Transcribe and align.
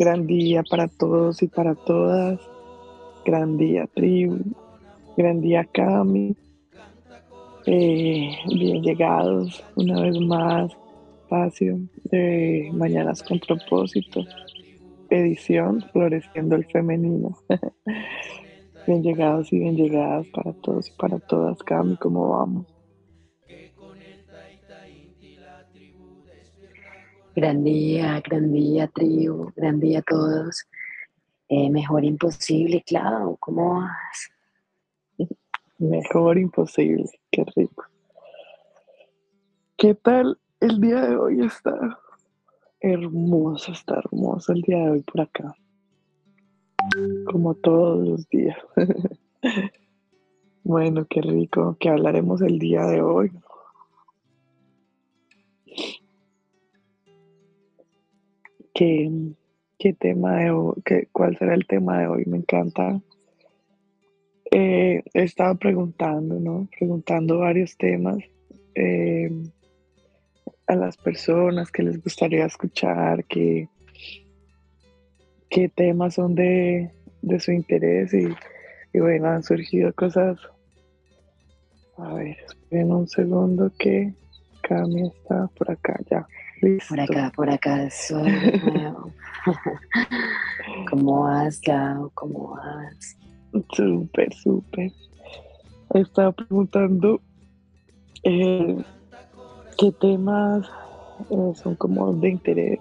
Gran 0.00 0.26
día 0.26 0.62
para 0.62 0.88
todos 0.88 1.42
y 1.42 1.48
para 1.48 1.74
todas. 1.74 2.40
Gran 3.22 3.58
día, 3.58 3.86
tribu. 3.86 4.38
Gran 5.14 5.42
día, 5.42 5.62
Cami. 5.70 6.34
Eh, 7.66 8.30
bien 8.48 8.82
llegados 8.82 9.62
una 9.76 10.00
vez 10.00 10.18
más. 10.20 10.72
Espacio 11.20 11.80
de 12.04 12.70
Mañanas 12.72 13.22
con 13.22 13.40
propósito. 13.40 14.24
Edición 15.10 15.84
Floreciendo 15.92 16.56
el 16.56 16.64
Femenino. 16.64 17.36
bien 18.86 19.02
llegados 19.02 19.52
y 19.52 19.58
bien 19.58 19.76
llegadas 19.76 20.26
para 20.28 20.54
todos 20.54 20.88
y 20.88 20.92
para 20.92 21.18
todas. 21.18 21.62
Cami, 21.62 21.98
¿cómo 21.98 22.30
vamos? 22.30 22.79
Gran 27.36 27.62
día, 27.62 28.20
gran 28.20 28.52
día, 28.52 28.88
tribu, 28.88 29.52
gran 29.54 29.78
día 29.78 30.00
a 30.00 30.02
todos. 30.02 30.66
Eh, 31.48 31.70
mejor 31.70 32.04
imposible, 32.04 32.82
Clau, 32.84 33.36
¿cómo 33.38 33.80
vas? 33.80 34.30
Mejor 35.78 36.38
imposible, 36.38 37.08
qué 37.30 37.44
rico. 37.56 37.84
¿Qué 39.76 39.94
tal 39.94 40.38
el 40.60 40.80
día 40.80 41.02
de 41.02 41.16
hoy? 41.16 41.44
Está 41.44 42.00
hermoso, 42.80 43.72
está 43.72 43.98
hermoso 43.98 44.52
el 44.52 44.62
día 44.62 44.78
de 44.78 44.90
hoy 44.90 45.02
por 45.02 45.20
acá. 45.20 45.54
Como 47.30 47.54
todos 47.54 48.06
los 48.06 48.28
días. 48.28 48.58
bueno, 50.64 51.06
qué 51.08 51.22
rico 51.22 51.76
que 51.78 51.88
hablaremos 51.88 52.42
el 52.42 52.58
día 52.58 52.82
de 52.86 53.00
hoy. 53.00 53.30
¿Qué, 58.74 59.10
qué 59.78 59.92
tema 59.94 60.36
de 60.38 60.50
hoy, 60.50 60.74
qué- 60.84 61.08
cuál 61.12 61.36
será 61.38 61.54
el 61.54 61.66
tema 61.66 62.00
de 62.00 62.06
hoy? 62.08 62.24
Me 62.26 62.38
encanta. 62.38 63.00
Eh, 64.52 65.02
he 65.14 65.22
estado 65.22 65.56
preguntando, 65.56 66.40
¿no? 66.40 66.68
Preguntando 66.78 67.38
varios 67.38 67.76
temas 67.76 68.18
eh, 68.74 69.30
a 70.66 70.74
las 70.74 70.96
personas 70.96 71.70
que 71.70 71.82
les 71.82 72.02
gustaría 72.02 72.46
escuchar, 72.46 73.24
qué, 73.26 73.68
qué 75.48 75.68
temas 75.68 76.14
son 76.14 76.34
de, 76.34 76.92
de 77.22 77.40
su 77.40 77.52
interés 77.52 78.12
y, 78.14 78.98
bueno, 78.98 79.28
han 79.28 79.42
surgido 79.42 79.92
cosas. 79.94 80.38
A 81.96 82.14
ver, 82.14 82.36
esperen 82.48 82.92
un 82.92 83.08
segundo 83.08 83.72
que 83.78 84.14
Cami 84.62 85.08
está 85.08 85.48
por 85.56 85.70
acá 85.70 85.98
ya. 86.10 86.26
Listo. 86.62 86.88
Por 86.94 87.00
acá, 87.00 87.32
por 87.34 87.50
acá, 87.50 87.88
soy 87.90 88.30
nuevo. 88.62 89.14
¿Cómo 90.90 91.22
vas, 91.22 91.58
Clau? 91.60 92.10
¿Cómo 92.14 92.50
vas? 92.56 93.16
Súper, 93.74 94.32
súper. 94.34 94.92
Estaba 95.94 96.32
preguntando 96.32 97.20
eh, 98.22 98.76
qué 99.78 99.92
temas 99.92 100.66
eh, 101.30 101.52
son 101.54 101.76
como 101.76 102.12
de 102.14 102.28
interés. 102.30 102.80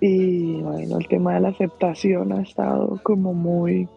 Y 0.00 0.62
bueno, 0.62 0.98
el 0.98 1.08
tema 1.08 1.34
de 1.34 1.40
la 1.40 1.48
aceptación 1.50 2.32
ha 2.32 2.42
estado 2.42 3.00
como 3.02 3.34
muy, 3.34 3.88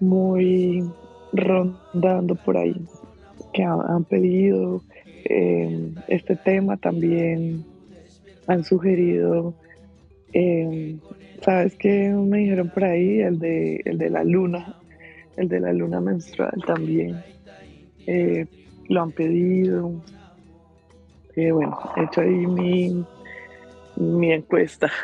muy 0.00 0.92
rondando 1.32 2.36
por 2.36 2.56
ahí. 2.56 2.74
Que 3.52 3.62
ha- 3.64 3.74
han 3.88 4.04
pedido 4.04 4.84
eh, 5.24 5.92
este 6.08 6.36
tema 6.36 6.76
también, 6.76 7.64
han 8.46 8.64
sugerido 8.64 9.54
eh, 10.32 10.96
¿Sabes 11.42 11.74
qué 11.76 12.10
me 12.10 12.38
dijeron 12.38 12.68
por 12.68 12.84
ahí? 12.84 13.20
El 13.20 13.38
de, 13.38 13.82
el 13.84 13.98
de 13.98 14.10
la 14.10 14.24
luna, 14.24 14.76
el 15.36 15.48
de 15.48 15.60
la 15.60 15.72
luna 15.72 16.00
menstrual 16.00 16.62
también. 16.66 17.22
Eh, 18.06 18.46
lo 18.88 19.02
han 19.02 19.12
pedido. 19.12 19.92
Eh, 21.36 21.50
bueno, 21.50 21.78
he 21.96 22.04
hecho 22.04 22.20
ahí 22.20 22.46
mi, 22.46 23.04
mi 23.96 24.32
encuesta. 24.32 24.90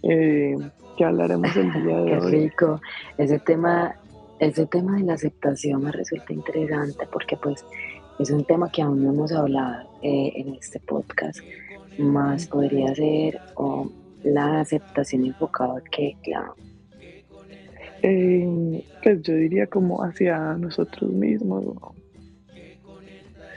Que 0.00 1.04
hablaremos 1.04 1.54
el 1.56 1.72
día 1.84 2.00
de 2.00 2.06
Qué 2.10 2.18
hoy. 2.18 2.30
rico. 2.32 2.80
Ese 3.18 3.38
tema, 3.40 3.94
ese 4.38 4.66
tema 4.66 4.96
de 4.96 5.04
la 5.04 5.14
aceptación 5.14 5.82
me 5.82 5.92
resulta 5.92 6.32
interesante 6.32 7.06
porque 7.12 7.36
pues 7.36 7.64
es 8.18 8.30
un 8.30 8.44
tema 8.44 8.70
que 8.70 8.82
aún 8.82 9.02
no 9.02 9.10
hemos 9.10 9.32
hablado 9.32 9.88
eh, 10.02 10.32
en 10.36 10.54
este 10.54 10.80
podcast. 10.80 11.40
Más 11.98 12.46
podría 12.46 12.94
ser 12.94 13.40
o 13.54 13.90
la 14.24 14.60
aceptación 14.60 15.24
enfocada 15.26 15.80
que, 15.90 16.16
claro, 16.22 16.54
Eh, 18.02 18.84
pues 19.02 19.22
yo 19.22 19.34
diría 19.34 19.66
como 19.66 20.02
hacia 20.04 20.54
nosotros 20.54 21.10
mismos. 21.10 21.64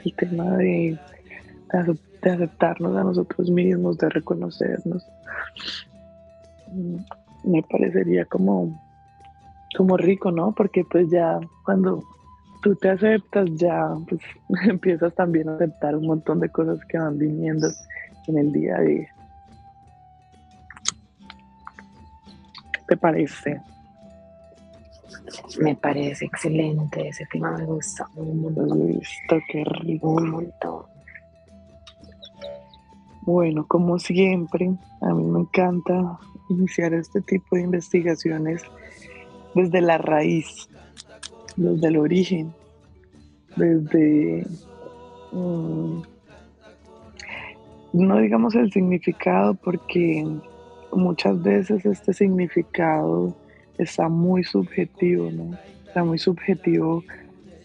El 0.04 0.14
tema 0.14 0.56
de, 0.56 0.98
de 2.22 2.30
aceptarnos 2.30 2.96
a 2.96 3.04
nosotros 3.04 3.50
mismos, 3.50 3.98
de 3.98 4.08
reconocernos. 4.08 5.06
Mm, 6.72 6.96
Me 7.44 7.62
parecería 7.62 8.24
como, 8.24 8.80
como 9.76 9.96
rico, 9.96 10.30
¿no? 10.32 10.52
Porque 10.52 10.84
pues 10.84 11.08
ya 11.10 11.38
cuando 11.64 12.02
tú 12.62 12.74
te 12.76 12.90
aceptas, 12.90 13.48
ya 13.54 13.94
pues 14.08 14.20
empiezas 14.68 15.14
también 15.14 15.48
a 15.48 15.54
aceptar 15.54 15.96
un 15.96 16.06
montón 16.06 16.40
de 16.40 16.48
cosas 16.48 16.78
que 16.88 16.98
van 16.98 17.18
viniendo 17.18 17.68
en 18.28 18.38
el 18.38 18.52
día 18.52 18.76
a 18.76 18.80
día. 18.80 19.08
¿Qué 22.72 22.80
te 22.88 22.96
parece? 22.96 23.60
me 25.60 25.74
parece 25.74 26.26
excelente. 26.26 27.08
Ese 27.08 27.26
tema 27.26 27.56
me 27.56 27.64
gusta 27.64 28.06
un 28.16 28.42
montón. 28.42 28.86
Listo, 28.86 29.36
qué 29.48 29.64
rico. 29.64 30.10
Un 30.10 30.30
montón. 30.30 30.82
Bueno, 33.22 33.66
como 33.66 33.98
siempre, 33.98 34.70
a 35.00 35.14
mí 35.14 35.24
me 35.24 35.40
encanta 35.40 36.18
iniciar 36.48 36.92
este 36.92 37.20
tipo 37.20 37.56
de 37.56 37.62
investigaciones 37.62 38.62
desde 39.54 39.80
la 39.80 39.98
raíz, 39.98 40.68
desde 41.56 41.88
el 41.88 41.96
origen, 41.96 42.52
desde, 43.56 44.46
mm, 45.32 46.02
no 47.92 48.18
digamos 48.18 48.54
el 48.54 48.72
significado, 48.72 49.54
porque 49.54 50.26
muchas 50.92 51.42
veces 51.42 51.84
este 51.84 52.12
significado 52.12 53.34
está 53.78 54.08
muy 54.08 54.44
subjetivo, 54.44 55.30
¿no? 55.30 55.56
Está 55.86 56.04
muy 56.04 56.18
subjetivo 56.18 57.04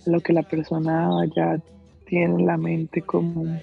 lo 0.05 0.19
que 0.21 0.33
la 0.33 0.43
persona 0.43 1.09
ya 1.35 1.59
tiene 2.05 2.35
en 2.41 2.45
la 2.45 2.57
mente 2.57 3.01
como 3.01 3.59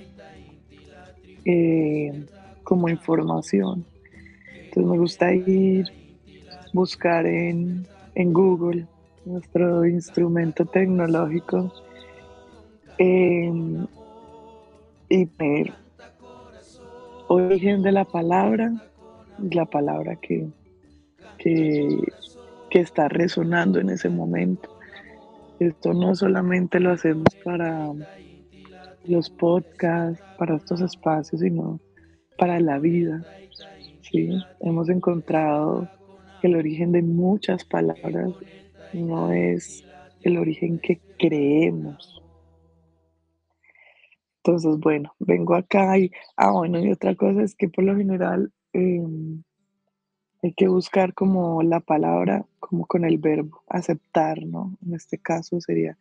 eh, 1.45 2.25
como 2.63 2.89
información. 2.89 3.85
Entonces 4.55 4.91
me 4.91 4.99
gusta 4.99 5.33
ir, 5.35 5.87
buscar 6.73 7.27
en, 7.27 7.87
en 8.15 8.33
Google, 8.33 8.87
nuestro 9.25 9.87
instrumento 9.87 10.65
tecnológico, 10.65 11.73
eh, 12.99 13.53
y 15.09 15.25
ver 15.25 15.73
origen 17.29 17.83
de 17.83 17.93
la 17.93 18.05
palabra, 18.05 18.73
la 19.39 19.65
palabra 19.65 20.17
que, 20.17 20.47
que, 21.39 21.99
está 22.71 23.09
resonando 23.09 23.79
en 23.79 23.91
ese 23.91 24.09
momento. 24.09 24.69
Esto 25.61 25.95
no 25.95 26.17
solamente 26.17 26.81
lo 26.81 26.91
hacemos 26.91 27.29
para 27.45 27.93
los 29.05 29.31
podcasts, 29.31 30.21
para 30.37 30.57
estos 30.57 30.81
espacios, 30.81 31.41
sino 31.41 31.79
para 32.37 32.59
la 32.59 32.81
vida. 32.81 33.25
¿sí? 34.01 34.43
Hemos 34.61 34.89
encontrado 34.89 35.89
el 36.43 36.57
origen 36.57 36.91
de 36.91 37.03
muchas 37.03 37.65
palabras 37.65 38.33
no 38.95 39.33
es 39.33 39.85
el 40.23 40.39
origen 40.39 40.79
que 40.79 41.01
creemos, 41.19 42.23
Entonces, 44.39 44.79
bueno, 44.79 45.15
vengo 45.19 45.55
acá 45.55 45.99
y, 45.99 46.11
ah, 46.37 46.51
bueno, 46.51 46.79
y 46.79 46.91
otra 46.91 47.15
cosa 47.15 47.43
es 47.43 47.55
que 47.55 47.69
por 47.69 47.85
lo 47.85 47.97
general 47.97 48.53
em, 48.75 49.43
hay 50.43 50.53
que 50.53 50.69
buscar 50.69 51.15
como 51.15 51.63
la 51.63 51.81
palabra, 51.81 52.45
como 52.61 52.87
con 52.87 53.07
el 53.07 53.17
verbo, 53.17 53.63
aceptar, 53.69 54.45
¿no? 54.45 54.77
En 54.85 54.95
este 54.95 55.17
caso 55.17 55.61
sería 55.63 55.97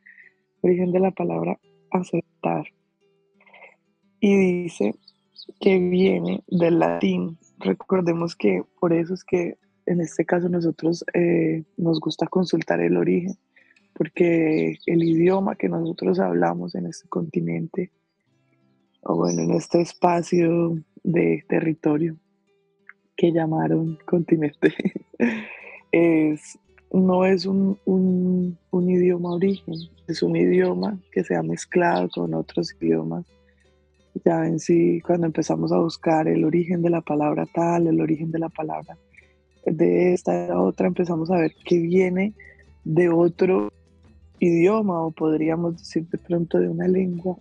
origen 0.62 0.92
de 0.92 1.00
la 1.00 1.12
palabra 1.12 1.57
aceptar. 1.92 2.66
Y 4.19 4.36
dice 4.63 4.95
que 5.60 5.80
viene 5.80 6.44
del 6.48 6.80
latín. 6.80 7.38
Recordemos 7.60 8.36
que 8.36 8.63
por 8.80 8.92
eso 8.94 9.13
es 9.13 9.24
que 9.24 9.57
en 9.85 10.01
este 10.01 10.25
caso 10.25 10.50
nosotros 10.50 11.03
eh, 11.13 11.63
nos 11.77 12.00
gusta 12.00 12.27
consultar 12.27 12.81
el 12.81 12.97
origen, 12.97 13.38
porque 13.94 14.77
el 14.85 15.03
idioma 15.03 15.56
que 15.56 15.69
nosotros 15.69 16.19
hablamos 16.19 16.75
en 16.75 16.88
este 16.88 17.07
continente, 17.07 17.91
o 19.01 19.15
bueno, 19.15 19.41
en 19.41 19.51
este 19.51 19.81
espacio 19.81 20.77
de 21.03 21.44
territorio 21.47 22.15
que 23.15 23.31
llamaron 23.31 23.97
continente, 24.06 24.74
no 26.91 27.25
es 27.25 27.45
un, 27.45 27.77
un, 27.85 28.57
un 28.71 28.89
idioma 28.89 29.33
origen, 29.33 29.75
es 30.07 30.24
un 30.24 30.35
idioma 30.35 30.97
que 31.12 31.24
se 31.24 31.35
ha 31.35 31.44
mezclado 31.44 32.09
con 32.09 32.33
otros 32.33 32.75
idiomas. 32.80 33.25
Ya 34.24 34.45
en 34.45 34.59
sí, 34.59 35.01
cuando 35.01 35.25
empezamos 35.25 35.71
a 35.71 35.80
buscar 35.80 36.27
el 36.27 36.45
origen 36.45 36.81
de 36.81 36.91
la 36.91 37.01
palabra 37.01 37.47
tal, 37.51 37.88
el 37.88 38.00
origen 38.00 38.31
de 38.31 38.39
la 38.39 38.50
palabra 38.50 38.97
de 39.65 40.13
esta 40.13 40.60
otra, 40.60 40.88
empezamos 40.88 41.31
a 41.31 41.38
ver 41.38 41.54
que 41.65 41.80
viene 41.80 42.33
de 42.83 43.10
otro 43.10 43.71
idioma 44.39 45.01
o 45.01 45.12
podríamos 45.12 45.77
decir 45.77 46.07
de 46.10 46.18
pronto 46.18 46.60
de 46.60 46.68
una 46.68 46.88
lengua 46.88 47.38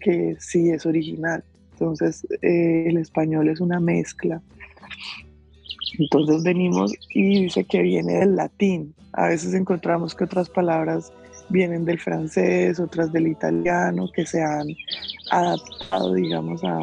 que 0.00 0.36
sí 0.38 0.70
es 0.70 0.86
original. 0.86 1.42
Entonces 1.72 2.26
eh, 2.42 2.84
el 2.86 2.96
español 2.98 3.48
es 3.48 3.60
una 3.60 3.80
mezcla. 3.80 4.40
Entonces 5.98 6.42
venimos 6.42 6.92
y 7.10 7.42
dice 7.42 7.64
que 7.64 7.82
viene 7.82 8.14
del 8.20 8.36
latín. 8.36 8.94
A 9.12 9.28
veces 9.28 9.54
encontramos 9.54 10.14
que 10.14 10.24
otras 10.24 10.48
palabras 10.48 11.12
vienen 11.48 11.84
del 11.84 11.98
francés, 11.98 12.80
otras 12.80 13.12
del 13.12 13.28
italiano, 13.28 14.08
que 14.12 14.26
se 14.26 14.42
han 14.42 14.68
adaptado, 15.30 16.14
digamos, 16.14 16.62
a, 16.64 16.80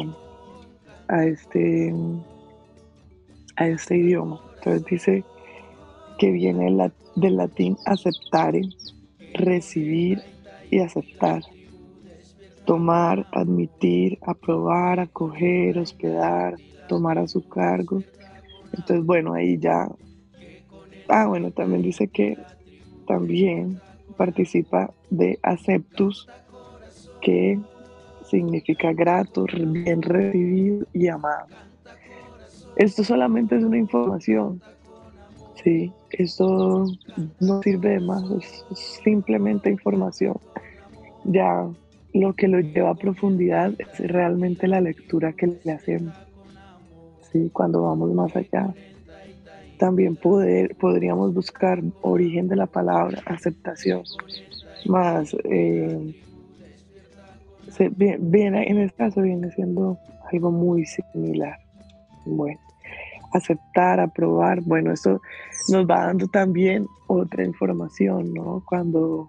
a, 1.08 1.26
este, 1.26 1.94
a 3.56 3.68
este 3.68 3.96
idioma. 3.98 4.40
Entonces 4.64 4.84
dice 4.84 5.26
que 6.18 6.30
viene 6.32 6.92
del 7.14 7.36
latín 7.36 7.78
aceptare, 7.84 8.62
recibir 9.34 10.24
y 10.70 10.80
aceptar. 10.80 11.42
Tomar, 12.64 13.26
admitir, 13.30 14.18
aprobar, 14.22 14.98
acoger, 15.00 15.78
hospedar, 15.78 16.60
tomar 16.86 17.18
a 17.18 17.28
su 17.28 17.42
cargo. 17.46 18.04
Entonces, 18.72 19.04
bueno, 19.06 19.34
ahí 19.34 19.58
ya. 19.58 19.88
Ah, 21.08 21.26
bueno, 21.26 21.52
también 21.52 21.82
dice 21.82 22.08
que 22.08 22.36
también 23.06 23.82
participa 24.16 24.94
de 25.10 25.38
aceptus, 25.42 26.30
que 27.20 27.62
significa 28.22 28.92
grato, 28.92 29.46
bien 29.52 30.02
recibido 30.02 30.86
y 30.92 31.08
amado. 31.08 31.48
Esto 32.82 33.04
solamente 33.04 33.54
es 33.54 33.62
una 33.62 33.78
información, 33.78 34.60
¿sí? 35.62 35.92
Esto 36.10 36.84
no 37.38 37.62
sirve 37.62 37.90
de 37.90 38.00
más, 38.00 38.24
es, 38.32 38.64
simplemente 39.04 39.70
información. 39.70 40.36
Ya 41.22 41.64
lo 42.12 42.32
que 42.32 42.48
lo 42.48 42.58
lleva 42.58 42.90
a 42.90 42.94
profundidad 42.96 43.72
es 43.78 44.00
realmente 44.00 44.66
la 44.66 44.80
lectura 44.80 45.32
que 45.32 45.60
le 45.62 45.70
hacemos, 45.70 46.12
¿sí? 47.30 47.50
Cuando 47.52 47.82
vamos 47.82 48.12
más 48.14 48.34
allá 48.34 48.74
también 49.78 50.16
poder, 50.16 50.74
podríamos 50.74 51.32
buscar 51.32 51.80
origen 52.00 52.48
de 52.48 52.56
la 52.56 52.66
palabra, 52.66 53.22
aceptación, 53.26 54.02
más 54.86 55.36
eh, 55.44 56.16
viene, 58.18 58.68
en 58.68 58.78
este 58.78 58.96
caso 58.96 59.22
viene 59.22 59.52
siendo 59.52 59.98
algo 60.32 60.50
muy 60.50 60.84
similar. 60.84 61.60
Bueno, 62.24 62.60
aceptar, 63.32 64.00
aprobar, 64.00 64.60
bueno, 64.62 64.92
eso 64.92 65.20
nos 65.68 65.86
va 65.86 66.06
dando 66.06 66.26
también 66.28 66.86
otra 67.06 67.44
información, 67.44 68.32
¿no? 68.34 68.62
Cuando 68.68 69.28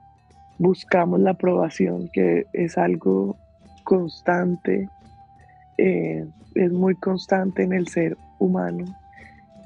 buscamos 0.60 1.20
la 1.20 1.32
aprobación, 1.32 2.10
que 2.14 2.46
es 2.54 2.78
algo 2.78 3.38
constante, 3.84 4.90
eh, 5.78 6.26
es 6.56 6.72
muy 6.72 6.96
constante 6.96 7.64
en 7.64 7.74
el 7.74 7.88
ser 7.88 8.18
humano, 8.40 8.86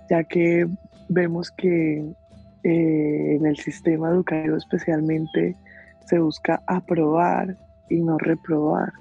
ya 0.10 0.24
que 0.24 0.68
vemos 1.10 1.52
que 1.52 2.00
eh, 2.64 3.36
en 3.36 3.46
el 3.46 3.58
sistema 3.58 4.10
educativo 4.10 4.58
especialmente 4.58 5.56
se 6.06 6.20
busca 6.20 6.62
aprobar 6.68 7.58
y 7.90 8.02
no 8.02 8.18
reprobar. 8.18 8.92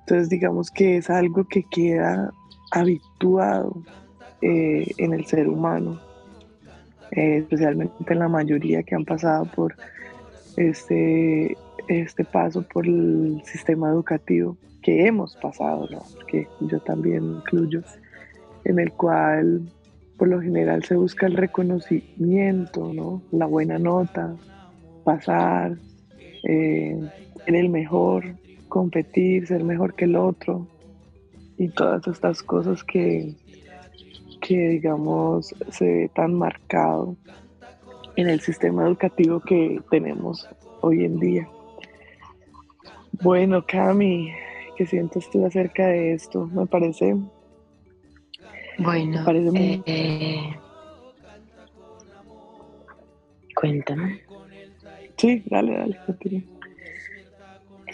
Entonces 0.00 0.28
digamos 0.28 0.70
que 0.70 0.98
es 0.98 1.10
algo 1.10 1.44
que 1.44 1.64
queda 1.70 2.30
habituado 2.72 3.82
eh, 4.42 4.86
en 4.98 5.14
el 5.14 5.24
ser 5.24 5.48
humano, 5.48 6.00
eh, 7.12 7.38
especialmente 7.38 7.94
en 8.06 8.18
la 8.18 8.28
mayoría 8.28 8.82
que 8.82 8.94
han 8.94 9.04
pasado 9.04 9.44
por 9.46 9.74
este, 10.56 11.56
este 11.88 12.24
paso 12.24 12.62
por 12.62 12.86
el 12.86 13.40
sistema 13.44 13.90
educativo 13.90 14.56
que 14.82 15.06
hemos 15.06 15.36
pasado, 15.36 15.88
¿no? 15.90 16.02
porque 16.16 16.48
yo 16.60 16.80
también 16.80 17.24
incluyo, 17.36 17.82
en 18.64 18.78
el 18.78 18.92
cual 18.92 19.62
por 20.18 20.28
lo 20.28 20.40
general 20.40 20.84
se 20.84 20.96
busca 20.96 21.26
el 21.26 21.36
reconocimiento, 21.36 22.92
¿no? 22.92 23.22
La 23.32 23.46
buena 23.46 23.78
nota, 23.78 24.36
pasar, 25.04 25.76
eh, 26.48 27.00
ser 27.44 27.56
el 27.56 27.68
mejor, 27.68 28.24
competir, 28.68 29.46
ser 29.46 29.64
mejor 29.64 29.94
que 29.94 30.04
el 30.04 30.16
otro 30.16 30.66
y 31.58 31.68
todas 31.68 32.06
estas 32.06 32.42
cosas 32.42 32.84
que, 32.84 33.34
que 34.42 34.56
digamos 34.68 35.54
se 35.70 35.84
ve 35.84 36.10
tan 36.14 36.34
marcado 36.34 37.16
en 38.16 38.28
el 38.28 38.40
sistema 38.40 38.84
educativo 38.86 39.40
que 39.40 39.80
tenemos 39.90 40.46
hoy 40.82 41.04
en 41.04 41.18
día. 41.18 41.48
Bueno, 43.22 43.64
Cami, 43.66 44.32
¿qué 44.76 44.84
sientes 44.84 45.30
tú 45.30 45.46
acerca 45.46 45.86
de 45.86 46.12
esto? 46.12 46.46
Me 46.46 46.66
parece 46.66 47.16
bueno, 48.78 49.24
eh, 49.86 50.56
cuéntame. 53.54 54.22
Sí, 55.16 55.42
dale, 55.46 55.76
dale, 55.76 55.98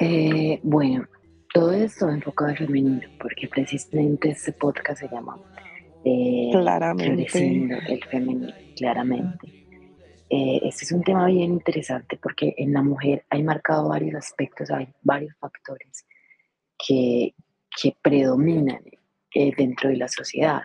eh, 0.00 0.61
bueno, 0.62 1.05
todo 1.52 1.73
esto 1.73 2.09
enfocado 2.09 2.50
al 2.50 2.57
femenino, 2.57 3.02
porque 3.21 3.49
precisamente 3.49 4.31
este 4.31 4.52
podcast 4.52 5.00
se 5.00 5.09
llama 5.09 5.37
eh, 6.05 6.49
Claramente. 6.52 7.23
el 7.23 7.28
femenino, 8.05 8.49
claramente. 8.76 9.69
este 10.28 10.85
es 10.85 10.93
un 10.93 11.02
tema 11.02 11.26
bien 11.26 11.52
interesante 11.52 12.19
porque 12.23 12.55
en 12.57 12.73
la 12.73 12.83
mujer 12.83 13.25
hay 13.31 13.43
marcado 13.43 13.88
varios 13.88 14.14
aspectos, 14.14 14.71
hay 14.71 14.88
varios 15.02 15.35
factores 15.38 16.05
que, 16.78 17.35
que 17.81 17.97
predominan 18.02 18.81
dentro 19.57 19.90
de 19.90 19.97
la 19.97 20.09
sociedad. 20.09 20.62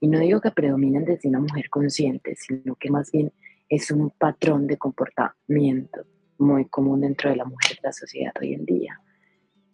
Y 0.00 0.08
no 0.08 0.18
digo 0.18 0.40
que 0.40 0.50
predominan 0.50 1.04
desde 1.04 1.28
una 1.28 1.40
mujer 1.40 1.68
consciente, 1.68 2.34
sino 2.36 2.74
que 2.74 2.90
más 2.90 3.10
bien 3.12 3.32
es 3.68 3.90
un 3.90 4.10
patrón 4.10 4.66
de 4.66 4.76
comportamiento 4.76 6.04
muy 6.38 6.66
común 6.66 7.02
dentro 7.02 7.30
de 7.30 7.36
la 7.36 7.44
mujer 7.44 7.76
de 7.76 7.88
la 7.88 7.92
sociedad 7.92 8.32
hoy 8.40 8.54
en 8.54 8.64
día. 8.64 9.00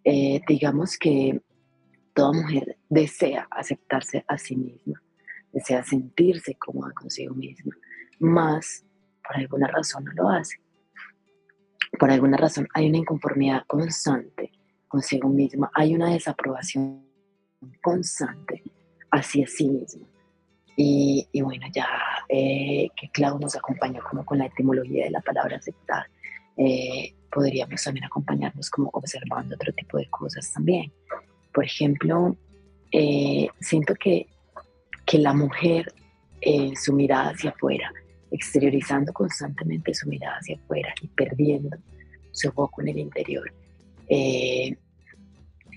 Eh, 0.03 0.41
digamos 0.47 0.97
que 0.97 1.41
toda 2.17 2.33
mujer 2.33 2.75
desea 2.89 3.47
aceptarse 3.51 4.25
a 4.27 4.39
sí 4.39 4.55
misma, 4.55 4.99
desea 5.53 5.83
sentirse 5.83 6.55
cómoda 6.55 6.91
consigo 6.93 7.35
misma, 7.35 7.75
más 8.17 8.83
por 9.23 9.37
alguna 9.37 9.67
razón 9.67 10.03
no 10.03 10.11
lo 10.13 10.29
hace. 10.29 10.59
Por 11.99 12.09
alguna 12.09 12.37
razón 12.37 12.67
hay 12.73 12.89
una 12.89 12.97
inconformidad 12.97 13.65
constante 13.67 14.51
consigo 14.87 15.29
misma, 15.29 15.69
hay 15.75 15.93
una 15.93 16.11
desaprobación 16.11 17.05
constante 17.83 18.63
hacia 19.11 19.45
sí 19.45 19.69
misma. 19.69 20.07
Y, 20.75 21.27
bueno, 21.41 21.67
ya 21.73 21.87
eh, 22.29 22.89
que 22.95 23.09
Clau 23.09 23.39
nos 23.39 23.55
acompañó 23.55 24.01
como 24.09 24.25
con 24.25 24.39
la 24.39 24.45
etimología 24.47 25.05
de 25.05 25.11
la 25.11 25.21
palabra 25.21 25.57
aceptar, 25.57 26.05
eh, 26.57 27.13
podríamos 27.31 27.83
también 27.83 28.05
acompañarnos 28.05 28.69
como 28.71 28.89
observando 28.93 29.53
otro 29.53 29.71
tipo 29.73 29.97
de 29.97 30.09
cosas 30.09 30.51
también. 30.53 30.91
Por 31.57 31.65
ejemplo, 31.65 32.37
eh, 32.91 33.47
siento 33.59 33.95
que, 33.95 34.27
que 35.07 35.17
la 35.17 35.33
mujer, 35.33 35.91
su 36.75 36.93
mirada 36.93 37.31
hacia 37.31 37.49
afuera, 37.49 37.91
exteriorizando 38.29 39.11
constantemente 39.11 39.91
su 39.95 40.07
mirada 40.07 40.37
hacia 40.37 40.55
afuera 40.55 40.93
y 41.01 41.07
perdiendo 41.07 41.75
su 42.31 42.51
foco 42.51 42.83
en 42.83 42.89
el 42.89 42.99
interior, 42.99 43.51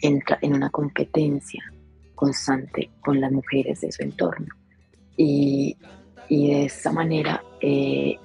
entra 0.03 0.39
en 0.43 0.53
una 0.53 0.69
competencia 0.69 1.65
constante 2.15 2.91
con 3.01 3.19
las 3.19 3.33
mujeres 3.33 3.81
de 3.81 3.91
su 3.91 4.03
entorno. 4.03 4.49
Y, 5.17 5.79
de 6.29 6.67
esa 6.67 6.93
manera 6.93 7.43
eh, 7.59 8.17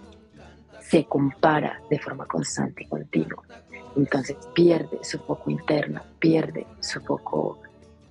se 0.81 1.05
compara 1.05 1.81
de 1.89 1.99
forma 1.99 2.25
constante 2.25 2.83
y 2.83 2.87
continua. 2.87 3.41
Entonces 3.95 4.37
pierde 4.53 4.99
su 5.03 5.19
foco 5.19 5.49
interno, 5.49 6.01
pierde 6.19 6.65
su 6.81 6.99
foco, 7.01 7.59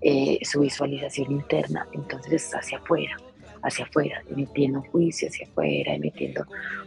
eh, 0.00 0.38
su 0.43 0.61
visualización 0.61 1.33
interna, 1.33 1.87
entonces 1.93 2.33
está 2.33 2.59
hacia 2.59 2.79
afuera, 2.79 3.17
hacia 3.62 3.85
afuera, 3.85 4.23
emitiendo 4.31 4.83
juicio 4.91 5.29
hacia 5.29 5.47
afuera, 5.47 5.95
emitiendo 5.95 6.47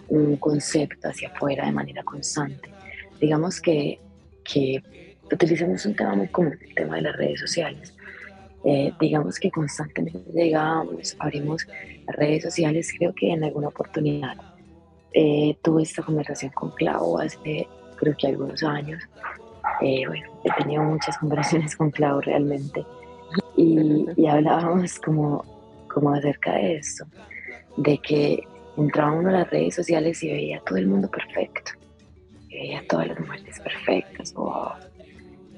un 0.10 0.38
concepto 0.38 1.10
hacia 1.10 1.30
afuera 1.30 1.66
de 1.66 1.72
manera 1.72 2.04
constante. 2.04 2.70
Digamos 3.20 3.62
que, 3.62 4.00
que 4.44 4.82
utilizamos 5.32 5.86
un 5.86 5.96
tema 5.96 6.16
muy 6.16 6.28
común, 6.28 6.58
el 6.62 6.76
tema 6.76 6.96
de 6.96 7.02
las 7.04 7.16
redes 7.16 7.40
sociales. 7.40 7.94
Eh, 8.66 8.92
digamos 9.00 9.40
que 9.40 9.52
constantemente 9.52 10.32
llegamos, 10.34 11.16
abrimos 11.20 11.68
las 12.06 12.16
redes 12.16 12.44
sociales, 12.44 12.92
creo 12.98 13.14
que 13.14 13.32
en 13.32 13.44
alguna 13.44 13.68
oportunidad 13.68 14.36
eh, 15.14 15.58
tuve 15.62 15.84
esta 15.84 16.04
conversación 16.04 16.52
con 16.52 16.72
Clau 16.72 17.20
hace 17.20 17.68
creo 17.98 18.16
que 18.18 18.28
algunos 18.28 18.64
años. 18.64 19.04
Eh, 19.82 20.08
bueno, 20.08 20.26
he 20.44 20.62
tenido 20.62 20.84
muchas 20.84 21.18
conversaciones 21.20 21.76
con 21.76 21.92
Clau 21.92 22.22
realmente 22.22 22.86
y, 23.56 24.06
y, 24.16 24.28
hablábamos 24.28 24.98
como, 25.00 25.44
como 25.88 26.14
acerca 26.14 26.54
de 26.54 26.78
esto, 26.78 27.06
de 27.76 27.98
que 27.98 28.44
entraba 28.78 29.12
uno 29.12 29.30
a 29.30 29.34
las 29.34 29.50
redes 29.50 29.76
sociales 29.76 30.24
y 30.24 30.32
veía 30.32 30.58
a 30.58 30.62
todo 30.62 30.78
el 30.78 30.88
mundo 30.88 31.10
perfecto, 31.10 31.72
veía 32.50 32.80
a 32.80 32.84
todas 32.84 33.08
las 33.08 33.20
mujeres 33.20 33.60
perfectas, 33.60 34.34
wow, 34.34 34.72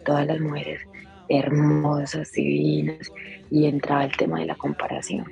todas 0.06 0.26
las 0.26 0.40
mujeres 0.40 0.82
hermosas, 1.30 2.32
divinas, 2.32 3.12
y 3.52 3.66
entraba 3.66 4.06
el 4.06 4.16
tema 4.18 4.40
de 4.40 4.48
la 4.48 4.56
comparación. 4.56 5.32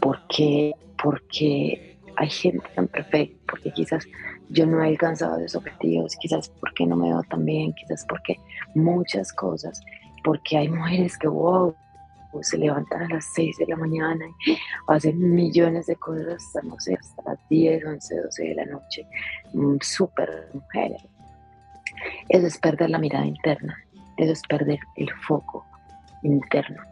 ¿Por 0.00 0.20
qué? 0.28 0.72
Porque 1.02 1.98
hay 2.16 2.30
gente 2.30 2.66
tan 2.74 2.88
perfecta, 2.88 3.36
porque 3.48 3.70
quizás 3.72 4.06
yo 4.52 4.66
no 4.66 4.82
he 4.82 4.88
alcanzado 4.88 5.38
esos 5.38 5.56
objetivos, 5.56 6.16
quizás 6.16 6.48
porque 6.60 6.86
no 6.86 6.96
me 6.96 7.08
veo 7.08 7.22
tan 7.24 7.44
bien, 7.44 7.72
quizás 7.72 8.04
porque 8.08 8.38
muchas 8.74 9.32
cosas, 9.32 9.80
porque 10.24 10.58
hay 10.58 10.68
mujeres 10.68 11.16
que, 11.16 11.28
wow, 11.28 11.74
se 12.40 12.58
levantan 12.58 13.02
a 13.02 13.08
las 13.08 13.26
6 13.34 13.58
de 13.58 13.66
la 13.66 13.76
mañana 13.76 14.24
y 14.46 14.56
hacen 14.88 15.34
millones 15.34 15.86
de 15.86 15.96
cosas 15.96 16.26
hasta, 16.34 16.62
no 16.62 16.78
sé, 16.80 16.94
hasta 16.94 17.22
las 17.24 17.38
10, 17.48 17.84
11, 17.84 18.20
12 18.22 18.42
de 18.44 18.54
la 18.54 18.64
noche, 18.66 19.06
mm, 19.52 19.76
súper 19.80 20.48
mujeres. 20.54 21.02
Eso 22.28 22.46
es 22.46 22.58
perder 22.58 22.90
la 22.90 22.98
mirada 22.98 23.26
interna, 23.26 23.76
eso 24.16 24.32
es 24.32 24.42
perder 24.48 24.78
el 24.96 25.10
foco 25.26 25.64
interno. 26.22 26.82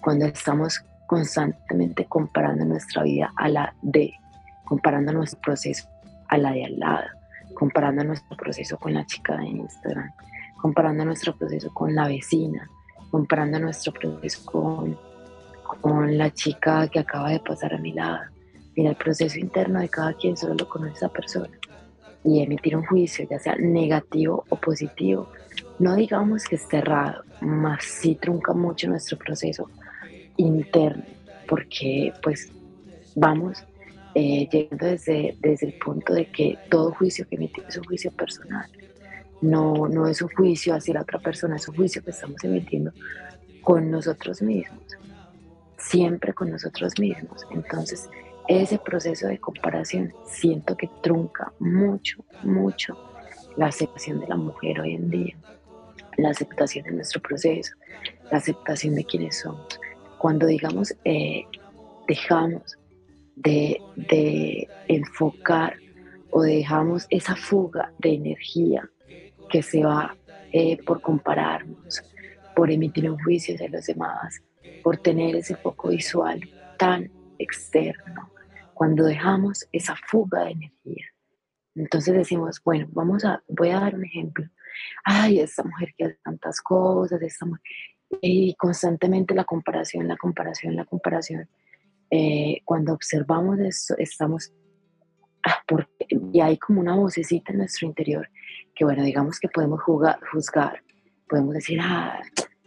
Cuando 0.00 0.26
estamos 0.26 0.84
constantemente 1.06 2.04
comparando 2.06 2.64
nuestra 2.64 3.02
vida 3.02 3.32
a 3.36 3.48
la 3.48 3.74
de, 3.82 4.12
comparando 4.64 5.12
nuestro 5.12 5.40
proceso 5.40 5.88
a 6.28 6.38
la 6.38 6.52
de 6.52 6.64
al 6.64 6.78
lado, 6.78 7.06
comparando 7.54 8.04
nuestro 8.04 8.36
proceso 8.36 8.76
con 8.78 8.94
la 8.94 9.04
chica 9.06 9.36
de 9.36 9.46
Instagram, 9.46 10.10
comparando 10.60 11.04
nuestro 11.04 11.36
proceso 11.36 11.72
con 11.72 11.94
la 11.94 12.08
vecina, 12.08 12.68
comparando 13.10 13.58
nuestro 13.58 13.92
proceso 13.92 14.44
con, 14.44 14.98
con 15.80 16.16
la 16.16 16.30
chica 16.30 16.88
que 16.88 17.00
acaba 17.00 17.30
de 17.30 17.40
pasar 17.40 17.74
a 17.74 17.78
mi 17.78 17.92
lado. 17.92 18.20
Mira, 18.76 18.90
el 18.90 18.96
proceso 18.96 19.38
interno 19.38 19.80
de 19.80 19.88
cada 19.88 20.12
quien 20.14 20.36
solo 20.36 20.54
lo 20.54 20.68
conoce 20.68 20.92
esa 20.92 21.08
persona 21.08 21.50
y 22.24 22.42
emitir 22.42 22.76
un 22.76 22.84
juicio, 22.84 23.26
ya 23.28 23.38
sea 23.38 23.56
negativo 23.56 24.44
o 24.48 24.56
positivo, 24.56 25.30
no 25.78 25.94
digamos 25.94 26.44
que 26.44 26.56
es 26.56 26.68
cerrado, 26.68 27.22
más 27.40 27.84
sí 27.84 28.16
trunca 28.16 28.52
mucho 28.52 28.88
nuestro 28.88 29.16
proceso 29.16 29.70
interno, 30.36 31.04
porque 31.48 32.12
pues 32.22 32.52
vamos 33.14 33.64
eh, 34.14 34.48
llegando 34.50 34.86
desde, 34.86 35.36
desde 35.40 35.66
el 35.66 35.74
punto 35.74 36.14
de 36.14 36.30
que 36.30 36.58
todo 36.70 36.92
juicio 36.92 37.26
que 37.28 37.36
emitimos 37.36 37.70
es 37.70 37.76
un 37.78 37.84
juicio 37.84 38.10
personal, 38.12 38.68
no, 39.40 39.88
no 39.88 40.06
es 40.06 40.22
un 40.22 40.28
juicio 40.28 40.74
hacia 40.74 40.94
la 40.94 41.02
otra 41.02 41.18
persona, 41.18 41.56
es 41.56 41.68
un 41.68 41.76
juicio 41.76 42.02
que 42.02 42.10
estamos 42.10 42.42
emitiendo 42.42 42.92
con 43.62 43.90
nosotros 43.90 44.42
mismos, 44.42 44.82
siempre 45.76 46.32
con 46.32 46.50
nosotros 46.50 46.98
mismos. 46.98 47.46
Entonces, 47.50 48.08
ese 48.48 48.78
proceso 48.78 49.28
de 49.28 49.38
comparación 49.38 50.12
siento 50.26 50.76
que 50.76 50.90
trunca 51.02 51.52
mucho, 51.58 52.24
mucho 52.42 52.96
la 53.56 53.66
aceptación 53.66 54.20
de 54.20 54.28
la 54.28 54.36
mujer 54.36 54.80
hoy 54.80 54.94
en 54.94 55.10
día, 55.10 55.36
la 56.16 56.30
aceptación 56.30 56.84
de 56.86 56.92
nuestro 56.92 57.20
proceso, 57.20 57.74
la 58.30 58.38
aceptación 58.38 58.94
de 58.94 59.04
quienes 59.04 59.40
somos. 59.40 59.78
Cuando 60.18 60.46
digamos, 60.46 60.94
eh, 61.04 61.44
dejamos 62.06 62.78
de, 63.42 63.80
de 63.96 64.68
enfocar 64.88 65.76
o 66.30 66.42
dejamos 66.42 67.06
esa 67.10 67.36
fuga 67.36 67.92
de 67.98 68.14
energía 68.14 68.88
que 69.48 69.62
se 69.62 69.82
va 69.82 70.16
eh, 70.52 70.82
por 70.84 71.00
compararnos, 71.00 72.02
por 72.54 72.70
emitir 72.70 73.10
un 73.10 73.18
juicio 73.18 73.54
hacia 73.54 73.68
los 73.68 73.86
demás, 73.86 74.42
por 74.82 74.98
tener 74.98 75.36
ese 75.36 75.56
foco 75.56 75.88
visual 75.88 76.40
tan 76.76 77.10
externo, 77.38 78.30
cuando 78.74 79.04
dejamos 79.04 79.66
esa 79.72 79.96
fuga 80.06 80.44
de 80.44 80.52
energía. 80.52 81.06
Entonces 81.74 82.14
decimos, 82.14 82.60
bueno, 82.64 82.88
vamos 82.90 83.24
a, 83.24 83.42
voy 83.48 83.70
a 83.70 83.80
dar 83.80 83.94
un 83.94 84.04
ejemplo. 84.04 84.46
Ay, 85.04 85.40
esta 85.40 85.62
mujer 85.62 85.94
que 85.96 86.04
hace 86.04 86.18
tantas 86.22 86.60
cosas, 86.60 87.20
esta 87.22 87.46
y 88.22 88.54
constantemente 88.54 89.34
la 89.34 89.44
comparación, 89.44 90.08
la 90.08 90.16
comparación, 90.16 90.76
la 90.76 90.84
comparación. 90.84 91.48
Eh, 92.10 92.60
cuando 92.64 92.92
observamos 92.92 93.58
esto, 93.60 93.94
estamos, 93.98 94.52
ah, 95.44 95.56
porque, 95.66 96.06
y 96.32 96.40
hay 96.40 96.56
como 96.58 96.80
una 96.80 96.96
vocecita 96.96 97.52
en 97.52 97.58
nuestro 97.58 97.86
interior 97.86 98.28
que, 98.74 98.84
bueno, 98.84 99.02
digamos 99.02 99.38
que 99.40 99.48
podemos 99.48 99.82
jugar, 99.82 100.18
juzgar, 100.32 100.82
podemos 101.28 101.54
decir, 101.54 101.78
ah, 101.82 102.20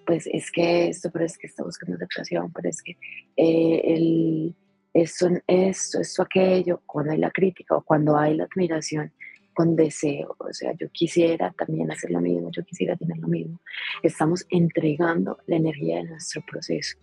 pues 0.05 0.27
es 0.31 0.51
que 0.51 0.89
esto, 0.89 1.09
pero 1.11 1.25
es 1.25 1.37
que 1.37 1.47
está 1.47 1.63
buscando 1.63 1.97
depresión, 1.97 2.51
pero 2.51 2.69
es 2.69 2.81
que 2.81 2.97
eh, 3.37 3.81
el, 3.85 4.55
esto, 4.93 5.29
esto, 5.47 6.01
esto, 6.01 6.21
aquello, 6.21 6.81
cuando 6.85 7.13
hay 7.13 7.17
la 7.17 7.31
crítica 7.31 7.75
o 7.75 7.81
cuando 7.81 8.17
hay 8.17 8.35
la 8.35 8.43
admiración 8.43 9.11
con 9.53 9.75
deseo, 9.75 10.35
o 10.37 10.53
sea, 10.53 10.73
yo 10.73 10.89
quisiera 10.91 11.53
también 11.57 11.91
hacer 11.91 12.11
lo 12.11 12.21
mismo, 12.21 12.51
yo 12.51 12.63
quisiera 12.63 12.95
tener 12.95 13.17
lo 13.17 13.27
mismo, 13.27 13.59
estamos 14.03 14.45
entregando 14.49 15.37
la 15.47 15.57
energía 15.57 15.97
de 15.97 16.03
nuestro 16.03 16.41
proceso. 16.49 16.97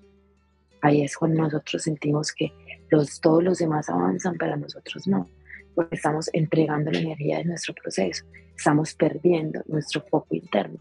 Ahí 0.81 1.03
es 1.03 1.17
cuando 1.17 1.43
nosotros 1.43 1.83
sentimos 1.83 2.33
que 2.33 2.53
los, 2.91 3.21
todos 3.21 3.43
los 3.43 3.59
demás 3.59 3.89
avanzan, 3.89 4.37
pero 4.39 4.57
nosotros 4.57 5.07
no, 5.07 5.29
porque 5.75 5.97
estamos 5.97 6.31
entregando 6.33 6.91
la 6.91 7.01
energía 7.01 7.39
de 7.39 7.45
nuestro 7.45 7.75
proceso, 7.75 8.25
estamos 8.57 8.95
perdiendo 8.95 9.63
nuestro 9.67 10.03
foco 10.03 10.35
interno, 10.35 10.79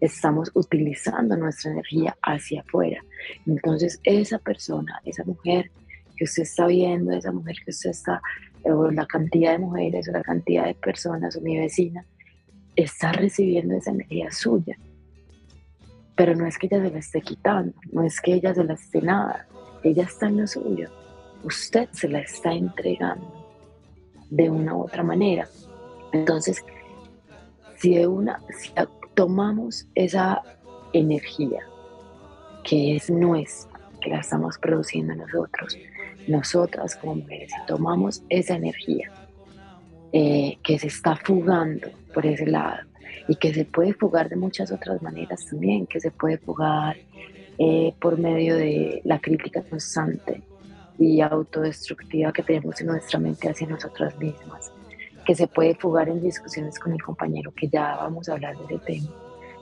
estamos 0.00 0.50
utilizando 0.54 1.36
nuestra 1.36 1.72
energía 1.72 2.16
hacia 2.22 2.62
afuera. 2.62 3.02
Entonces, 3.46 4.00
esa 4.04 4.38
persona, 4.38 5.00
esa 5.04 5.24
mujer, 5.24 5.70
que 6.16 6.24
usted 6.24 6.42
está 6.42 6.66
viendo, 6.66 7.12
esa 7.12 7.32
mujer 7.32 7.56
que 7.64 7.70
usted 7.70 7.90
está, 7.90 8.20
o 8.64 8.90
la 8.90 9.06
cantidad 9.06 9.52
de 9.52 9.58
mujeres, 9.58 10.08
o 10.08 10.12
la 10.12 10.22
cantidad 10.22 10.66
de 10.66 10.74
personas, 10.74 11.36
o 11.36 11.40
mi 11.40 11.58
vecina, 11.58 12.04
está 12.76 13.12
recibiendo 13.12 13.74
esa 13.74 13.90
energía 13.90 14.30
suya. 14.30 14.78
Pero 16.20 16.34
no 16.34 16.44
es 16.44 16.58
que 16.58 16.66
ella 16.66 16.82
se 16.82 16.90
la 16.90 16.98
esté 16.98 17.22
quitando, 17.22 17.72
no 17.92 18.02
es 18.02 18.20
que 18.20 18.34
ella 18.34 18.54
se 18.54 18.62
la 18.62 18.74
esté 18.74 19.00
nada, 19.00 19.46
ella 19.82 20.02
está 20.02 20.26
en 20.26 20.42
lo 20.42 20.46
suyo. 20.46 20.90
Usted 21.44 21.88
se 21.92 22.10
la 22.10 22.18
está 22.18 22.52
entregando 22.52 23.48
de 24.28 24.50
una 24.50 24.74
u 24.74 24.82
otra 24.82 25.02
manera. 25.02 25.48
Entonces, 26.12 26.62
si 27.78 28.04
una, 28.04 28.38
si 28.58 28.70
tomamos 29.14 29.88
esa 29.94 30.42
energía 30.92 31.60
que 32.64 32.96
es 32.96 33.08
nuestra, 33.08 33.80
que 34.02 34.10
la 34.10 34.20
estamos 34.20 34.58
produciendo 34.58 35.14
nosotros, 35.14 35.78
nosotras 36.28 36.96
como 36.96 37.14
mujeres, 37.14 37.50
si 37.50 37.66
tomamos 37.66 38.22
esa 38.28 38.56
energía 38.56 39.10
eh, 40.12 40.58
que 40.62 40.78
se 40.78 40.88
está 40.88 41.16
fugando 41.16 41.88
por 42.12 42.26
ese 42.26 42.44
lado 42.44 42.89
y 43.28 43.36
que 43.36 43.52
se 43.54 43.64
puede 43.64 43.94
fugar 43.94 44.28
de 44.28 44.36
muchas 44.36 44.72
otras 44.72 45.02
maneras 45.02 45.46
también, 45.46 45.86
que 45.86 46.00
se 46.00 46.10
puede 46.10 46.38
fugar 46.38 46.96
eh, 47.58 47.94
por 48.00 48.18
medio 48.18 48.56
de 48.56 49.02
la 49.04 49.18
crítica 49.20 49.62
constante 49.62 50.42
y 50.98 51.20
autodestructiva 51.20 52.32
que 52.32 52.42
tenemos 52.42 52.80
en 52.80 52.88
nuestra 52.88 53.18
mente 53.18 53.48
hacia 53.48 53.66
nosotras 53.66 54.18
mismas, 54.18 54.72
que 55.24 55.34
se 55.34 55.46
puede 55.46 55.74
fugar 55.74 56.08
en 56.08 56.20
discusiones 56.20 56.78
con 56.78 56.92
el 56.92 57.02
compañero, 57.02 57.52
que 57.54 57.68
ya 57.68 57.96
vamos 57.96 58.28
a 58.28 58.32
hablar 58.32 58.56
de 58.56 58.64
ese 58.64 58.78
tema. 58.84 59.10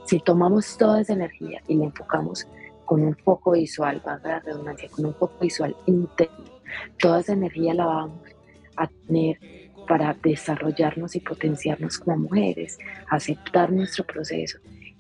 Si 0.05 0.19
tomamos 0.21 0.77
toda 0.77 1.01
esa 1.01 1.13
energía 1.13 1.61
y 1.69 1.77
la 1.77 1.85
enfocamos 1.85 2.47
con 2.85 3.03
un 3.03 3.15
foco 3.17 3.51
visual, 3.53 4.03
va 4.07 4.19
la 4.25 4.41
redundancia, 4.41 4.89
con 4.89 5.05
un 5.05 5.15
foco 5.15 5.37
visual 5.41 5.77
interno. 5.87 6.45
Toda 6.99 7.21
esa 7.21 7.35
energía 7.35 7.75
la 7.75 7.85
vamos 7.85 8.21
a 8.77 8.87
tener 8.87 9.39
para 9.89 10.15
desarrollarnos 10.23 11.17
y 11.17 11.21
potenciarnos 11.21 11.99
como 11.99 12.19
mujeres, 12.19 12.79
aceptar 13.09 13.73
nuestro 13.73 14.05
proceso 14.05 14.59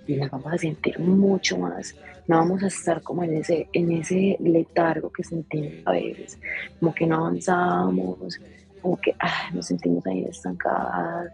y 0.08 0.16
nos 0.16 0.30
vamos 0.30 0.52
a 0.52 0.58
sentir 0.58 0.98
mucho 0.98 1.58
más. 1.58 1.94
No 2.26 2.38
vamos 2.38 2.62
a 2.62 2.66
estar 2.66 3.02
como 3.02 3.22
en 3.22 3.34
ese, 3.36 3.68
en 3.72 3.92
ese 3.92 4.36
letargo 4.40 5.10
que 5.12 5.22
sentimos 5.22 5.86
a 5.86 5.92
veces, 5.92 6.38
como 6.80 6.94
que 6.94 7.06
no 7.06 7.16
avanzamos, 7.16 8.40
como 8.82 8.96
que 8.98 9.14
ah, 9.20 9.50
nos 9.52 9.66
sentimos 9.66 10.06
ahí 10.06 10.24
estancadas, 10.24 11.32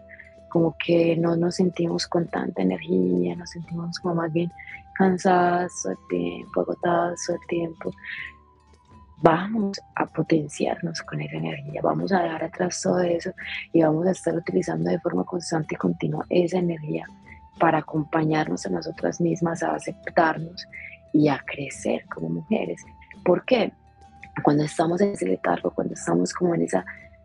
como 0.49 0.75
que 0.77 1.15
no 1.17 1.35
nos 1.35 1.55
sentimos 1.55 2.07
con 2.07 2.27
tanta 2.27 2.61
energía, 2.61 3.35
nos 3.35 3.49
sentimos 3.49 3.99
como 3.99 4.15
más 4.15 4.31
bien 4.31 4.51
cansadas 4.97 5.71
todo 5.83 5.93
el 5.93 6.07
tiempo, 6.09 6.61
agotadas 6.61 7.19
todo 7.25 7.37
el 7.37 7.47
tiempo. 7.47 7.91
Vamos 9.21 9.79
a 9.95 10.05
potenciarnos 10.05 11.01
con 11.01 11.21
esa 11.21 11.37
energía, 11.37 11.81
vamos 11.81 12.11
a 12.11 12.21
dejar 12.21 12.43
atrás 12.43 12.81
todo 12.81 13.01
eso 13.01 13.31
y 13.71 13.81
vamos 13.81 14.05
a 14.07 14.11
estar 14.11 14.35
utilizando 14.35 14.89
de 14.89 14.99
forma 14.99 15.23
constante 15.23 15.75
y 15.75 15.77
continua 15.77 16.25
esa 16.29 16.57
energía 16.57 17.05
para 17.59 17.79
acompañarnos 17.79 18.65
a 18.65 18.69
nosotras 18.69 19.21
mismas, 19.21 19.63
a 19.63 19.73
aceptarnos 19.75 20.67
y 21.13 21.29
a 21.29 21.41
crecer 21.45 22.05
como 22.13 22.29
mujeres. 22.29 22.83
¿Por 23.23 23.45
qué? 23.45 23.71
Cuando 24.43 24.63
estamos 24.63 24.99
en 24.99 25.13
ese 25.13 25.25
letargo, 25.25 25.71
cuando 25.71 25.93
estamos 25.93 26.33
como 26.33 26.53
en 26.55 26.63
esa, 26.63 26.83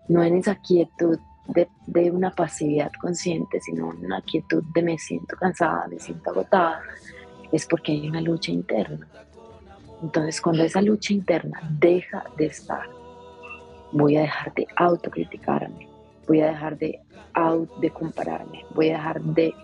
no 0.09 0.23
en 0.23 0.37
esa 0.37 0.55
quietud 0.55 1.19
de, 1.49 1.69
de, 1.87 2.11
una 2.13 2.31
pasividad 2.31 2.93
consciente, 3.01 3.61
sino 3.61 3.93
en 3.93 4.05
una 4.05 4.23
quietud 4.23 4.63
de 4.73 4.83
me 4.83 4.99
siento 4.99 5.37
cansada, 5.37 5.89
me 5.89 5.99
siento 5.99 6.31
agotada, 6.31 6.81
es 7.51 7.67
porque 7.67 7.93
hay 7.93 8.09
una 8.09 8.21
lucha 8.21 8.53
interna. 8.53 9.09
Entonces, 10.03 10.41
cuando 10.41 10.63
esa 10.65 10.81
lucha 10.81 11.13
interna 11.13 11.61
deja 11.79 12.25
de 12.37 12.47
estar, 12.47 12.89
voy 13.93 14.17
a 14.17 14.23
dejar 14.23 14.55
de 14.55 14.67
autocriticarme, 14.77 15.89
voy 16.27 16.41
a 16.41 16.49
dejar 16.49 16.79
de, 16.79 17.01
de 17.81 17.91
compararme, 17.91 18.65
voy 18.75 18.91
a 18.91 18.99
dejar 18.99 19.21
de 19.21 19.55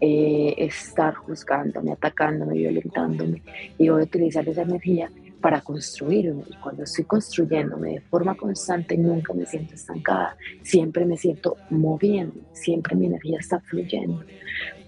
eh, 0.00 0.54
estar 0.56 1.14
juzgándome, 1.14 1.92
atacándome, 1.92 2.54
violentándome 2.54 3.42
y 3.76 3.88
voy 3.88 4.00
a 4.00 4.04
utilizar 4.04 4.48
esa 4.48 4.62
energía 4.62 5.10
para 5.40 5.60
construirme. 5.60 6.44
Y 6.48 6.54
cuando 6.56 6.84
estoy 6.84 7.04
construyéndome 7.04 7.94
de 7.94 8.00
forma 8.00 8.34
constante, 8.34 8.96
nunca 8.96 9.32
me 9.34 9.46
siento 9.46 9.74
estancada, 9.74 10.36
siempre 10.62 11.04
me 11.04 11.16
siento 11.16 11.56
moviendo, 11.70 12.40
siempre 12.52 12.94
mi 12.94 13.06
energía 13.06 13.38
está 13.40 13.60
fluyendo. 13.60 14.24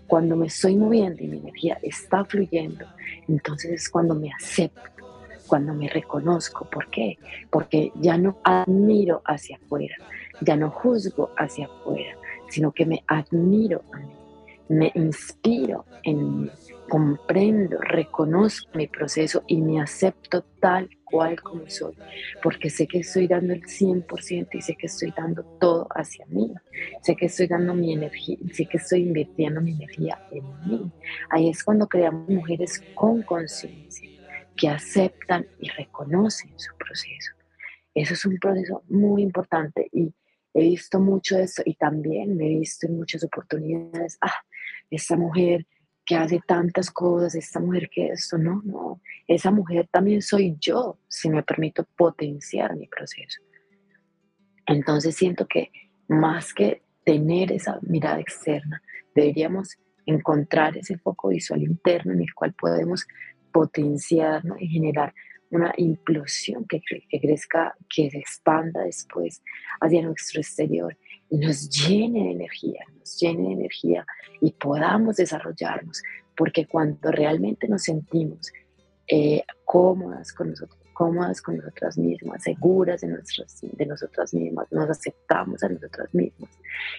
Cuando 0.07 0.37
me 0.37 0.47
estoy 0.47 0.77
moviendo 0.77 1.23
y 1.23 1.29
mi 1.29 1.39
energía 1.39 1.79
está 1.83 2.25
fluyendo, 2.25 2.85
entonces 3.29 3.71
es 3.71 3.89
cuando 3.89 4.15
me 4.15 4.31
acepto, 4.31 4.92
cuando 5.47 5.75
me 5.75 5.89
reconozco. 5.89 6.69
¿Por 6.71 6.89
qué? 6.89 7.19
Porque 7.51 7.93
ya 7.97 8.17
no 8.17 8.39
admiro 8.45 9.23
hacia 9.25 9.57
afuera, 9.57 9.97
ya 10.41 10.57
no 10.57 10.71
juzgo 10.71 11.31
hacia 11.37 11.67
afuera, 11.67 12.17
sino 12.49 12.73
que 12.73 12.87
me 12.87 13.05
admiro 13.07 13.83
a 13.93 13.99
mí 13.99 14.23
me 14.73 14.91
inspiro 14.95 15.85
en 16.03 16.43
mí, 16.43 16.51
comprendo, 16.89 17.79
reconozco 17.79 18.71
mi 18.75 18.87
proceso 18.87 19.43
y 19.47 19.61
me 19.61 19.81
acepto 19.81 20.43
tal 20.61 20.89
cual 21.05 21.41
como 21.43 21.69
soy, 21.69 21.95
porque 22.43 22.71
sé 22.71 22.87
que 22.87 23.01
estoy 23.01 23.29
dando 23.29 23.53
el 23.53 23.63
100% 23.63 24.49
y 24.53 24.63
sé 24.63 24.75
que 24.75 24.87
estoy 24.87 25.13
dando 25.15 25.45
todo 25.61 25.87
hacia 25.95 26.25
mí, 26.27 26.51
sé 27.03 27.15
que 27.17 27.27
estoy 27.27 27.49
dando 27.49 27.75
mi 27.75 27.93
energía, 27.93 28.39
sé 28.53 28.65
que 28.67 28.79
estoy 28.79 29.03
invirtiendo 29.03 29.61
mi 29.61 29.73
energía 29.73 30.19
en 30.31 30.45
mí. 30.67 30.91
Ahí 31.31 31.51
es 31.51 31.63
cuando 31.63 31.87
creamos 31.87 32.29
mujeres 32.31 32.83
con 32.95 33.23
conciencia, 33.23 34.09
que 34.57 34.69
aceptan 34.69 35.47
y 35.59 35.69
reconocen 35.71 36.59
su 36.59 36.77
proceso. 36.77 37.33
Eso 37.95 38.15
es 38.15 38.25
un 38.25 38.39
proceso 38.39 38.83
muy 38.89 39.23
importante 39.23 39.89
y 39.93 40.15
he 40.55 40.63
visto 40.63 41.01
mucho 41.01 41.37
de 41.37 41.45
esto 41.45 41.63
y 41.65 41.75
también 41.75 42.37
me 42.37 42.47
he 42.47 42.59
visto 42.59 42.87
en 42.87 42.97
muchas 42.97 43.25
oportunidades, 43.25 44.19
ah, 44.21 44.43
esa 44.91 45.17
mujer 45.17 45.67
que 46.05 46.17
hace 46.17 46.41
tantas 46.47 46.91
cosas, 46.91 47.35
esta 47.35 47.61
mujer 47.61 47.89
que 47.89 48.09
esto, 48.09 48.37
no, 48.37 48.61
no, 48.65 49.01
esa 49.27 49.51
mujer 49.51 49.89
también 49.91 50.21
soy 50.21 50.57
yo 50.61 50.99
si 51.09 51.31
me 51.31 51.43
permito 51.43 51.85
potenciar 51.97 52.77
mi 52.77 52.88
proceso. 52.88 53.41
Entonces 54.67 55.15
siento 55.15 55.47
que 55.47 55.71
más 56.09 56.53
que 56.53 56.83
tener 57.05 57.53
esa 57.53 57.79
mirada 57.83 58.21
externa, 58.21 58.83
deberíamos 59.15 59.79
encontrar 60.07 60.77
ese 60.77 60.99
foco 60.99 61.29
visual 61.29 61.62
interno 61.62 62.12
en 62.12 62.23
el 62.23 62.35
cual 62.35 62.53
podemos 62.55 63.07
potenciar 63.53 64.43
y 64.59 64.69
generar 64.69 65.15
una 65.51 65.73
implosión 65.77 66.65
que, 66.65 66.81
que 66.81 67.21
crezca, 67.21 67.77
que 67.95 68.11
se 68.11 68.19
expanda 68.19 68.83
después 68.85 69.43
hacia 69.81 70.03
nuestro 70.03 70.41
exterior 70.41 70.97
y 71.29 71.37
nos 71.37 71.69
llene 71.69 72.25
de 72.25 72.31
energía, 72.33 72.85
nos 72.99 73.19
llene 73.21 73.49
de 73.49 73.53
energía 73.53 74.07
y 74.41 74.53
podamos 74.53 75.17
desarrollarnos, 75.17 76.03
porque 76.37 76.67
cuando 76.67 77.12
realmente 77.12 77.69
nos 77.69 77.83
sentimos 77.83 78.51
eh, 79.07 79.43
cómodas 79.65 80.33
con 80.33 80.51
nosotros, 80.51 80.82
cómodas 80.92 81.42
con 81.42 81.57
nosotras 81.57 81.98
mismas, 81.98 82.42
seguras 82.42 83.00
de, 83.00 83.09
nuestras, 83.09 83.61
de 83.62 83.87
nosotras 83.87 84.33
mismas, 84.35 84.66
nos 84.70 84.90
aceptamos 84.90 85.62
a 85.62 85.68
nosotras 85.68 86.14
mismas, 86.14 86.50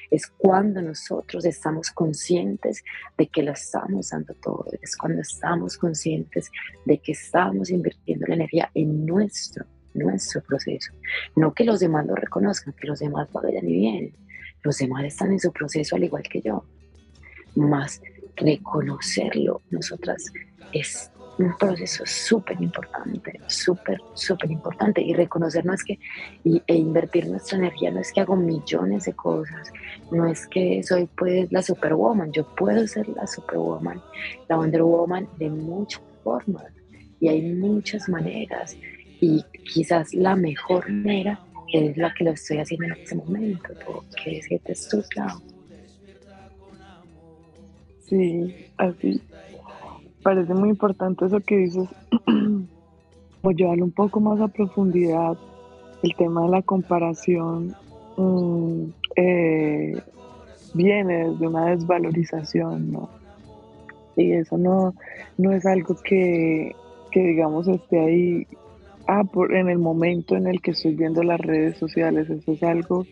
es 0.09 0.27
cuando 0.27 0.81
nosotros 0.81 1.45
estamos 1.45 1.89
conscientes 1.91 2.83
de 3.17 3.27
que 3.27 3.43
lo 3.43 3.51
estamos 3.51 4.09
dando 4.09 4.33
todo, 4.35 4.67
es 4.81 4.95
cuando 4.97 5.21
estamos 5.21 5.77
conscientes 5.77 6.51
de 6.85 6.97
que 6.97 7.13
estamos 7.13 7.69
invirtiendo 7.69 8.25
la 8.27 8.35
energía 8.35 8.69
en 8.73 9.05
nuestro 9.05 9.65
nuestro 9.93 10.41
proceso. 10.41 10.91
No 11.35 11.53
que 11.53 11.63
los 11.63 11.79
demás 11.79 12.05
lo 12.05 12.15
reconozcan, 12.15 12.73
que 12.73 12.87
los 12.87 12.99
demás 12.99 13.31
vayan 13.31 13.67
y 13.67 13.73
vienen. 13.73 14.15
Los 14.63 14.77
demás 14.77 15.05
están 15.05 15.31
en 15.31 15.39
su 15.39 15.51
proceso 15.51 15.95
al 15.95 16.03
igual 16.03 16.23
que 16.23 16.41
yo. 16.41 16.65
Más 17.55 18.01
reconocerlo, 18.35 19.61
nosotras, 19.69 20.31
es 20.71 21.11
un 21.37 21.57
proceso 21.57 22.03
súper 22.05 22.61
importante, 22.61 23.39
súper, 23.47 23.99
súper 24.13 24.51
importante. 24.51 25.01
Y 25.01 25.13
reconocer 25.13 25.65
no 25.65 25.73
es 25.73 25.83
que, 25.83 25.99
e 26.43 26.75
invertir 26.75 27.27
nuestra 27.27 27.57
energía 27.57 27.91
no 27.91 27.99
es 27.99 28.11
que 28.11 28.21
hago 28.21 28.35
millones 28.35 29.05
de 29.05 29.13
cosas, 29.13 29.71
no 30.11 30.27
es 30.27 30.47
que 30.47 30.83
soy 30.83 31.07
pues 31.15 31.51
la 31.51 31.61
superwoman, 31.61 32.31
yo 32.31 32.45
puedo 32.55 32.85
ser 32.87 33.07
la 33.09 33.25
superwoman, 33.27 34.01
la 34.47 34.57
Wonder 34.57 34.83
Woman 34.83 35.27
de 35.37 35.49
muchas 35.49 36.01
formas. 36.23 36.65
Y 37.19 37.29
hay 37.29 37.41
muchas 37.41 38.09
maneras 38.09 38.75
y 39.21 39.43
quizás 39.73 40.13
la 40.13 40.35
mejor 40.35 40.89
manera 40.91 41.39
es 41.71 41.97
la 41.97 42.13
que 42.13 42.25
lo 42.25 42.31
estoy 42.31 42.57
haciendo 42.57 42.85
en 42.87 42.91
este 42.93 43.15
momento. 43.15 43.69
¿Qué 44.21 44.41
sientes 44.41 44.87
tú, 44.89 45.03
Clau? 45.09 45.41
Sí, 48.05 48.67
así. 48.77 49.21
Parece 50.23 50.53
muy 50.53 50.69
importante 50.69 51.25
eso 51.25 51.39
que 51.41 51.57
dices, 51.57 51.89
pues 53.41 53.57
llevarlo 53.57 53.85
un 53.85 53.91
poco 53.91 54.19
más 54.19 54.39
a 54.39 54.47
profundidad. 54.47 55.37
El 56.01 56.15
tema 56.15 56.43
de 56.43 56.49
la 56.49 56.61
comparación 56.61 57.75
mm, 58.17 58.83
eh, 59.15 60.01
viene 60.73 61.29
desde 61.29 61.47
una 61.47 61.67
desvalorización, 61.67 62.91
¿no? 62.91 63.09
Y 64.15 64.31
eso 64.31 64.57
no, 64.57 64.93
no 65.37 65.51
es 65.51 65.65
algo 65.65 65.95
que, 66.03 66.75
que 67.11 67.19
digamos 67.21 67.67
esté 67.67 67.99
ahí 67.99 68.47
Ah, 69.05 69.23
por, 69.25 69.53
en 69.53 69.69
el 69.69 69.79
momento 69.79 70.35
en 70.37 70.47
el 70.47 70.61
que 70.61 70.71
estoy 70.71 70.95
viendo 70.95 71.23
las 71.23 71.39
redes 71.39 71.77
sociales, 71.77 72.29
eso 72.29 72.53
es 72.53 72.63
algo 72.63 73.05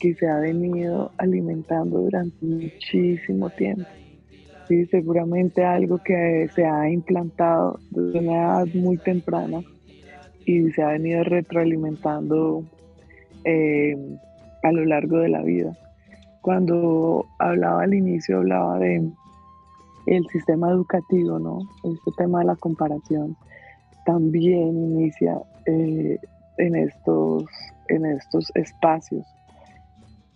que 0.00 0.14
se 0.14 0.26
ha 0.26 0.38
venido 0.38 1.12
alimentando 1.18 2.00
durante 2.00 2.46
muchísimo 2.46 3.50
tiempo. 3.50 3.84
Sí, 4.68 4.84
seguramente 4.86 5.64
algo 5.64 5.98
que 5.98 6.48
se 6.54 6.66
ha 6.66 6.90
implantado 6.90 7.80
desde 7.90 8.18
una 8.20 8.32
edad 8.32 8.66
muy 8.74 8.98
temprana 8.98 9.62
y 10.44 10.70
se 10.72 10.82
ha 10.82 10.88
venido 10.88 11.24
retroalimentando 11.24 12.64
eh, 13.44 13.96
a 14.62 14.72
lo 14.72 14.84
largo 14.84 15.18
de 15.18 15.30
la 15.30 15.42
vida. 15.42 15.72
Cuando 16.42 17.24
hablaba 17.38 17.82
al 17.82 17.94
inicio, 17.94 18.38
hablaba 18.38 18.78
de 18.78 19.10
el 20.06 20.26
sistema 20.28 20.70
educativo, 20.70 21.38
¿no? 21.38 21.60
Este 21.84 22.10
tema 22.16 22.40
de 22.40 22.46
la 22.46 22.56
comparación 22.56 23.36
también 24.06 24.74
inicia 24.92 25.38
eh, 25.66 26.18
en, 26.56 26.76
estos, 26.76 27.44
en 27.88 28.06
estos 28.06 28.50
espacios. 28.54 29.26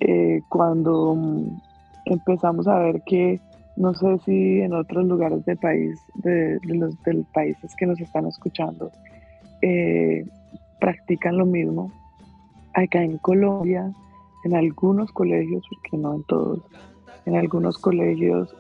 Eh, 0.01 0.41
cuando 0.51 1.15
mm, 1.15 1.61
empezamos 2.05 2.67
a 2.69 2.79
ver 2.81 3.03
que, 3.07 3.41
no 3.77 3.95
sé 3.95 4.19
si 4.25 4.61
en 4.61 4.75
otros 4.75 5.07
lugares 5.07 5.45
del 5.45 5.57
país, 5.59 5.99
de, 6.17 6.59
los 6.65 7.01
del 7.03 7.25
países 7.33 7.75
que 7.77 7.87
nos 7.87 8.01
están 8.01 8.27
escuchando, 8.27 8.91
eh, 9.63 10.25
practican 10.81 11.39
lo 11.39 11.47
mismo. 11.47 11.91
Acá 12.75 13.03
en 13.03 13.19
Colombia, 13.19 13.93
en 14.45 14.55
algunos 14.57 15.13
colegios, 15.13 15.65
porque 15.69 15.97
no 15.97 16.15
en 16.15 16.25
todos, 16.25 16.61
en 17.27 17.37
algunos 17.37 17.79
colegios 17.79 18.55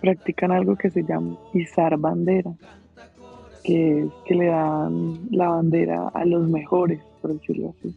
practican 0.00 0.52
algo 0.52 0.76
que 0.76 0.90
se 0.90 1.02
llama 1.02 1.36
izar 1.52 1.96
bandera 1.98 2.52
que, 3.62 4.06
que 4.26 4.34
le 4.34 4.46
dan 4.46 5.18
la 5.30 5.48
bandera 5.48 6.08
a 6.08 6.24
los 6.24 6.48
mejores, 6.48 7.00
por 7.22 7.32
decirlo 7.32 7.74
así. 7.78 7.96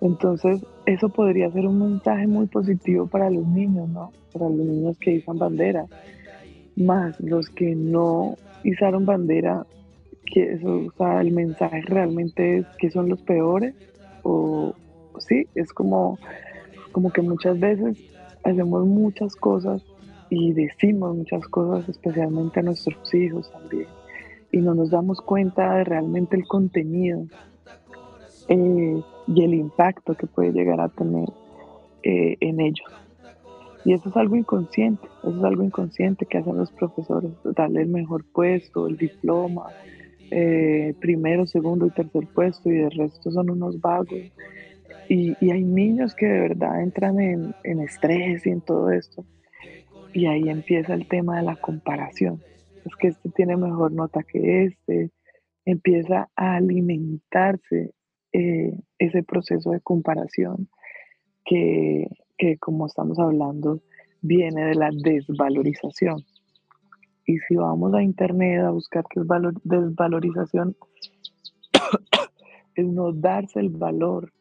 Entonces, 0.00 0.64
eso 0.84 1.08
podría 1.08 1.50
ser 1.50 1.66
un 1.66 1.78
mensaje 1.78 2.26
muy 2.26 2.46
positivo 2.46 3.06
para 3.06 3.30
los 3.30 3.46
niños, 3.46 3.88
¿no? 3.88 4.10
Para 4.32 4.48
los 4.48 4.58
niños 4.58 4.98
que 4.98 5.12
dicen 5.12 5.38
bandera. 5.38 5.86
más 6.76 7.18
los 7.20 7.48
que 7.50 7.74
no 7.74 8.36
izaron 8.64 9.04
bandera, 9.04 9.66
que 10.26 10.52
eso, 10.54 10.86
o 10.86 10.92
sea, 10.96 11.20
el 11.20 11.32
mensaje 11.32 11.82
realmente 11.82 12.58
es 12.58 12.66
que 12.78 12.90
son 12.90 13.08
los 13.08 13.20
peores, 13.22 13.74
o 14.22 14.74
sí, 15.18 15.46
es 15.54 15.72
como, 15.72 16.18
como 16.92 17.12
que 17.12 17.22
muchas 17.22 17.58
veces 17.58 17.98
hacemos 18.44 18.86
muchas 18.86 19.36
cosas 19.36 19.82
y 20.30 20.52
decimos 20.52 21.16
muchas 21.16 21.46
cosas, 21.48 21.88
especialmente 21.88 22.60
a 22.60 22.62
nuestros 22.62 23.14
hijos 23.14 23.50
también, 23.52 23.86
y 24.50 24.58
no 24.58 24.74
nos 24.74 24.90
damos 24.90 25.20
cuenta 25.20 25.74
de 25.76 25.84
realmente 25.84 26.36
el 26.36 26.46
contenido 26.46 27.26
eh, 28.48 29.02
y 29.26 29.44
el 29.44 29.54
impacto 29.54 30.14
que 30.14 30.26
puede 30.26 30.52
llegar 30.52 30.80
a 30.80 30.88
tener 30.88 31.28
eh, 32.02 32.36
en 32.40 32.60
ellos. 32.60 33.01
Y 33.84 33.92
eso 33.92 34.08
es 34.08 34.16
algo 34.16 34.36
inconsciente, 34.36 35.06
eso 35.22 35.36
es 35.36 35.44
algo 35.44 35.64
inconsciente 35.64 36.26
que 36.26 36.38
hacen 36.38 36.56
los 36.56 36.70
profesores, 36.72 37.32
darle 37.56 37.82
el 37.82 37.88
mejor 37.88 38.24
puesto, 38.32 38.86
el 38.86 38.96
diploma, 38.96 39.70
eh, 40.30 40.94
primero, 41.00 41.46
segundo 41.46 41.86
y 41.86 41.90
tercer 41.90 42.26
puesto, 42.32 42.70
y 42.70 42.78
el 42.78 42.90
resto 42.92 43.30
son 43.30 43.50
unos 43.50 43.80
vagos. 43.80 44.32
Y, 45.08 45.36
y 45.40 45.50
hay 45.50 45.64
niños 45.64 46.14
que 46.14 46.26
de 46.26 46.40
verdad 46.40 46.80
entran 46.80 47.20
en, 47.20 47.54
en 47.64 47.80
estrés 47.80 48.46
y 48.46 48.50
en 48.50 48.60
todo 48.60 48.90
esto. 48.90 49.24
Y 50.12 50.26
ahí 50.26 50.48
empieza 50.48 50.94
el 50.94 51.08
tema 51.08 51.38
de 51.38 51.42
la 51.42 51.56
comparación. 51.56 52.40
Es 52.84 52.94
que 52.96 53.08
este 53.08 53.30
tiene 53.30 53.56
mejor 53.56 53.92
nota 53.92 54.22
que 54.22 54.64
este. 54.64 55.10
Empieza 55.64 56.28
a 56.34 56.56
alimentarse 56.56 57.92
eh, 58.32 58.72
ese 58.98 59.22
proceso 59.22 59.70
de 59.70 59.80
comparación 59.80 60.68
que, 61.44 62.08
que, 62.42 62.58
como 62.58 62.86
estamos 62.86 63.20
hablando, 63.20 63.80
viene 64.20 64.64
de 64.64 64.74
la 64.74 64.90
desvalorización. 64.92 66.24
Y 67.24 67.38
si 67.38 67.54
vamos 67.54 67.94
a 67.94 68.02
internet 68.02 68.62
a 68.62 68.70
buscar 68.70 69.04
qué 69.08 69.20
es 69.20 69.26
desvalorización, 69.62 70.74
es 72.74 72.84
no 72.84 73.12
darse 73.12 73.60
el 73.60 73.68
valor. 73.68 74.32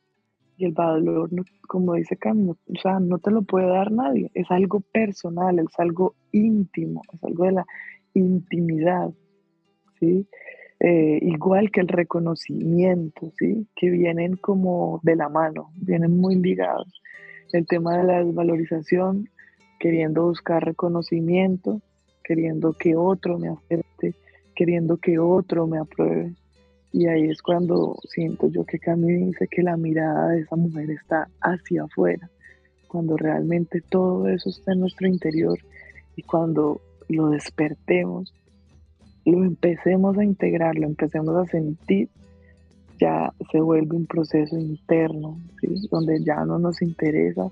Y 0.57 0.65
el 0.65 0.71
valor, 0.71 1.29
como 1.67 1.93
dice 1.93 2.17
Camilo, 2.17 2.57
o 2.67 2.79
sea, 2.81 2.99
no 2.99 3.19
te 3.19 3.29
lo 3.29 3.43
puede 3.43 3.67
dar 3.67 3.91
nadie. 3.91 4.31
Es 4.33 4.49
algo 4.49 4.79
personal, 4.79 5.59
es 5.59 5.79
algo 5.79 6.15
íntimo, 6.31 7.03
es 7.13 7.23
algo 7.23 7.45
de 7.45 7.51
la 7.51 7.65
intimidad. 8.15 9.11
¿sí? 9.99 10.25
Eh, 10.79 11.19
igual 11.21 11.69
que 11.69 11.81
el 11.81 11.87
reconocimiento, 11.87 13.31
¿sí? 13.37 13.67
que 13.75 13.91
vienen 13.91 14.37
como 14.37 14.99
de 15.03 15.15
la 15.15 15.29
mano, 15.29 15.71
vienen 15.75 16.17
muy 16.17 16.35
ligados. 16.35 17.01
El 17.53 17.67
tema 17.67 17.97
de 17.97 18.03
la 18.03 18.23
desvalorización, 18.23 19.29
queriendo 19.79 20.23
buscar 20.25 20.63
reconocimiento, 20.63 21.81
queriendo 22.23 22.73
que 22.73 22.95
otro 22.95 23.37
me 23.37 23.49
acepte, 23.49 24.15
queriendo 24.55 24.97
que 24.97 25.19
otro 25.19 25.67
me 25.67 25.79
apruebe. 25.79 26.33
Y 26.93 27.07
ahí 27.07 27.29
es 27.29 27.41
cuando 27.41 27.97
siento 28.09 28.49
yo 28.49 28.65
que 28.65 28.79
Cami 28.79 29.13
dice 29.13 29.47
que 29.47 29.63
la 29.63 29.77
mirada 29.77 30.29
de 30.29 30.41
esa 30.41 30.55
mujer 30.55 30.91
está 30.91 31.27
hacia 31.41 31.83
afuera, 31.83 32.29
cuando 32.87 33.17
realmente 33.17 33.81
todo 33.81 34.27
eso 34.27 34.49
está 34.49 34.73
en 34.73 34.81
nuestro 34.81 35.07
interior 35.07 35.57
y 36.15 36.23
cuando 36.23 36.81
lo 37.07 37.29
despertemos 37.29 38.33
lo 39.25 39.43
empecemos 39.43 40.17
a 40.17 40.23
integrar, 40.23 40.75
lo 40.75 40.87
empecemos 40.87 41.35
a 41.35 41.45
sentir, 41.49 42.09
ya 43.01 43.33
se 43.51 43.59
vuelve 43.59 43.97
un 43.97 44.05
proceso 44.05 44.57
interno, 44.57 45.39
donde 45.89 46.23
ya 46.23 46.45
no 46.45 46.59
nos 46.59 46.81
interesa 46.83 47.49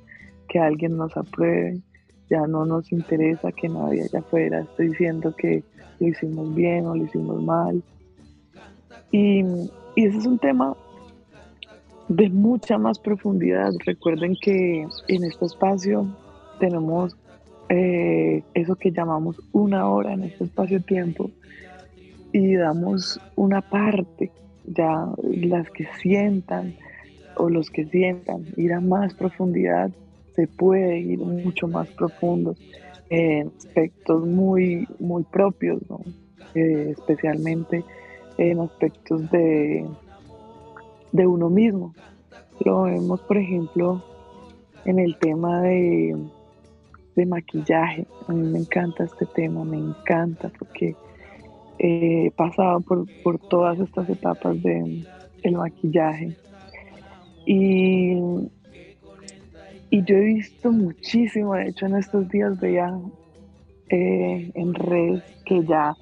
que 0.48 0.60
alguien 0.60 0.96
nos 0.96 1.18
apruebe, 1.18 1.82
ya 2.30 2.46
no 2.46 2.66
nos 2.66 2.92
interesa 2.92 3.52
que 3.52 3.68
nadie 3.68 4.04
allá 4.04 4.20
afuera 4.20 4.62
esté 4.62 4.84
diciendo 4.84 5.36
que 5.36 5.64
lo 6.00 6.08
hicimos 6.08 6.54
bien 6.54 6.86
o 6.86 6.96
lo 6.96 7.04
hicimos 7.04 7.42
mal. 7.42 7.84
Y, 9.12 9.42
y 9.96 10.06
ese 10.06 10.20
es 10.20 10.26
un 10.28 10.38
tema 10.38 10.76
de 12.08 12.30
mucha 12.30 12.78
más 12.78 13.00
profundidad. 13.00 13.72
Recuerden 13.86 14.36
que 14.40 14.86
en 15.08 15.24
este 15.24 15.46
espacio 15.46 16.06
tenemos 16.60 17.18
eh, 17.70 18.44
eso 18.54 18.76
que 18.76 18.92
llamamos 18.92 19.42
una 19.52 19.90
hora 19.90 20.14
en 20.14 20.24
este 20.24 20.44
espacio-tiempo 20.44 21.32
y 22.32 22.56
damos 22.56 23.20
una 23.36 23.62
parte, 23.62 24.32
ya 24.70 25.08
las 25.24 25.70
que 25.72 25.88
sientan 26.02 26.76
o 27.36 27.50
los 27.50 27.70
que 27.70 27.86
sientan 27.86 28.46
ir 28.58 28.74
a 28.74 28.80
más 28.80 29.14
profundidad, 29.14 29.92
se 30.36 30.48
puede 30.48 31.00
ir 31.00 31.20
mucho 31.20 31.68
más 31.68 31.88
profundo 31.90 32.56
en 33.10 33.52
aspectos 33.58 34.26
muy, 34.28 34.88
muy 35.00 35.24
propios, 35.24 35.82
eh, 36.54 36.94
especialmente 36.98 37.84
en 38.38 38.60
aspectos 38.60 39.30
de, 39.32 39.86
de 41.12 41.28
uno 41.28 41.50
mismo. 41.50 41.94
Lo 42.64 42.84
vemos, 42.84 43.22
por 43.22 43.38
ejemplo, 43.38 44.04
en 44.86 45.00
el 45.00 45.18
tema 45.18 45.62
de 45.62 46.16
de 47.20 47.26
maquillaje. 47.26 48.08
A 48.28 48.34
mí 48.34 48.48
me 48.48 48.60
encanta 48.60 49.04
este 49.04 49.26
tema, 49.26 49.64
me 49.64 49.78
encanta 49.78 50.50
porque 50.58 50.96
he 51.80 52.32
pasado 52.32 52.82
por, 52.82 53.40
todas 53.50 53.80
estas 53.80 54.10
etapas 54.10 54.62
de 54.62 55.06
el 55.44 55.56
maquillaje. 55.56 56.36
Y, 57.46 58.16
y 59.90 60.04
yo 60.04 60.18
he 60.18 60.22
visto 60.22 60.72
muchísimo, 60.72 61.56
de 61.56 61.70
hecho 61.70 61.86
en 61.86 61.96
estos 61.96 62.30
días 62.30 62.60
veía 62.60 63.00
eh, 63.90 64.52
en 64.54 64.74
redes 64.76 65.24
que 65.46 65.64
ya, 65.66 65.96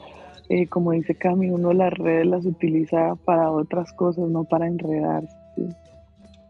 eh, 0.49 0.67
como 0.67 0.91
dice 0.91 1.15
Cami, 1.15 1.49
uno 1.49 1.71
las 1.71 1.93
redes 1.93 2.25
las 2.25 2.45
utiliza 2.45 3.15
para 3.23 3.49
otras 3.51 3.93
cosas, 3.93 4.27
no 4.29 4.43
para 4.43 4.67
enredarse. 4.67 5.35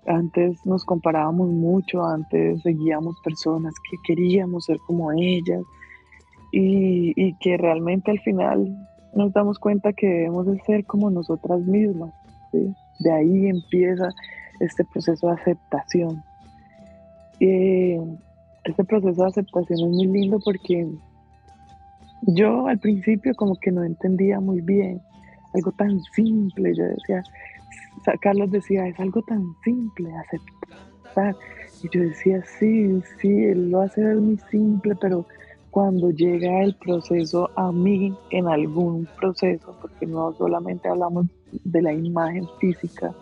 Antes 0.08 0.66
nos 0.66 0.86
comparábamos 0.86 1.50
mucho, 1.50 2.04
antes 2.04 2.62
seguíamos 2.64 3.18
personas 3.24 3.74
que 3.90 3.98
queríamos 4.06 4.66
ser 4.66 4.78
como 4.88 5.12
ellas 5.12 5.62
y, 6.52 7.34
que 7.40 7.58
realmente 7.58 8.12
al 8.12 8.20
final 8.22 8.87
nos 9.14 9.34
damos 9.34 9.60
cuenta 9.60 9.94
que 9.94 10.08
debemos 10.08 10.46
de 10.46 10.60
ser 10.62 10.86
como 10.86 11.10
nosotras 11.10 11.60
mismas. 11.62 12.14
De 12.52 13.12
ahí 13.12 13.48
empieza 13.48 14.10
este 14.60 14.84
proceso 14.86 15.28
de 15.28 15.34
aceptación. 15.34 16.24
Y 17.40 17.96
este 18.64 18.84
proceso 18.84 19.22
de 19.22 19.28
aceptación 19.28 19.80
es 19.80 19.96
muy 19.96 20.08
lindo 20.08 20.40
porque 20.44 20.88
yo 22.24 22.68
al 22.68 22.80
principio 22.80 23.34
como 23.36 23.56
que 23.56 23.72
no 23.72 23.84
entendía 23.84 24.40
muy 24.40 24.62
bien 24.62 25.02
algo 25.54 25.72
tan 25.74 26.00
simple. 26.14 26.74
Yo 26.76 26.84
decía, 26.84 27.24
Carlos 28.22 28.52
decía, 28.52 28.88
es 28.88 29.00
algo 29.00 29.22
tan 29.24 29.44
simple 29.64 30.12
aceptar. 30.16 31.36
Y 31.84 31.90
yo 31.90 32.02
decía, 32.02 32.44
sí, 32.60 33.02
sí, 33.20 33.28
él 33.28 33.72
lo 33.72 33.82
hace 33.82 34.02
muy 34.16 34.38
simple, 34.50 34.96
pero 35.00 35.26
cuando 35.78 36.10
llega 36.10 36.64
el 36.64 36.74
proceso 36.74 37.52
a 37.56 37.72
mí 37.72 38.12
en 38.32 38.48
algún 38.48 39.08
proceso, 39.16 39.78
porque 39.80 40.08
no 40.08 40.34
solamente 40.34 40.90
hablamos 40.90 41.28
de 41.52 41.84
la 41.84 41.94
imagen 41.94 42.48
física, 42.60 43.14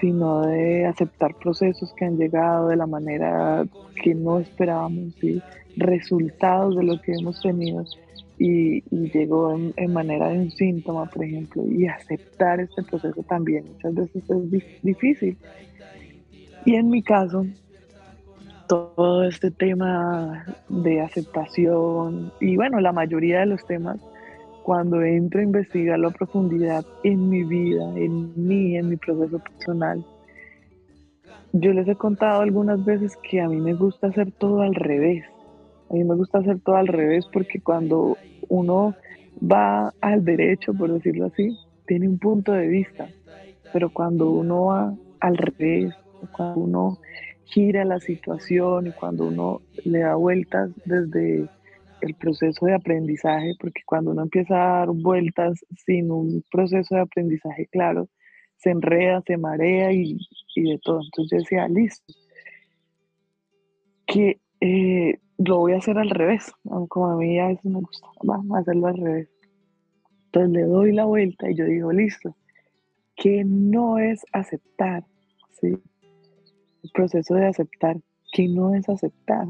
sino 0.00 0.40
de 0.40 0.86
aceptar 0.86 1.36
procesos 1.36 1.92
que 1.92 2.04
han 2.04 2.16
llegado 2.16 2.66
de 2.66 2.74
la 2.74 2.88
manera 2.88 3.64
que 4.02 4.12
no 4.12 4.40
esperábamos, 4.40 5.14
¿sí? 5.20 5.40
resultados 5.76 6.74
de 6.74 6.82
lo 6.82 7.00
que 7.00 7.12
hemos 7.12 7.40
tenido 7.40 7.84
y, 8.40 8.80
llegó 9.12 9.54
en, 9.54 9.92
manera 9.92 10.30
de 10.30 10.38
un 10.40 10.50
síntoma, 10.50 11.06
por 11.06 11.24
ejemplo, 11.24 11.64
y 11.64 11.86
aceptar 11.86 12.58
este 12.58 12.82
proceso 12.82 13.22
también 13.22 13.64
muchas 13.72 13.94
veces 13.94 14.24
es 14.28 14.82
difícil. 14.82 15.38
Y 16.64 16.74
en 16.74 16.90
mi 16.90 17.04
caso, 17.04 17.46
todo 18.68 19.24
este 19.24 19.50
tema 19.50 20.44
de 20.68 21.00
aceptación 21.00 22.30
y 22.40 22.56
bueno, 22.56 22.80
la 22.80 22.92
mayoría 22.92 23.40
de 23.40 23.46
los 23.46 23.66
temas, 23.66 23.98
cuando 24.62 25.02
entro 25.02 25.40
a 25.40 25.44
investigarlo 25.44 26.08
a 26.08 26.12
profundidad 26.12 26.84
en 27.02 27.30
mi 27.30 27.42
vida, 27.42 27.84
en 27.96 28.32
mí, 28.46 28.76
en 28.76 28.90
mi 28.90 28.96
proceso 28.96 29.38
personal, 29.38 30.04
yo 31.52 31.72
les 31.72 31.88
he 31.88 31.96
contado 31.96 32.42
algunas 32.42 32.84
veces 32.84 33.16
que 33.22 33.40
a 33.40 33.48
mí 33.48 33.56
me 33.56 33.72
gusta 33.72 34.08
hacer 34.08 34.30
todo 34.32 34.60
al 34.60 34.74
revés. 34.74 35.24
A 35.90 35.94
mí 35.94 36.04
me 36.04 36.14
gusta 36.14 36.38
hacer 36.38 36.60
todo 36.60 36.76
al 36.76 36.88
revés 36.88 37.24
porque 37.32 37.60
cuando 37.60 38.18
uno 38.48 38.94
va 39.40 39.94
al 40.02 40.24
derecho, 40.24 40.74
por 40.74 40.92
decirlo 40.92 41.26
así, 41.26 41.56
tiene 41.86 42.06
un 42.06 42.18
punto 42.18 42.52
de 42.52 42.66
vista, 42.66 43.08
pero 43.72 43.90
cuando 43.90 44.30
uno 44.30 44.66
va 44.66 44.94
al 45.20 45.38
revés, 45.38 45.94
cuando 46.36 46.60
uno 46.60 46.98
gira 47.48 47.84
la 47.84 48.00
situación 48.00 48.88
y 48.88 48.92
cuando 48.92 49.26
uno 49.26 49.60
le 49.84 50.00
da 50.00 50.14
vueltas 50.14 50.70
desde 50.84 51.48
el 52.00 52.14
proceso 52.14 52.66
de 52.66 52.74
aprendizaje, 52.74 53.54
porque 53.58 53.82
cuando 53.84 54.12
uno 54.12 54.22
empieza 54.22 54.54
a 54.54 54.78
dar 54.80 54.90
vueltas 54.90 55.64
sin 55.84 56.10
un 56.10 56.44
proceso 56.50 56.94
de 56.94 57.00
aprendizaje 57.00 57.66
claro, 57.66 58.08
se 58.56 58.70
enreda, 58.70 59.22
se 59.26 59.36
marea 59.36 59.92
y, 59.92 60.18
de 60.56 60.78
todo. 60.82 61.00
Entonces 61.02 61.40
decía, 61.42 61.68
listo, 61.68 62.12
que 64.06 64.40
eh, 64.60 65.18
lo 65.38 65.58
voy 65.58 65.72
a 65.72 65.78
hacer 65.78 65.98
al 65.98 66.10
revés, 66.10 66.52
como 66.88 67.06
a 67.06 67.16
mí 67.16 67.38
a 67.38 67.48
veces 67.48 67.64
me 67.64 67.80
gusta, 67.80 68.06
vamos 68.22 68.56
a 68.56 68.60
hacerlo 68.60 68.88
al 68.88 68.96
revés. 68.96 69.28
Entonces 70.26 70.50
le 70.50 70.62
doy 70.62 70.92
la 70.92 71.04
vuelta 71.04 71.50
y 71.50 71.54
yo 71.54 71.64
digo, 71.64 71.92
listo, 71.92 72.36
que 73.16 73.44
no 73.44 73.98
es 73.98 74.24
aceptar, 74.32 75.04
¿sí? 75.60 75.78
Proceso 76.92 77.34
de 77.34 77.46
aceptar, 77.46 77.96
que 78.32 78.48
no 78.48 78.74
es 78.74 78.88
aceptar. 78.88 79.46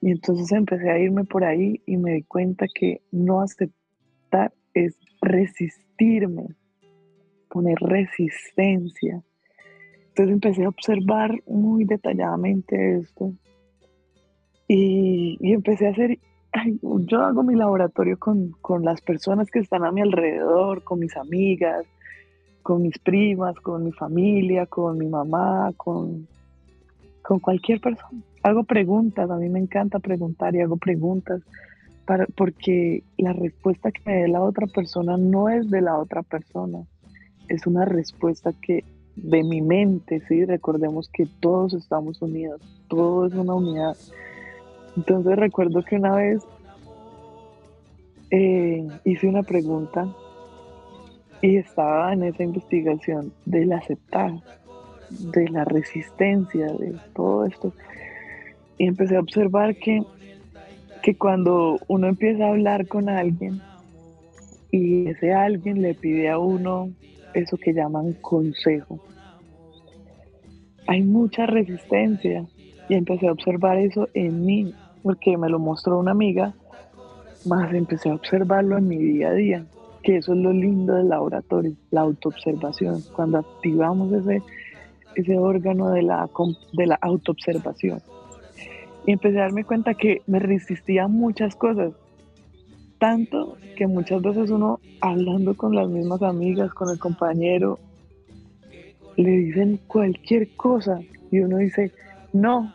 Y 0.00 0.10
entonces 0.10 0.52
empecé 0.52 0.90
a 0.90 0.98
irme 0.98 1.24
por 1.24 1.44
ahí 1.44 1.80
y 1.86 1.96
me 1.96 2.14
di 2.14 2.22
cuenta 2.22 2.66
que 2.74 3.00
no 3.10 3.40
aceptar 3.40 4.52
es 4.74 4.98
resistirme, 5.22 6.48
poner 7.48 7.78
resistencia. 7.78 9.22
Entonces 10.08 10.32
empecé 10.34 10.64
a 10.64 10.68
observar 10.68 11.42
muy 11.46 11.84
detalladamente 11.84 12.98
esto 12.98 13.32
y, 14.68 15.38
empecé 15.52 15.86
a 15.86 15.90
hacer, 15.90 16.18
yo 17.06 17.20
hago 17.20 17.42
mi 17.42 17.54
laboratorio 17.54 18.18
con, 18.18 18.52
con 18.60 18.84
las 18.84 19.00
personas 19.00 19.50
que 19.50 19.58
están 19.58 19.84
a 19.84 19.92
mi 19.92 20.00
alrededor, 20.00 20.82
con 20.84 21.00
mis 21.00 21.16
amigas, 21.16 21.84
con 22.62 22.82
mis 22.82 22.98
primas, 22.98 23.58
con 23.60 23.84
mi 23.84 23.92
familia, 23.92 24.66
con 24.66 24.98
mi 24.98 25.06
mamá, 25.06 25.72
con, 25.76 26.26
con 27.24 27.40
cualquier 27.40 27.80
persona. 27.80 28.22
Hago 28.42 28.64
preguntas, 28.64 29.30
a 29.30 29.36
mí 29.36 29.48
me 29.48 29.58
encanta 29.58 29.98
preguntar 29.98 30.54
y 30.54 30.60
hago 30.60 30.76
preguntas 30.76 31.42
para, 32.04 32.26
porque 32.36 33.02
la 33.16 33.32
respuesta 33.32 33.90
que 33.90 34.02
me 34.04 34.16
dé 34.16 34.28
la 34.28 34.42
otra 34.42 34.66
persona 34.66 35.16
no 35.16 35.48
es 35.48 35.70
de 35.70 35.80
la 35.80 35.98
otra 35.98 36.22
persona, 36.22 36.84
es 37.48 37.66
una 37.66 37.86
respuesta 37.86 38.52
que 38.60 38.84
de 39.16 39.42
mi 39.42 39.62
mente, 39.62 40.20
¿sí? 40.28 40.44
Recordemos 40.44 41.08
que 41.08 41.26
todos 41.40 41.72
estamos 41.72 42.20
unidos, 42.20 42.60
todo 42.88 43.26
es 43.26 43.32
una 43.32 43.54
unidad. 43.54 43.96
Entonces 44.96 45.36
recuerdo 45.36 45.82
que 45.82 45.96
una 45.96 46.16
vez 46.16 46.42
eh, 48.30 48.86
hice 49.04 49.28
una 49.28 49.42
pregunta 49.42 50.14
y 51.40 51.56
estaba 51.56 52.12
en 52.12 52.24
esa 52.24 52.42
investigación 52.42 53.32
del 53.46 53.72
aceptar, 53.72 54.32
de 55.10 55.48
la 55.48 55.64
resistencia, 55.64 56.66
de 56.66 56.94
todo 57.14 57.46
esto. 57.46 57.72
Y 58.78 58.86
empecé 58.86 59.16
a 59.16 59.20
observar 59.20 59.76
que, 59.76 60.02
que 61.02 61.16
cuando 61.16 61.78
uno 61.88 62.08
empieza 62.08 62.46
a 62.46 62.50
hablar 62.50 62.86
con 62.86 63.08
alguien 63.08 63.60
y 64.70 65.08
ese 65.08 65.32
alguien 65.32 65.82
le 65.82 65.94
pide 65.94 66.30
a 66.30 66.38
uno 66.38 66.90
eso 67.32 67.56
que 67.56 67.72
llaman 67.72 68.12
consejo, 68.14 69.00
hay 70.86 71.02
mucha 71.02 71.46
resistencia. 71.46 72.44
Y 72.86 72.94
empecé 72.94 73.28
a 73.28 73.32
observar 73.32 73.78
eso 73.78 74.08
en 74.12 74.44
mí, 74.44 74.74
porque 75.02 75.38
me 75.38 75.48
lo 75.48 75.58
mostró 75.58 75.98
una 75.98 76.10
amiga, 76.10 76.52
más 77.46 77.72
empecé 77.72 78.10
a 78.10 78.14
observarlo 78.14 78.76
en 78.76 78.88
mi 78.88 78.98
día 78.98 79.28
a 79.28 79.32
día 79.32 79.66
que 80.04 80.18
eso 80.18 80.34
es 80.34 80.38
lo 80.38 80.52
lindo 80.52 80.94
del 80.94 81.08
laboratorio, 81.08 81.72
la 81.90 82.02
autoobservación, 82.02 83.02
cuando 83.16 83.38
activamos 83.38 84.12
ese, 84.12 84.42
ese 85.14 85.38
órgano 85.38 85.90
de 85.90 86.02
la, 86.02 86.28
de 86.72 86.86
la 86.86 86.98
autoobservación. 87.00 88.00
Y 89.06 89.12
empecé 89.12 89.38
a 89.38 89.42
darme 89.42 89.64
cuenta 89.64 89.94
que 89.94 90.22
me 90.26 90.38
resistía 90.38 91.04
a 91.04 91.08
muchas 91.08 91.54
cosas, 91.56 91.92
tanto 92.98 93.56
que 93.76 93.86
muchas 93.86 94.22
veces 94.22 94.50
uno 94.50 94.80
hablando 95.00 95.56
con 95.56 95.74
las 95.74 95.88
mismas 95.88 96.22
amigas, 96.22 96.72
con 96.72 96.90
el 96.90 96.98
compañero, 96.98 97.78
le 99.16 99.30
dicen 99.30 99.78
cualquier 99.86 100.54
cosa 100.56 101.00
y 101.30 101.40
uno 101.40 101.58
dice, 101.58 101.92
no, 102.32 102.74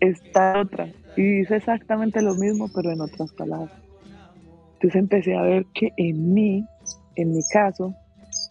está 0.00 0.60
otra. 0.60 0.88
Y 1.16 1.40
dice 1.40 1.56
exactamente 1.56 2.22
lo 2.22 2.34
mismo, 2.34 2.68
pero 2.74 2.90
en 2.90 3.00
otras 3.00 3.32
palabras. 3.32 3.72
Entonces 4.74 4.96
empecé 4.96 5.36
a 5.36 5.42
ver 5.42 5.66
que 5.74 5.92
en 5.96 6.32
mí, 6.32 6.66
en 7.16 7.32
mi 7.32 7.42
caso, 7.52 7.94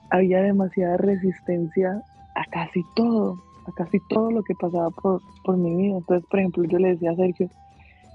había 0.10 0.42
demasiada 0.42 0.98
resistencia 0.98 2.04
casi 2.52 2.84
todo, 2.96 3.38
a 3.68 3.72
casi 3.72 4.00
todo 4.10 4.32
lo 4.32 4.44
que 4.44 4.54
pasaba 4.56 4.90
por, 4.92 5.22
por 5.44 5.58
mi 5.58 5.76
vida. 5.76 5.98
Entonces, 5.98 6.28
por 6.30 6.40
ejemplo, 6.40 6.64
yo 6.66 6.78
le 6.78 6.90
decía 6.90 7.12
a 7.12 7.16
Sergio, 7.16 7.50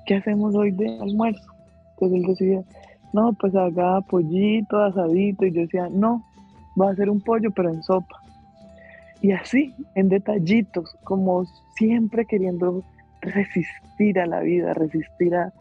¿qué 0.06 0.14
hacemos 0.14 0.54
hoy 0.54 0.70
de 0.70 0.98
almuerzo? 1.00 1.50
Entonces 1.92 2.18
él 2.18 2.26
decía, 2.26 2.62
no, 3.12 3.32
pues 3.32 3.54
haga 3.54 4.00
pollito, 4.02 4.78
asadito. 4.78 5.46
Y 5.46 5.52
yo 5.52 5.62
decía, 5.62 5.88
no, 5.90 6.24
va 6.80 6.90
a 6.90 6.94
ser 6.94 7.10
un 7.10 7.20
pollo, 7.20 7.50
pero 7.50 7.70
en 7.70 7.82
sopa. 7.82 8.20
Y 9.22 9.32
así, 9.32 9.74
en 9.94 10.08
detallitos, 10.08 10.94
como 11.04 11.44
siempre 11.76 12.26
queriendo 12.26 12.82
resistir 13.22 14.20
a 14.20 14.26
la 14.26 14.40
vida, 14.40 14.74
resistir 14.74 15.34
a, 15.34 15.52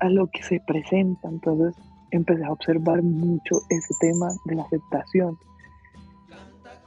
a 0.00 0.08
lo 0.08 0.28
que 0.28 0.42
se 0.42 0.60
presenta. 0.60 1.28
Entonces 1.28 1.74
empecé 2.10 2.44
a 2.44 2.52
observar 2.52 3.02
mucho 3.02 3.56
ese 3.68 3.94
tema 4.00 4.28
de 4.46 4.54
la 4.54 4.62
aceptación. 4.62 5.36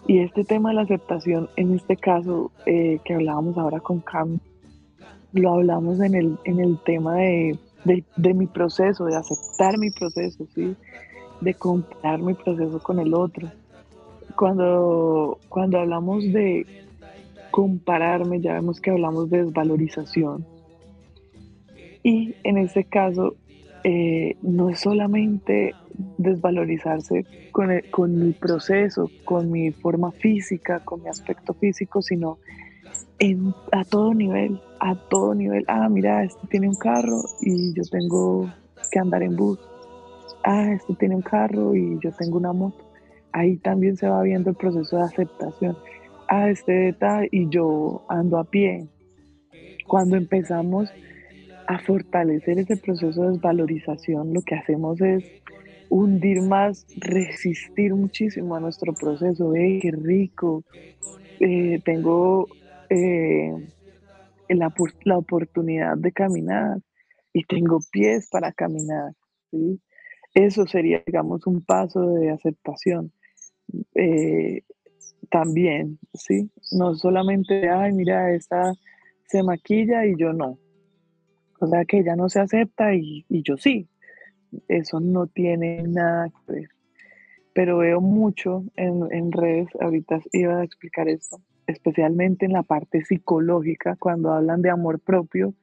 Y 0.07 0.19
este 0.19 0.45
tema 0.45 0.69
de 0.69 0.75
la 0.75 0.81
aceptación, 0.83 1.49
en 1.57 1.75
este 1.75 1.97
caso 1.97 2.51
eh, 2.65 2.99
que 3.03 3.13
hablábamos 3.13 3.57
ahora 3.57 3.81
con 3.81 3.99
Cam, 3.99 4.39
lo 5.33 5.53
hablamos 5.53 5.99
en 5.99 6.15
el, 6.15 6.37
en 6.45 6.61
el 6.61 6.79
tema 6.79 7.15
de, 7.15 7.59
de, 7.83 8.33
mi 8.33 8.47
proceso, 8.47 9.03
de 9.05 9.17
aceptar 9.17 9.77
mi 9.77 9.91
proceso, 9.91 10.47
¿sí? 10.55 10.75
de 11.41 11.53
comparar 11.53 12.21
mi 12.21 12.33
proceso 12.33 12.79
con 12.79 12.99
el 12.99 13.13
otro. 13.13 13.49
Cuando, 14.37 15.39
cuando 15.49 15.79
hablamos 15.79 16.23
de 16.31 16.65
compararme, 17.51 18.39
ya 18.39 18.53
vemos 18.53 18.79
que 18.79 18.91
hablamos 18.91 19.29
de 19.29 19.43
desvalorización, 19.43 20.45
y 22.01 22.35
en 22.45 22.57
ese 22.57 22.85
caso, 22.85 23.35
eh, 23.89 24.35
no 24.41 24.69
es 24.69 24.81
solamente 24.81 25.73
desvalorizarse 26.17 27.25
con, 27.53 27.69
con, 27.89 28.19
mi 28.19 28.33
proceso, 28.33 29.09
con 29.23 29.49
mi 29.49 29.71
forma 29.71 30.11
física, 30.11 30.81
con 30.81 31.03
mi 31.03 31.07
aspecto 31.07 31.53
físico, 31.53 32.01
sino 32.01 32.37
en, 33.19 33.53
a 33.71 33.85
todo 33.85 34.13
nivel, 34.13 34.59
a 34.81 34.95
todo 35.07 35.33
nivel. 35.33 35.63
Ah, 35.69 35.87
mira, 35.87 36.25
este 36.25 36.45
tiene 36.47 36.67
un 36.67 36.75
carro 36.75 37.21
y 37.39 37.73
yo 37.75 37.83
tengo 37.89 38.49
que 38.91 38.99
andar 38.99 39.23
en 39.23 39.37
bus. 39.37 39.57
Ah, 40.43 40.69
este 40.73 40.93
tiene 40.95 41.15
un 41.15 41.21
carro 41.21 41.73
y 41.73 41.97
yo 42.03 42.11
tengo 42.11 42.39
una 42.39 42.51
moto. 42.51 42.83
Ahí 43.31 43.55
también 43.55 43.95
se 43.95 44.09
va 44.09 44.21
viendo 44.21 44.49
el 44.49 44.57
proceso 44.57 44.97
de 44.97 45.03
aceptación. 45.03 45.77
Ah, 46.27 46.49
este 46.49 46.89
está 46.89 47.21
y 47.31 47.47
yo 47.47 48.03
ando 48.09 48.37
a 48.37 48.43
pie. 48.43 48.85
Cuando 49.87 50.17
empezamos 50.17 50.89
a 51.67 51.79
fortalecer 51.79 52.59
ese 52.59 52.77
proceso 52.77 53.23
de 53.23 53.31
desvalorización, 53.31 54.33
lo 54.33 54.41
que 54.41 54.55
hacemos 54.55 54.99
es 55.01 55.23
hundir 55.89 56.41
más, 56.41 56.85
resistir 56.97 57.93
muchísimo 57.93 58.55
a 58.55 58.59
nuestro 58.59 58.93
proceso. 58.93 59.53
¡Eh, 59.55 59.79
qué 59.81 59.91
rico! 59.91 60.63
Eh, 61.39 61.79
tengo 61.85 62.47
eh, 62.89 63.51
la, 64.49 64.73
la, 65.03 65.17
oportunidad 65.17 65.97
de 65.97 66.11
caminar 66.11 66.79
y 67.33 67.43
tengo 67.43 67.79
pies 67.91 68.29
para 68.29 68.51
caminar. 68.51 69.13
¿sí? 69.51 69.79
Eso 70.33 70.65
sería, 70.65 71.03
digamos, 71.05 71.45
un 71.47 71.63
paso 71.63 72.13
de 72.13 72.31
aceptación. 72.31 73.11
Eh, 73.95 74.61
también, 75.29 75.99
¿sí? 76.13 76.49
No 76.71 76.95
solamente, 76.95 77.69
ay, 77.69 77.91
mira, 77.91 78.33
esta 78.33 78.73
se 79.25 79.43
maquilla 79.43 80.05
y 80.05 80.15
yo 80.17 80.31
no. 80.31 80.57
O 81.59 81.67
sea 81.67 81.85
que 81.85 81.99
ella 81.99 82.15
no 82.15 82.29
se 82.29 82.39
acepta 82.39 82.93
y, 82.93 83.25
yo 83.29 83.57
sí. 83.57 83.87
Eso 84.67 84.99
no 84.99 85.27
tiene 85.27 85.83
nada 85.83 86.29
que 86.29 86.51
ver. 86.51 86.69
Pero 87.53 87.79
veo 87.79 88.01
mucho 88.01 88.63
en, 88.75 89.07
en 89.11 89.31
redes, 89.31 89.67
ahorita 89.79 90.21
iba 90.31 90.59
a 90.59 90.63
explicar 90.63 91.09
esto, 91.09 91.41
especialmente 91.65 92.45
en 92.45 92.53
la 92.53 92.63
parte 92.63 93.03
psicológica, 93.03 93.95
cuando 93.99 94.31
hablan 94.31 94.61
de 94.61 94.69
amor 94.69 94.99
propio, 94.99 95.53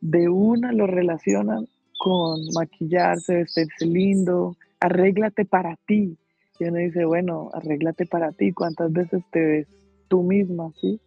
de 0.00 0.28
una 0.28 0.72
lo 0.72 0.86
relacionan 0.86 1.66
con 1.98 2.40
maquillarse, 2.54 3.36
vestirse 3.36 3.86
lindo, 3.86 4.56
arréglate 4.80 5.44
para 5.44 5.76
ti. 5.86 6.16
Y 6.58 6.64
uno 6.64 6.78
dice, 6.78 7.04
bueno, 7.04 7.50
arréglate 7.52 8.06
para 8.06 8.32
ti. 8.32 8.52
¿Cuántas 8.52 8.92
veces 8.92 9.22
te 9.30 9.44
ves 9.44 9.68
tú 10.08 10.22
misma, 10.22 10.72
sí? 10.80 11.00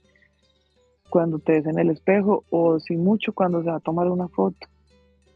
Cuando 1.09 1.39
te 1.39 1.53
ves 1.53 1.65
en 1.65 1.79
el 1.79 1.89
espejo 1.89 2.43
o 2.49 2.79
si 2.79 2.95
mucho 2.95 3.33
cuando 3.33 3.63
se 3.63 3.69
va 3.69 3.77
a 3.77 3.81
tomar 3.81 4.07
una 4.07 4.27
foto. 4.27 4.67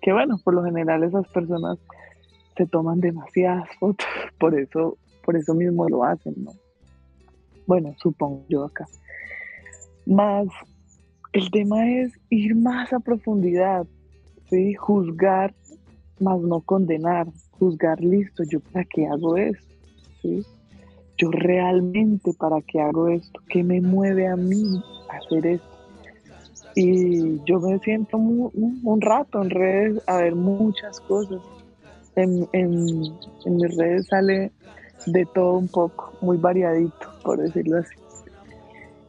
Que 0.02 0.14
bueno, 0.14 0.40
por 0.44 0.54
lo 0.54 0.64
general 0.64 1.04
esas 1.04 1.28
personas 1.30 1.80
se 2.56 2.66
toman 2.68 3.00
demasiadas 3.00 3.68
fotos, 3.80 4.08
por 4.40 4.58
eso, 4.58 4.98
por 5.26 5.36
eso 5.36 5.54
mismo 5.54 5.88
lo 5.88 6.04
hacen, 6.04 6.36
¿no? 6.38 6.52
Bueno, 7.66 7.96
supongo 7.98 8.44
yo 8.50 8.66
acá. 8.66 8.86
Más, 10.06 10.48
el 11.32 11.50
tema 11.50 11.90
es 11.90 12.12
ir 12.30 12.56
más 12.56 12.92
a 12.92 13.00
profundidad, 13.00 13.88
¿sí? 14.50 14.74
Juzgar, 14.76 15.54
más 16.20 16.42
no 16.42 16.60
condenar. 16.62 17.28
Juzgar, 17.52 18.02
listo, 18.02 18.44
¿yo 18.44 18.60
para 18.60 18.84
qué 18.86 19.08
hago 19.08 19.38
esto? 19.38 19.74
¿Sí? 20.22 20.46
Yo 21.18 21.32
realmente 21.32 22.34
para 22.38 22.62
qué 22.62 22.82
hago 22.82 23.08
esto? 23.08 23.40
¿Qué 23.48 23.64
me 23.64 23.80
mueve 23.80 24.28
a 24.28 24.36
mí 24.36 24.82
hacer 25.18 25.46
esto? 25.48 25.74
y 26.76 27.44
yo 27.46 27.60
me 27.60 27.78
siento 27.80 28.18
un 28.18 29.02
rato 29.02 29.42
en 29.44 29.50
redes 29.50 30.02
a 30.08 30.18
ver 30.18 30.36
muchas 30.36 31.00
cosas. 31.02 31.42
En, 32.16 32.48
en, 32.54 33.04
en 33.46 33.56
mis 33.56 33.76
redes 33.76 34.08
sale 34.08 34.52
de 35.06 35.26
todo 35.34 35.58
un 35.58 35.68
poco, 35.68 36.14
muy 36.22 36.38
variadito, 36.38 37.12
por 37.24 37.40
decirlo 37.40 37.80
así. 37.80 37.96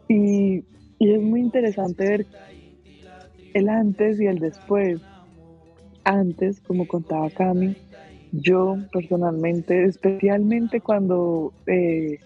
Y, 0.09 0.65
y 0.99 1.13
es 1.13 1.23
muy 1.23 1.41
interesante 1.41 2.09
ver 2.09 2.27
el 3.55 3.69
antes 3.69 4.21
y 4.21 4.27
el 4.27 4.39
después. 4.39 5.01
Antes, 6.07 6.61
como 6.61 6.87
contaba 6.87 7.31
Cami, 7.31 7.77
yo 8.33 8.77
personalmente, 8.93 9.85
especialmente 9.85 10.81
cuando 10.83 11.55
eh, 11.67 12.19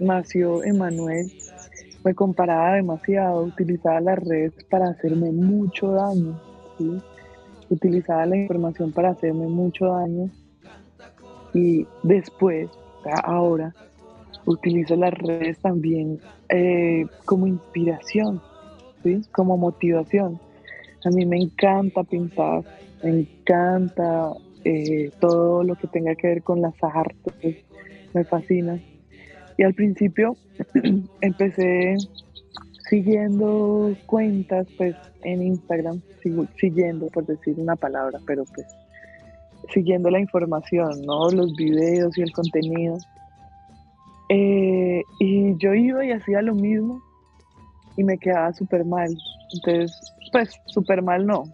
nació 0.00 0.64
Emanuel, 0.64 1.30
me 2.04 2.14
comparaba 2.14 2.74
demasiado, 2.74 3.42
utilizaba 3.42 4.00
las 4.00 4.18
redes 4.18 4.52
para 4.70 4.88
hacerme 4.88 5.30
mucho 5.32 5.92
daño, 5.92 6.40
utilizaba 7.68 8.26
la 8.26 8.36
información 8.36 8.92
para 8.92 9.10
hacerme 9.10 9.46
mucho 9.46 9.86
daño 9.86 10.30
y 11.52 11.86
después, 12.02 12.70
ahora, 13.24 13.74
utilizo 14.46 14.96
las 14.96 15.12
redes 15.14 15.58
también 15.58 16.20
eh, 16.48 17.06
como 17.24 17.46
inspiración, 17.46 18.40
como 19.32 19.56
motivación. 19.56 20.40
A 21.04 21.10
mí 21.10 21.24
me 21.26 21.38
encanta 21.38 22.04
pintar, 22.04 22.62
me 23.02 23.20
encanta 23.20 24.32
eh, 24.64 25.10
todo 25.18 25.64
lo 25.64 25.74
que 25.76 25.86
tenga 25.86 26.14
que 26.14 26.28
ver 26.28 26.42
con 26.42 26.60
las 26.60 26.74
artes, 26.82 27.64
me 28.12 28.24
fascina. 28.24 28.80
Y 29.60 29.62
al 29.62 29.74
principio 29.74 30.38
empecé 31.20 31.94
siguiendo 32.88 33.94
cuentas 34.06 34.66
pues 34.78 34.96
en 35.22 35.42
Instagram, 35.42 36.00
siguiendo 36.58 37.08
por 37.08 37.26
decir 37.26 37.56
una 37.58 37.76
palabra, 37.76 38.18
pero 38.26 38.44
pues 38.54 38.66
siguiendo 39.70 40.08
la 40.08 40.18
información, 40.18 41.02
¿no? 41.02 41.28
Los 41.28 41.54
videos 41.56 42.16
y 42.16 42.22
el 42.22 42.32
contenido. 42.32 42.96
Eh, 44.30 45.02
y 45.18 45.54
yo 45.58 45.74
iba 45.74 46.06
y 46.06 46.12
hacía 46.12 46.40
lo 46.40 46.54
mismo 46.54 47.02
y 47.98 48.04
me 48.04 48.16
quedaba 48.16 48.54
súper 48.54 48.86
mal. 48.86 49.14
Entonces, 49.52 49.92
pues 50.32 50.58
súper 50.68 51.02
mal 51.02 51.26
no, 51.26 51.44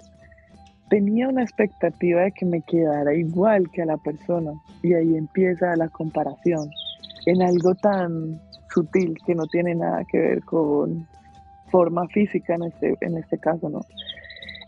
tenía 0.90 1.29
una 1.29 1.42
expectativa 1.42 2.21
de 2.21 2.31
que 2.31 2.47
me 2.47 2.62
quedara 2.62 3.12
igual 3.14 3.69
que 3.73 3.83
a 3.83 3.87
la 3.87 3.97
persona 3.97 4.53
y 4.85 4.95
ahí 4.95 5.16
empieza 5.16 5.75
la 5.75 5.88
comparación 5.88 6.71
en 7.27 7.43
algo 7.43 7.75
tan 7.75 8.41
sutil 8.73 9.17
que 9.27 9.35
no 9.35 9.47
tiene 9.47 9.75
nada 9.75 10.05
que 10.11 10.19
ver 10.19 10.45
con 10.45 11.07
forma 11.71 12.07
física 12.09 12.55
en 12.55 12.65
este, 12.65 12.95
en 13.01 13.19
este 13.19 13.39
caso, 13.39 13.69
¿no? 13.69 13.81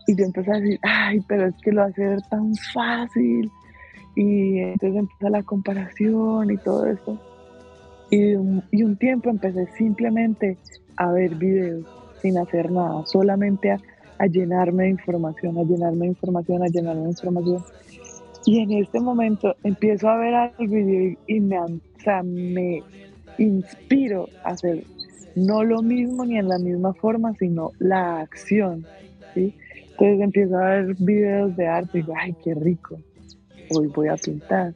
Y 0.07 0.15
yo 0.15 0.25
empecé 0.25 0.51
a 0.51 0.59
decir, 0.59 0.79
ay, 0.83 1.19
pero 1.27 1.47
es 1.47 1.55
que 1.63 1.71
lo 1.71 1.83
hace 1.83 2.05
ver 2.05 2.21
tan 2.29 2.53
fácil. 2.73 3.51
Y 4.15 4.59
entonces 4.59 4.99
empieza 4.99 5.29
la 5.29 5.43
comparación 5.43 6.51
y 6.51 6.57
todo 6.57 6.85
eso. 6.85 7.17
Y 8.09 8.33
y 8.71 8.83
un 8.83 8.97
tiempo 8.97 9.29
empecé 9.29 9.67
simplemente 9.77 10.57
a 10.97 11.11
ver 11.11 11.35
videos 11.35 11.85
sin 12.21 12.37
hacer 12.37 12.71
nada, 12.71 13.05
solamente 13.05 13.71
a 13.71 13.79
a 14.19 14.27
llenarme 14.27 14.83
de 14.83 14.89
información, 14.89 15.57
a 15.57 15.63
llenarme 15.63 16.01
de 16.01 16.07
información, 16.07 16.61
a 16.61 16.67
llenarme 16.67 17.03
de 17.03 17.09
información. 17.09 17.63
Y 18.45 18.59
en 18.59 18.71
este 18.73 18.99
momento 18.99 19.55
empiezo 19.63 20.09
a 20.09 20.17
ver 20.17 20.33
algo 20.33 20.77
y, 20.77 21.39
me, 21.39 21.57
me 22.23 22.81
inspiro 23.37 24.27
a 24.43 24.51
hacer 24.51 24.83
no 25.35 25.63
lo 25.63 25.81
mismo 25.81 26.25
ni 26.25 26.37
en 26.37 26.47
la 26.47 26.57
misma 26.57 26.93
forma, 26.93 27.33
sino 27.35 27.71
la 27.79 28.21
acción. 28.21 28.85
¿sí? 29.33 29.53
Entonces 29.91 30.21
empiezo 30.21 30.57
a 30.57 30.69
ver 30.69 30.95
videos 30.95 31.55
de 31.55 31.67
arte 31.67 31.99
y 31.99 32.01
digo, 32.01 32.13
ay, 32.17 32.35
qué 32.43 32.53
rico, 32.55 32.97
hoy 33.69 33.87
voy 33.87 34.07
a 34.07 34.15
pintar. 34.15 34.73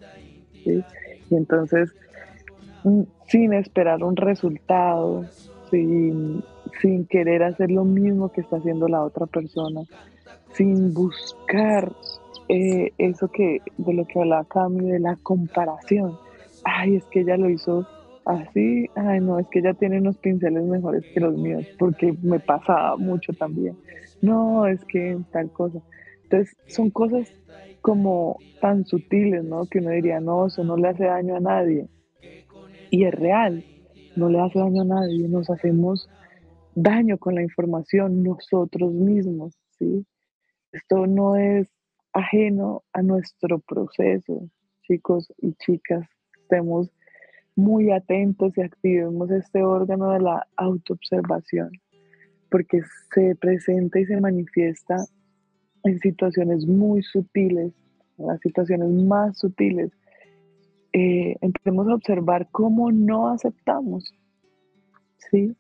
Y 0.66 1.36
entonces, 1.36 1.92
mm, 2.84 3.02
sin 3.28 3.54
esperar 3.54 4.04
un 4.04 4.16
resultado, 4.16 5.26
sin, 5.70 6.44
sin 6.82 7.06
querer 7.06 7.44
hacer 7.44 7.72
lo 7.72 7.84
mismo 7.84 8.32
que 8.32 8.42
está 8.42 8.58
haciendo 8.58 8.88
la 8.88 9.02
otra 9.02 9.26
persona, 9.26 9.82
sin 10.54 10.94
buscar 10.94 11.92
eh, 12.50 12.92
eso 12.98 13.30
que 13.30 13.62
de 13.78 13.94
lo 13.94 14.06
que 14.06 14.20
hablaba 14.20 14.46
Cami, 14.46 14.92
de 14.92 15.00
la 15.00 15.18
comparación. 15.24 16.18
Ay, 16.64 16.96
es 16.98 17.08
que 17.08 17.22
ella 17.22 17.38
lo 17.38 17.50
hizo 17.50 17.88
así, 18.26 18.90
ay 18.96 19.20
no, 19.22 19.40
es 19.40 19.48
que 19.50 19.60
ella 19.60 19.74
tiene 19.74 20.00
unos 20.00 20.18
pinceles 20.18 20.64
mejores 20.64 21.04
que 21.14 21.20
los 21.20 21.38
míos, 21.38 21.66
porque 21.78 22.14
me 22.22 22.40
pasaba 22.40 22.98
mucho 22.98 23.34
también. 23.34 23.78
No, 24.22 24.66
es 24.68 24.84
que 24.86 25.18
tal 25.32 25.52
cosa. 25.52 25.80
Entonces, 26.24 26.56
son 26.68 26.90
cosas 26.92 27.34
como 27.82 28.44
tan 28.60 28.86
sutiles, 28.86 29.44
¿no? 29.44 29.68
Que 29.68 29.80
uno 29.80 29.90
diría, 29.92 30.22
no, 30.22 30.48
eso 30.48 30.64
no 30.64 30.78
le 30.78 30.90
hace 30.90 31.06
daño 31.06 31.36
a 31.36 31.42
nadie. 31.42 31.90
Y 32.90 33.06
es 33.06 33.14
real, 33.14 33.66
no 34.16 34.30
le 34.30 34.40
hace 34.40 34.60
daño 34.60 34.84
a 34.84 34.86
nadie, 34.86 35.28
nos 35.28 35.50
hacemos 35.50 36.10
daño 36.76 37.18
con 37.18 37.36
la 37.36 37.44
información 37.44 38.24
nosotros 38.24 38.94
mismos, 38.94 39.54
¿sí? 39.78 40.06
Esto 40.72 41.08
no 41.08 41.36
es 41.36 41.68
ajeno 42.14 42.84
a 42.94 43.02
nuestro 43.02 43.60
proceso, 43.60 44.50
chicos 44.84 45.32
y 45.38 45.54
chicas. 45.56 46.08
Estemos 46.54 46.92
muy 47.56 47.92
atentos 47.92 48.56
y 48.56 48.62
activemos 48.62 49.32
este 49.32 49.64
órgano 49.64 50.12
de 50.12 50.20
la 50.20 50.46
autoobservación, 50.56 51.72
porque 52.52 52.82
se 53.12 53.36
presenta 53.36 54.00
y 54.00 54.06
se 54.06 54.22
manifiesta 54.22 54.98
en 55.84 55.98
situaciones 55.98 56.68
muy 56.68 57.02
sutiles, 57.02 57.74
en 58.20 58.28
las 58.28 58.40
situaciones 58.40 58.88
más 58.90 59.36
sutiles. 59.40 59.90
Eh, 60.94 61.38
empecemos 61.42 61.88
a 61.88 61.96
observar 61.96 62.48
cómo 62.52 62.92
no 62.92 63.30
aceptamos, 63.30 64.14
¿sí? 65.32 65.56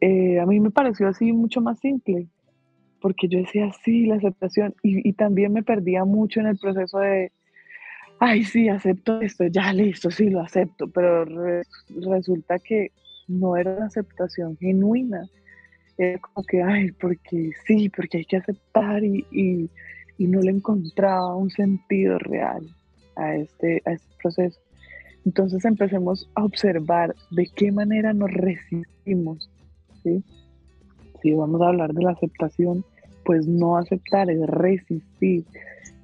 Eh, 0.00 0.40
a 0.40 0.46
mí 0.46 0.58
me 0.58 0.70
pareció 0.70 1.06
así 1.08 1.32
mucho 1.34 1.60
más 1.60 1.78
simple, 1.80 2.28
porque 3.02 3.28
yo 3.28 3.40
decía, 3.40 3.70
sí, 3.84 4.06
la 4.06 4.14
aceptación, 4.14 4.74
y, 4.82 5.12
también 5.12 5.52
me 5.52 5.62
perdía 5.62 6.06
mucho 6.06 6.40
en 6.40 6.46
el 6.46 6.56
proceso 6.56 6.98
de, 6.98 7.30
ay, 8.20 8.44
sí, 8.44 8.68
acepto 8.68 9.20
esto, 9.20 9.46
ya 9.46 9.72
listo, 9.72 10.10
sí, 10.10 10.30
lo 10.30 10.40
acepto, 10.40 10.88
pero 10.88 11.24
resulta 11.88 12.58
que 12.58 12.92
no 13.28 13.56
era 13.56 13.76
una 13.76 13.86
aceptación 13.86 14.56
genuina, 14.58 15.28
era 15.98 16.18
como 16.18 16.46
que, 16.46 16.62
ay, 16.62 16.92
porque 16.92 17.50
sí, 17.66 17.88
porque 17.88 18.18
hay 18.18 18.24
que 18.24 18.36
aceptar 18.36 19.02
y, 19.04 19.26
y, 19.30 19.68
y 20.18 20.26
no 20.26 20.40
le 20.40 20.52
encontraba 20.52 21.34
un 21.34 21.50
sentido 21.50 22.18
real 22.18 22.66
a 23.16 23.34
este, 23.34 23.82
a 23.84 23.92
este 23.92 24.14
proceso. 24.22 24.60
Entonces 25.26 25.64
empecemos 25.64 26.30
a 26.34 26.44
observar 26.44 27.14
de 27.30 27.46
qué 27.54 27.72
manera 27.72 28.14
nos 28.14 28.30
resistimos 28.30 29.50
si 31.22 31.32
vamos 31.32 31.60
a 31.60 31.68
hablar 31.68 31.92
de 31.92 32.02
la 32.02 32.12
aceptación, 32.12 32.84
pues 33.24 33.46
no 33.46 33.76
aceptar 33.76 34.30
es 34.30 34.40
resistir. 34.46 35.44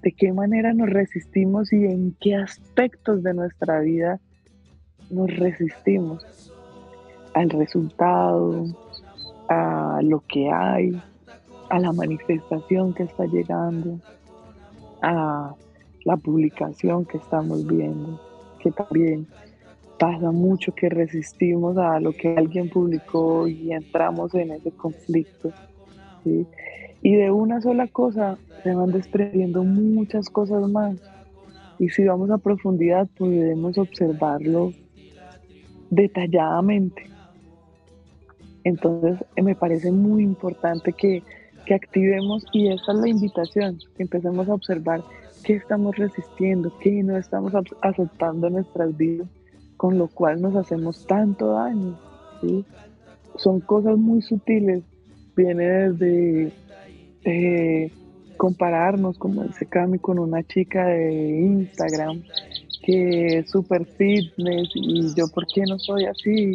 ¿De 0.07 0.13
qué 0.13 0.33
manera 0.33 0.73
nos 0.73 0.89
resistimos 0.89 1.73
y 1.73 1.85
en 1.85 2.17
qué 2.21 2.37
aspectos 2.37 3.25
de 3.25 3.35
nuestra 3.35 3.81
vida 3.81 4.21
nos 5.11 5.37
resistimos? 5.37 6.53
Al 7.35 7.51
resultado, 7.51 8.67
a 9.49 9.99
lo 10.05 10.23
que 10.29 10.49
hay, 10.49 10.93
a 11.71 11.81
la 11.81 11.93
manifestación 11.93 12.95
que 12.95 13.03
está 13.03 13.25
llegando, 13.27 13.99
a 15.03 15.53
la 16.05 16.17
publicación 16.19 17.05
que 17.05 17.17
estamos 17.17 17.67
viendo, 17.67 18.21
que 18.61 18.71
también 18.71 19.27
pasa 19.99 20.31
mucho 20.31 20.73
que 20.73 20.89
resistimos 20.89 21.77
a 21.79 21.99
lo 21.99 22.13
que 22.13 22.29
alguien 22.39 22.71
publicó 22.71 23.49
y 23.49 23.73
entramos 23.73 24.33
en 24.37 24.53
ese 24.53 24.71
conflicto. 24.71 25.51
Y 27.03 27.15
de 27.15 27.31
una 27.31 27.61
sola 27.61 27.87
cosa 27.87 28.39
se 28.63 28.75
van 28.75 28.93
desprendiendo 28.93 29.63
muchas 29.65 30.29
cosas 30.29 30.69
más. 30.69 30.97
Y 31.79 31.89
si 31.91 32.05
vamos 32.05 32.31
a 32.31 32.39
profundidad 32.39 33.07
podemos 33.19 33.77
observarlo 33.79 34.73
detalladamente. 35.91 37.11
Entonces 38.65 39.25
me 39.37 39.55
parece 39.55 39.93
muy 39.93 40.25
importante 40.25 40.93
que, 40.93 41.23
que 41.67 41.75
activemos 41.75 42.45
y 42.53 42.69
esa 42.69 42.93
es 42.93 42.99
la 42.99 43.09
invitación, 43.09 43.79
que 43.97 44.03
empecemos 44.03 44.49
a 44.49 44.55
observar 44.55 45.03
qué 45.45 45.55
estamos 45.55 45.95
resistiendo, 45.97 46.73
qué 46.81 47.03
no 47.05 47.17
estamos 47.17 47.53
aceptando 47.83 48.49
en 48.49 48.55
nuestras 48.55 48.97
vidas 48.97 49.29
con 49.77 49.99
lo 49.99 50.09
cual 50.09 50.41
nos 50.41 50.57
hacemos 50.57 51.07
tanto 51.07 51.53
daño. 51.53 51.99
¿sí? 52.41 52.65
Son 53.37 53.61
cosas 53.61 53.99
muy 53.99 54.23
sutiles, 54.23 54.83
viene 55.37 55.91
desde 55.91 56.53
eh, 57.27 57.93
compararnos, 58.37 59.19
como 59.19 59.45
dice 59.45 59.67
Cami, 59.67 59.99
con 59.99 60.19
una 60.19 60.43
chica 60.43 60.87
de 60.87 61.41
Instagram 61.41 62.23
que 62.83 63.39
es 63.39 63.51
súper 63.51 63.85
fitness 63.85 64.69
y 64.75 65.15
yo, 65.15 65.27
¿por 65.29 65.47
qué 65.47 65.63
no 65.63 65.79
soy 65.79 66.05
así? 66.05 66.55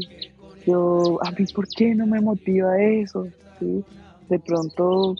Yo, 0.65 1.19
a 1.23 1.31
mí, 1.31 1.45
¿por 1.53 1.67
qué 1.67 1.93
no 1.93 2.07
me 2.07 2.21
motiva 2.21 2.81
eso? 2.81 3.27
¿Sí? 3.59 3.83
de 4.31 4.39
pronto 4.39 5.15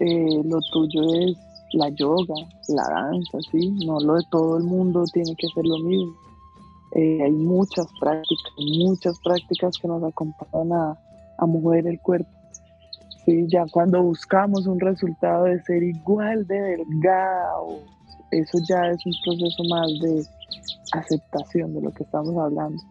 eh, 0.00 0.42
lo 0.42 0.58
tuyo 0.72 1.02
es 1.20 1.36
la 1.74 1.90
yoga, 1.90 2.34
la 2.68 2.82
danza, 2.88 3.38
¿sí? 3.52 3.70
No 3.84 4.00
lo 4.00 4.14
de 4.14 4.22
todo 4.30 4.56
el 4.56 4.64
mundo 4.64 5.04
tiene 5.12 5.34
que 5.36 5.46
ser 5.54 5.64
lo 5.66 5.78
mismo. 5.78 6.14
Eh, 6.96 7.22
hay 7.24 7.30
muchas 7.30 7.86
prácticas, 8.00 8.52
muchas 8.56 9.18
prácticas 9.20 9.76
que 9.76 9.88
nos 9.88 10.02
acompañan 10.02 10.72
a, 10.72 10.98
a 11.38 11.46
mover 11.46 11.86
el 11.86 12.00
cuerpo. 12.00 12.30
Sí, 13.24 13.46
ya 13.48 13.64
cuando 13.70 14.02
buscamos 14.02 14.66
un 14.66 14.78
resultado 14.78 15.44
de 15.44 15.62
ser 15.62 15.82
igual 15.82 16.46
de 16.46 16.60
delgado, 16.60 17.80
eso 18.30 18.58
ya 18.68 18.88
es 18.90 19.04
un 19.06 19.12
proceso 19.24 19.64
más 19.70 19.86
de 20.00 20.26
aceptación 20.92 21.74
de 21.74 21.82
lo 21.82 21.90
que 21.92 22.04
estamos 22.04 22.36
hablando. 22.36 22.82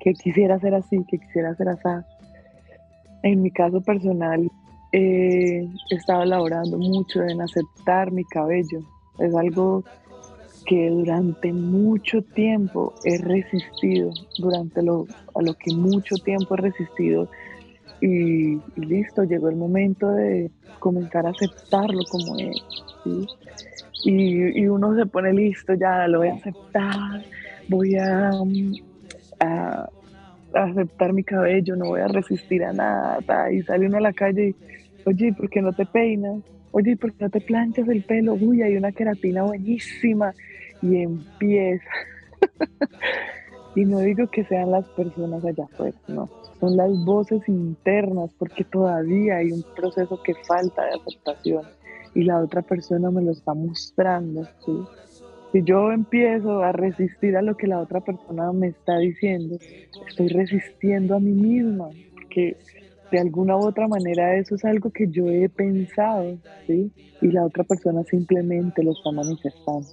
Que 0.00 0.12
quisiera 0.14 0.58
ser 0.58 0.74
así, 0.74 1.04
que 1.08 1.18
quisiera 1.18 1.54
ser 1.54 1.68
así. 1.68 2.04
En 3.22 3.42
mi 3.42 3.50
caso 3.50 3.80
personal, 3.80 4.50
he 4.92 5.68
estado 5.90 6.22
elaborando 6.22 6.78
mucho 6.78 7.22
en 7.22 7.40
aceptar 7.40 8.10
mi 8.10 8.24
cabello. 8.24 8.80
Es 9.18 9.34
algo 9.34 9.84
que 10.66 10.90
durante 10.90 11.52
mucho 11.52 12.22
tiempo 12.22 12.92
he 13.04 13.18
resistido, 13.18 14.10
durante 14.38 14.82
lo, 14.82 15.06
a 15.34 15.42
lo 15.42 15.54
que 15.54 15.74
mucho 15.74 16.16
tiempo 16.16 16.54
he 16.54 16.58
resistido. 16.58 17.28
Y, 18.00 18.60
listo, 18.76 19.24
llegó 19.24 19.48
el 19.48 19.56
momento 19.56 20.10
de 20.10 20.50
comenzar 20.78 21.26
a 21.26 21.30
aceptarlo 21.30 22.00
como 22.10 22.38
es. 22.38 22.62
Y, 24.04 24.66
uno 24.66 24.94
se 24.94 25.06
pone 25.06 25.32
listo, 25.32 25.74
ya 25.74 26.06
lo 26.06 26.18
voy 26.18 26.28
a 26.28 26.34
aceptar, 26.34 27.24
voy 27.68 27.96
a, 27.96 28.30
a, 29.40 29.88
aceptar 30.54 31.12
mi 31.12 31.24
cabello, 31.24 31.74
no 31.76 31.86
voy 31.86 32.00
a 32.00 32.08
resistir 32.08 32.64
a 32.64 32.72
nada. 32.72 33.52
Y 33.52 33.62
sale 33.62 33.86
uno 33.86 33.98
a 33.98 34.02
la 34.02 34.12
calle 34.12 34.48
y, 34.48 34.54
oye, 35.04 35.32
¿por 35.32 35.50
qué 35.50 35.60
no 35.60 35.72
te 35.72 35.86
peinas? 35.86 36.42
Oye, 36.70 36.96
¿por 36.96 37.12
qué 37.12 37.24
no 37.24 37.30
te 37.30 37.40
planchas 37.40 37.88
el 37.88 38.04
pelo? 38.04 38.34
Uy, 38.34 38.62
hay 38.62 38.76
una 38.76 38.92
queratina 38.92 39.42
buenísima 39.42 40.32
y 40.82 41.02
empieza. 41.02 41.90
y 43.74 43.84
no 43.84 44.00
digo 44.00 44.26
que 44.28 44.44
sean 44.44 44.70
las 44.70 44.86
personas 44.90 45.44
allá 45.44 45.64
afuera, 45.64 45.96
no, 46.08 46.28
son 46.60 46.76
las 46.76 46.90
voces 47.04 47.40
internas 47.48 48.30
porque 48.38 48.64
todavía 48.64 49.36
hay 49.36 49.52
un 49.52 49.64
proceso 49.76 50.20
que 50.22 50.34
falta 50.46 50.84
de 50.84 50.92
aceptación 50.92 51.62
y 52.14 52.24
la 52.24 52.40
otra 52.40 52.62
persona 52.62 53.10
me 53.10 53.22
lo 53.22 53.32
está 53.32 53.54
mostrando. 53.54 54.46
Si 55.52 55.62
yo 55.62 55.92
empiezo 55.92 56.62
a 56.62 56.72
resistir 56.72 57.36
a 57.36 57.42
lo 57.42 57.56
que 57.56 57.66
la 57.66 57.80
otra 57.80 58.00
persona 58.00 58.52
me 58.52 58.68
está 58.68 58.98
diciendo, 58.98 59.56
estoy 60.08 60.28
resistiendo 60.28 61.14
a 61.14 61.20
mí 61.20 61.32
misma, 61.32 61.88
porque 62.14 62.56
de 63.10 63.18
alguna 63.18 63.56
u 63.56 63.66
otra 63.66 63.88
manera 63.88 64.36
eso 64.36 64.56
es 64.56 64.64
algo 64.64 64.90
que 64.90 65.08
yo 65.08 65.28
he 65.28 65.48
pensado, 65.48 66.36
¿sí? 66.66 66.92
Y 67.22 67.28
la 67.28 67.44
otra 67.44 67.64
persona 67.64 68.02
simplemente 68.04 68.82
lo 68.82 68.92
está 68.92 69.10
manifestando 69.10 69.88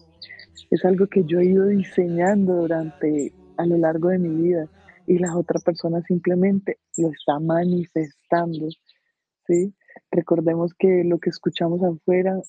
es 0.72 0.86
algo 0.86 1.08
que 1.08 1.24
yo 1.24 1.40
he 1.40 1.46
ido 1.46 1.68
diseñando 1.68 2.56
durante 2.56 3.32
a 3.58 3.66
lo 3.66 3.78
largo 3.78 4.10
de 4.10 4.20
mi 4.20 4.30
vida 4.30 4.68
y 5.08 5.18
la 5.20 5.38
otra 5.38 5.60
persona 5.60 6.02
simplemente 6.02 6.78
lo 6.98 7.10
está 7.10 7.40
manifestando, 7.40 8.70
¿sí? 9.48 9.74
Recordemos 10.12 10.74
que 10.74 11.04
lo 11.04 11.20
que 11.20 11.30
escuchamos 11.30 11.84
afuera 11.84 12.40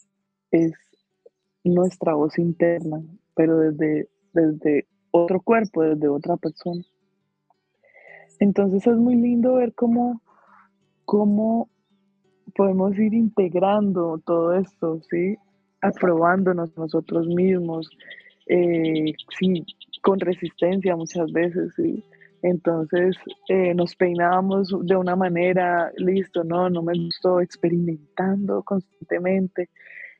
es 0.50 0.72
nuestra 1.64 2.14
voz 2.14 2.38
interna, 2.38 3.02
pero 3.34 3.58
desde, 3.58 4.08
desde 4.32 4.86
otro 5.10 5.40
cuerpo, 5.40 5.82
desde 5.82 6.08
otra 6.08 6.36
persona. 6.36 6.82
Entonces 8.38 8.86
es 8.86 8.96
muy 8.96 9.16
lindo 9.16 9.54
ver 9.54 9.74
cómo, 9.74 10.22
cómo 11.04 11.68
podemos 12.54 12.96
ir 12.98 13.14
integrando 13.14 14.20
todo 14.24 14.54
esto, 14.54 15.00
¿sí? 15.10 15.36
aprobándonos 15.80 16.76
nosotros 16.76 17.26
mismos, 17.26 17.88
eh, 18.46 19.12
sí, 19.38 19.64
con 20.02 20.20
resistencia 20.20 20.96
muchas 20.96 21.30
veces, 21.32 21.72
sí. 21.76 22.04
Entonces 22.42 23.16
eh, 23.48 23.74
nos 23.74 23.96
peinábamos 23.96 24.74
de 24.82 24.96
una 24.96 25.16
manera, 25.16 25.90
listo, 25.96 26.44
no, 26.44 26.68
no 26.70 26.82
me 26.82 26.92
gustó, 26.98 27.40
experimentando 27.40 28.62
constantemente. 28.62 29.68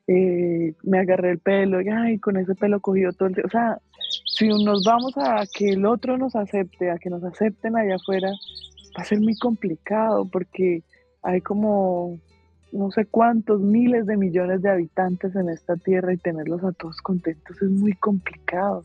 Eh, 0.09 0.73
me 0.85 1.01
agarré 1.01 1.33
el 1.33 1.39
pelo 1.41 1.81
y 1.81 1.89
ay, 1.89 2.19
con 2.19 2.37
ese 2.37 2.55
pelo 2.55 2.81
cogido 2.81 3.13
todo 3.13 3.29
el 3.29 3.35
día. 3.35 3.45
O 3.45 3.51
sea, 3.51 3.79
si 4.25 4.49
nos 4.49 4.85
vamos 4.85 5.13
a 5.17 5.45
que 5.53 5.71
el 5.71 5.85
otro 5.85 6.17
nos 6.17 6.37
acepte, 6.37 6.91
a 6.91 6.99
que 6.99 7.11
nos 7.11 7.25
acepten 7.25 7.77
allá 7.77 7.97
afuera, 7.97 8.31
va 8.97 9.03
a 9.03 9.05
ser 9.05 9.21
muy 9.21 9.37
complicado 9.37 10.27
porque 10.31 10.83
hay 11.23 11.41
como 11.41 12.19
no 12.73 12.91
sé 12.91 13.07
cuántos 13.07 13.61
miles 13.61 14.07
de 14.07 14.17
millones 14.17 14.63
de 14.63 14.71
habitantes 14.71 15.35
en 15.35 15.49
esta 15.49 15.77
tierra 15.77 16.13
y 16.13 16.19
tenerlos 16.19 16.63
a 16.65 16.73
todos 16.73 17.01
contentos 17.01 17.61
es 17.63 17.71
muy 17.71 17.93
complicado. 17.95 18.85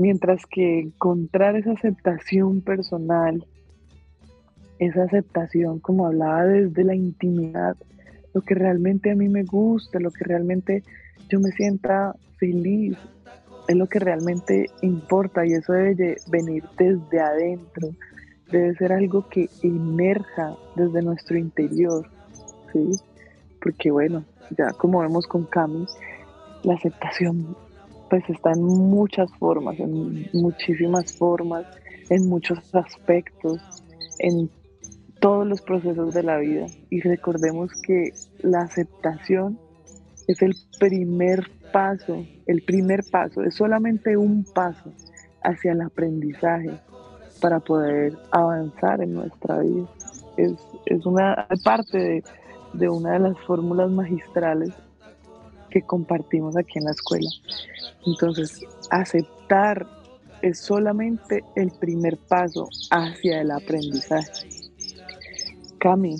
Mientras 0.00 0.46
que 0.46 0.80
encontrar 0.80 1.56
esa 1.56 1.72
aceptación 1.72 2.62
personal, 2.62 3.44
esa 4.78 5.02
aceptación, 5.02 5.78
como 5.78 6.06
hablaba 6.06 6.46
desde 6.46 6.84
la 6.84 6.94
intimidad, 6.94 7.76
lo 8.32 8.40
que 8.40 8.54
realmente 8.54 9.10
a 9.10 9.14
mí 9.14 9.28
me 9.28 9.44
gusta, 9.44 10.00
lo 10.00 10.10
que 10.10 10.24
realmente 10.24 10.82
yo 11.28 11.38
me 11.38 11.50
sienta 11.50 12.16
feliz, 12.38 12.96
es 13.68 13.76
lo 13.76 13.88
que 13.88 13.98
realmente 13.98 14.70
importa 14.80 15.44
y 15.44 15.52
eso 15.52 15.74
debe 15.74 16.16
venir 16.30 16.64
desde 16.78 17.20
adentro, 17.20 17.90
debe 18.50 18.74
ser 18.76 18.94
algo 18.94 19.28
que 19.28 19.50
emerja 19.62 20.56
desde 20.76 21.02
nuestro 21.02 21.36
interior, 21.36 22.08
¿sí? 22.72 22.92
Porque 23.60 23.90
bueno, 23.90 24.24
ya 24.56 24.72
como 24.72 25.00
vemos 25.00 25.26
con 25.26 25.44
Cami, 25.44 25.84
la 26.62 26.72
aceptación 26.72 27.54
pues 28.10 28.28
está 28.28 28.52
en 28.52 28.62
muchas 28.62 29.30
formas, 29.38 29.78
en 29.78 30.28
muchísimas 30.34 31.16
formas, 31.16 31.64
en 32.10 32.28
muchos 32.28 32.58
aspectos, 32.74 33.60
en 34.18 34.50
todos 35.20 35.46
los 35.46 35.62
procesos 35.62 36.12
de 36.12 36.22
la 36.22 36.38
vida. 36.38 36.66
Y 36.90 37.00
recordemos 37.00 37.70
que 37.86 38.12
la 38.42 38.62
aceptación 38.62 39.58
es 40.26 40.42
el 40.42 40.54
primer 40.78 41.48
paso, 41.72 42.26
el 42.46 42.62
primer 42.62 43.00
paso, 43.10 43.42
es 43.44 43.54
solamente 43.54 44.16
un 44.16 44.44
paso 44.44 44.92
hacia 45.42 45.72
el 45.72 45.80
aprendizaje, 45.80 46.72
para 47.40 47.60
poder 47.60 48.16
avanzar 48.30 49.02
en 49.02 49.14
nuestra 49.14 49.58
vida. 49.58 49.88
Es, 50.36 50.52
es 50.86 51.06
una 51.06 51.46
parte 51.64 52.22
de, 52.74 52.88
una 52.88 53.12
de 53.12 53.18
las 53.20 53.38
fórmulas 53.46 53.90
magistrales 53.90 54.70
que 55.70 55.82
compartimos 55.82 56.56
aquí 56.56 56.78
en 56.78 56.84
la 56.84 56.90
escuela. 56.92 57.30
Entonces, 58.06 58.60
aceptar 58.90 59.86
es 60.42 60.58
solamente 60.58 61.44
el 61.56 61.70
primer 61.70 62.16
paso 62.16 62.68
hacia 62.90 63.40
el 63.40 63.50
aprendizaje. 63.50 64.48
Cami, 65.78 66.16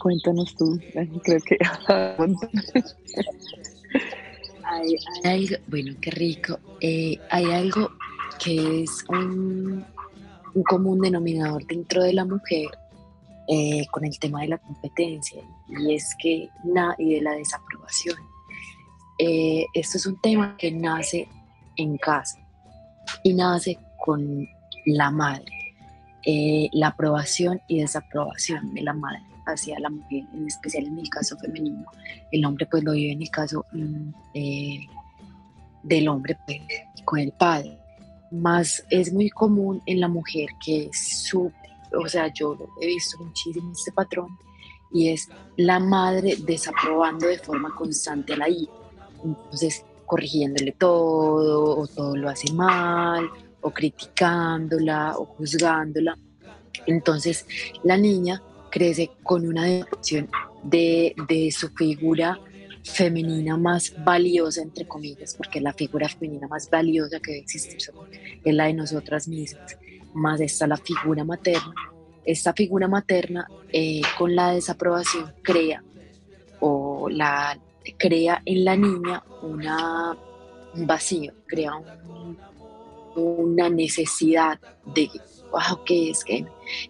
cuéntanos 0.00 0.54
tú, 0.56 0.78
creo 1.24 1.40
que... 1.40 1.58
hay, 4.64 4.96
algo, 5.24 5.56
bueno, 5.66 5.94
qué 6.00 6.10
rico. 6.10 6.58
Eh, 6.80 7.16
hay 7.30 7.44
algo 7.52 7.90
que 8.42 8.82
es 8.82 9.04
un, 9.08 9.84
común 10.66 11.00
denominador 11.00 11.66
dentro 11.66 12.02
de 12.02 12.12
la 12.12 12.24
mujer 12.24 12.68
eh, 13.48 13.86
con 13.90 14.04
el 14.04 14.18
tema 14.18 14.42
de 14.42 14.48
la 14.48 14.58
competencia 14.58 15.42
y 15.68 15.94
es 15.94 16.14
que 16.18 16.48
y 16.98 17.14
de 17.14 17.20
la 17.20 17.32
desaprobación. 17.32 18.16
Eh, 19.18 19.66
esto 19.74 19.98
es 19.98 20.06
un 20.06 20.20
tema 20.20 20.56
que 20.58 20.72
nace 20.72 21.28
en 21.76 21.96
casa 21.98 22.38
y 23.22 23.34
nace 23.34 23.78
con 24.04 24.48
la 24.86 25.10
madre, 25.10 25.74
eh, 26.24 26.68
la 26.72 26.88
aprobación 26.88 27.60
y 27.68 27.80
desaprobación 27.80 28.74
de 28.74 28.82
la 28.82 28.92
madre 28.92 29.22
hacia 29.46 29.78
la 29.78 29.90
mujer, 29.90 30.24
en 30.32 30.46
especial 30.46 30.86
en 30.86 30.98
el 30.98 31.08
caso 31.08 31.36
femenino. 31.38 31.84
El 32.32 32.44
hombre 32.44 32.66
pues 32.66 32.82
lo 32.82 32.92
vive 32.92 33.12
en 33.12 33.22
el 33.22 33.30
caso 33.30 33.64
mm, 33.72 34.10
del 35.82 36.08
hombre 36.08 36.36
pues, 36.46 36.60
con 37.04 37.20
el 37.20 37.32
padre 37.32 37.78
más 38.34 38.84
es 38.90 39.12
muy 39.12 39.30
común 39.30 39.80
en 39.86 40.00
la 40.00 40.08
mujer 40.08 40.48
que 40.64 40.90
su, 40.92 41.52
o 41.96 42.08
sea, 42.08 42.32
yo 42.32 42.56
he 42.80 42.86
visto 42.86 43.18
muchísimo 43.18 43.72
este 43.72 43.92
patrón 43.92 44.28
y 44.92 45.10
es 45.10 45.28
la 45.56 45.78
madre 45.80 46.36
desaprobando 46.36 47.26
de 47.26 47.38
forma 47.38 47.74
constante 47.74 48.34
a 48.34 48.36
la 48.36 48.48
hija. 48.48 48.72
Entonces, 49.24 49.84
corrigiéndole 50.06 50.72
todo, 50.72 51.78
o 51.78 51.86
todo 51.86 52.16
lo 52.16 52.28
hace 52.28 52.52
mal, 52.52 53.28
o 53.60 53.70
criticándola, 53.70 55.14
o 55.16 55.24
juzgándola. 55.24 56.16
Entonces, 56.86 57.46
la 57.82 57.96
niña 57.96 58.42
crece 58.70 59.10
con 59.22 59.46
una 59.46 59.64
depresión 59.64 60.28
de, 60.62 61.14
de 61.28 61.50
su 61.50 61.68
figura 61.70 62.38
femenina 62.84 63.56
más 63.56 63.94
valiosa, 64.04 64.62
entre 64.62 64.86
comillas, 64.86 65.34
porque 65.34 65.60
la 65.60 65.72
figura 65.72 66.08
femenina 66.08 66.46
más 66.48 66.68
valiosa 66.68 67.18
que 67.20 67.32
debe 67.32 67.42
existir 67.42 67.78
es 68.44 68.54
la 68.54 68.66
de 68.66 68.74
nosotras 68.74 69.26
mismas, 69.26 69.78
más 70.14 70.40
está 70.40 70.66
la 70.66 70.76
figura 70.76 71.24
materna, 71.24 71.74
esta 72.24 72.52
figura 72.52 72.88
materna 72.88 73.46
eh, 73.70 74.00
con 74.16 74.34
la 74.34 74.52
desaprobación 74.52 75.32
crea 75.42 75.82
o 76.60 77.08
la 77.10 77.58
crea 77.98 78.40
en 78.44 78.64
la 78.64 78.76
niña 78.76 79.22
una, 79.42 80.16
un 80.74 80.86
vacío, 80.86 81.32
crea 81.46 81.72
una 83.14 83.68
necesidad 83.68 84.58
de, 84.86 85.10
wow, 85.50 85.84
que 85.84 86.10
es 86.10 86.24
que 86.24 86.46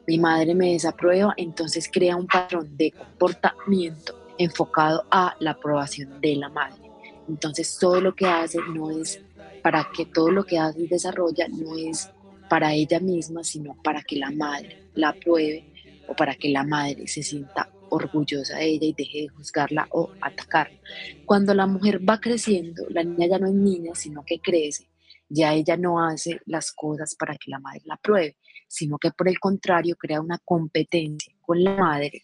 mi 0.06 0.18
madre 0.18 0.54
me 0.54 0.72
desaprueba, 0.72 1.34
entonces 1.36 1.90
crea 1.92 2.16
un 2.16 2.26
patrón 2.26 2.76
de 2.76 2.92
comportamiento 2.92 4.14
enfocado 4.38 5.04
a 5.10 5.34
la 5.40 5.52
aprobación 5.52 6.20
de 6.20 6.36
la 6.36 6.48
madre. 6.48 6.90
Entonces 7.28 7.76
todo 7.78 8.00
lo 8.00 8.14
que 8.14 8.26
hace 8.26 8.58
no 8.74 8.90
es 8.90 9.20
para 9.62 9.88
que 9.92 10.06
todo 10.06 10.30
lo 10.30 10.44
que 10.44 10.58
hace 10.58 10.82
y 10.82 10.86
desarrolla 10.86 11.48
no 11.48 11.76
es 11.76 12.10
para 12.54 12.72
ella 12.72 13.00
misma, 13.00 13.42
sino 13.42 13.74
para 13.82 14.00
que 14.02 14.14
la 14.14 14.30
madre 14.30 14.78
la 14.94 15.08
apruebe 15.08 15.64
o 16.06 16.14
para 16.14 16.36
que 16.36 16.50
la 16.50 16.62
madre 16.62 17.08
se 17.08 17.20
sienta 17.20 17.68
orgullosa 17.90 18.58
de 18.58 18.66
ella 18.66 18.86
y 18.86 18.92
deje 18.92 19.22
de 19.22 19.28
juzgarla 19.28 19.88
o 19.90 20.12
atacarla. 20.20 20.78
Cuando 21.26 21.52
la 21.52 21.66
mujer 21.66 22.08
va 22.08 22.20
creciendo, 22.20 22.84
la 22.90 23.02
niña 23.02 23.26
ya 23.26 23.40
no 23.40 23.48
es 23.48 23.54
niña, 23.54 23.92
sino 23.96 24.24
que 24.24 24.38
crece, 24.38 24.88
ya 25.28 25.52
ella 25.52 25.76
no 25.76 26.00
hace 26.00 26.42
las 26.46 26.70
cosas 26.70 27.16
para 27.16 27.34
que 27.34 27.50
la 27.50 27.58
madre 27.58 27.82
la 27.86 27.94
apruebe, 27.94 28.36
sino 28.68 28.98
que 28.98 29.10
por 29.10 29.26
el 29.26 29.40
contrario 29.40 29.96
crea 29.96 30.20
una 30.20 30.38
competencia 30.38 31.34
con 31.40 31.60
la 31.60 31.74
madre 31.74 32.22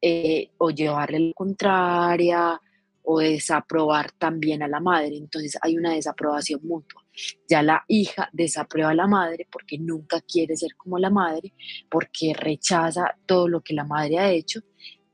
eh, 0.00 0.52
o 0.58 0.70
llevarle 0.70 1.18
la 1.18 1.32
contraria 1.34 2.60
o 3.02 3.18
desaprobar 3.18 4.12
también 4.12 4.62
a 4.62 4.68
la 4.68 4.78
madre. 4.78 5.16
Entonces 5.16 5.58
hay 5.60 5.76
una 5.76 5.94
desaprobación 5.94 6.60
mutua. 6.62 7.03
Ya 7.48 7.62
la 7.62 7.84
hija 7.88 8.28
desaprueba 8.32 8.90
a 8.90 8.94
la 8.94 9.06
madre 9.06 9.46
porque 9.50 9.78
nunca 9.78 10.20
quiere 10.20 10.56
ser 10.56 10.74
como 10.76 10.98
la 10.98 11.10
madre, 11.10 11.52
porque 11.90 12.34
rechaza 12.34 13.16
todo 13.26 13.48
lo 13.48 13.60
que 13.60 13.74
la 13.74 13.84
madre 13.84 14.18
ha 14.18 14.30
hecho, 14.30 14.60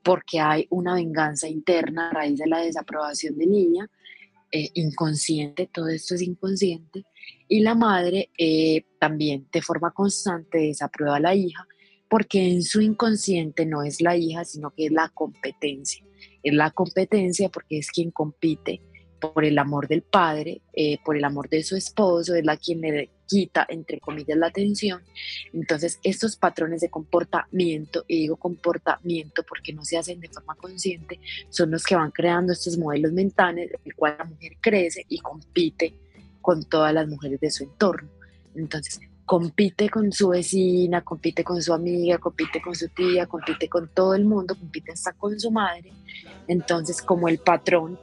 porque 0.03 0.39
hay 0.39 0.67
una 0.69 0.95
venganza 0.95 1.47
interna 1.47 2.09
a 2.09 2.13
raíz 2.13 2.39
de 2.39 2.47
la 2.47 2.59
desaprobación 2.59 3.37
de 3.37 3.47
niña, 3.47 3.89
eh, 4.51 4.69
inconsciente, 4.73 5.69
todo 5.71 5.87
esto 5.87 6.15
es 6.15 6.21
inconsciente, 6.23 7.05
y 7.47 7.61
la 7.61 7.75
madre 7.75 8.31
eh, 8.37 8.85
también 8.99 9.47
de 9.51 9.61
forma 9.61 9.91
constante 9.91 10.57
desaprueba 10.57 11.17
a 11.17 11.19
la 11.19 11.35
hija 11.35 11.67
porque 12.11 12.45
en 12.45 12.61
su 12.61 12.81
inconsciente 12.81 13.65
no 13.65 13.83
es 13.83 14.01
la 14.01 14.17
hija, 14.17 14.43
sino 14.43 14.71
que 14.71 14.87
es 14.87 14.91
la 14.91 15.07
competencia. 15.07 16.05
Es 16.43 16.53
la 16.53 16.69
competencia 16.71 17.47
porque 17.47 17.77
es 17.77 17.89
quien 17.89 18.11
compite 18.11 18.81
por 19.21 19.45
el 19.45 19.57
amor 19.57 19.87
del 19.87 20.01
padre, 20.01 20.61
eh, 20.73 20.97
por 21.05 21.15
el 21.15 21.23
amor 21.23 21.47
de 21.47 21.63
su 21.63 21.75
esposo, 21.75 22.35
es 22.35 22.43
la 22.43 22.57
quien 22.57 22.81
le 22.81 23.09
quita, 23.27 23.65
entre 23.69 23.99
comillas, 23.99 24.37
la 24.37 24.47
atención. 24.47 25.01
Entonces, 25.53 25.99
estos 26.03 26.35
patrones 26.35 26.81
de 26.81 26.89
comportamiento, 26.89 28.03
y 28.07 28.21
digo 28.21 28.35
comportamiento 28.35 29.43
porque 29.47 29.71
no 29.71 29.85
se 29.85 29.97
hacen 29.97 30.19
de 30.19 30.27
forma 30.27 30.55
consciente, 30.55 31.19
son 31.49 31.71
los 31.71 31.83
que 31.83 31.95
van 31.95 32.11
creando 32.11 32.51
estos 32.51 32.77
modelos 32.77 33.13
mentales, 33.13 33.71
el 33.85 33.95
cual 33.95 34.15
la 34.17 34.25
mujer 34.25 34.57
crece 34.59 35.05
y 35.07 35.19
compite 35.19 35.93
con 36.41 36.65
todas 36.65 36.93
las 36.93 37.07
mujeres 37.07 37.39
de 37.39 37.51
su 37.51 37.63
entorno. 37.63 38.09
Entonces, 38.55 38.99
compite 39.25 39.89
con 39.89 40.11
su 40.11 40.29
vecina, 40.29 41.01
compite 41.05 41.43
con 41.43 41.61
su 41.61 41.73
amiga, 41.73 42.17
compite 42.17 42.61
con 42.61 42.75
su 42.75 42.89
tía, 42.89 43.27
compite 43.27 43.69
con 43.69 43.87
todo 43.87 44.13
el 44.13 44.25
mundo, 44.25 44.55
compite 44.55 44.91
hasta 44.91 45.13
con 45.13 45.39
su 45.39 45.51
madre. 45.51 45.93
Entonces, 46.49 47.01
como 47.01 47.29
el 47.29 47.37
patrón 47.37 47.97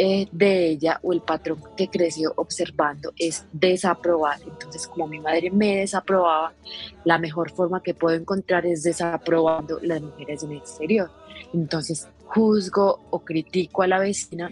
eh, 0.00 0.28
de 0.30 0.68
ella 0.68 1.00
o 1.02 1.12
el 1.12 1.22
patrón 1.22 1.60
que 1.76 1.88
creció 1.88 2.32
observando 2.36 3.12
es 3.18 3.44
desaprobar, 3.52 4.40
entonces 4.42 4.86
como 4.86 5.08
mi 5.08 5.18
madre 5.18 5.50
me 5.50 5.78
desaprobaba, 5.78 6.52
la 7.04 7.18
mejor 7.18 7.50
forma 7.50 7.82
que 7.82 7.94
puedo 7.94 8.14
encontrar 8.14 8.64
es 8.64 8.84
desaprobando 8.84 9.80
las 9.82 10.00
mujeres 10.00 10.44
en 10.44 10.52
el 10.52 10.58
exterior. 10.58 11.10
Entonces, 11.52 12.06
juzgo 12.26 13.00
o 13.10 13.24
critico 13.24 13.82
a 13.82 13.88
la 13.88 13.98
vecina 13.98 14.48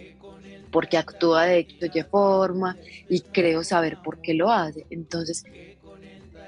porque 0.73 0.99
actúa 0.99 1.45
de 1.45 1.61
X 1.61 2.07
forma 2.11 2.77
y 3.09 3.21
creo 3.21 3.63
saber 3.63 3.99
por 4.03 4.21
qué 4.21 4.35
lo 4.35 4.51
hace. 4.51 4.85
Entonces, 4.91 5.45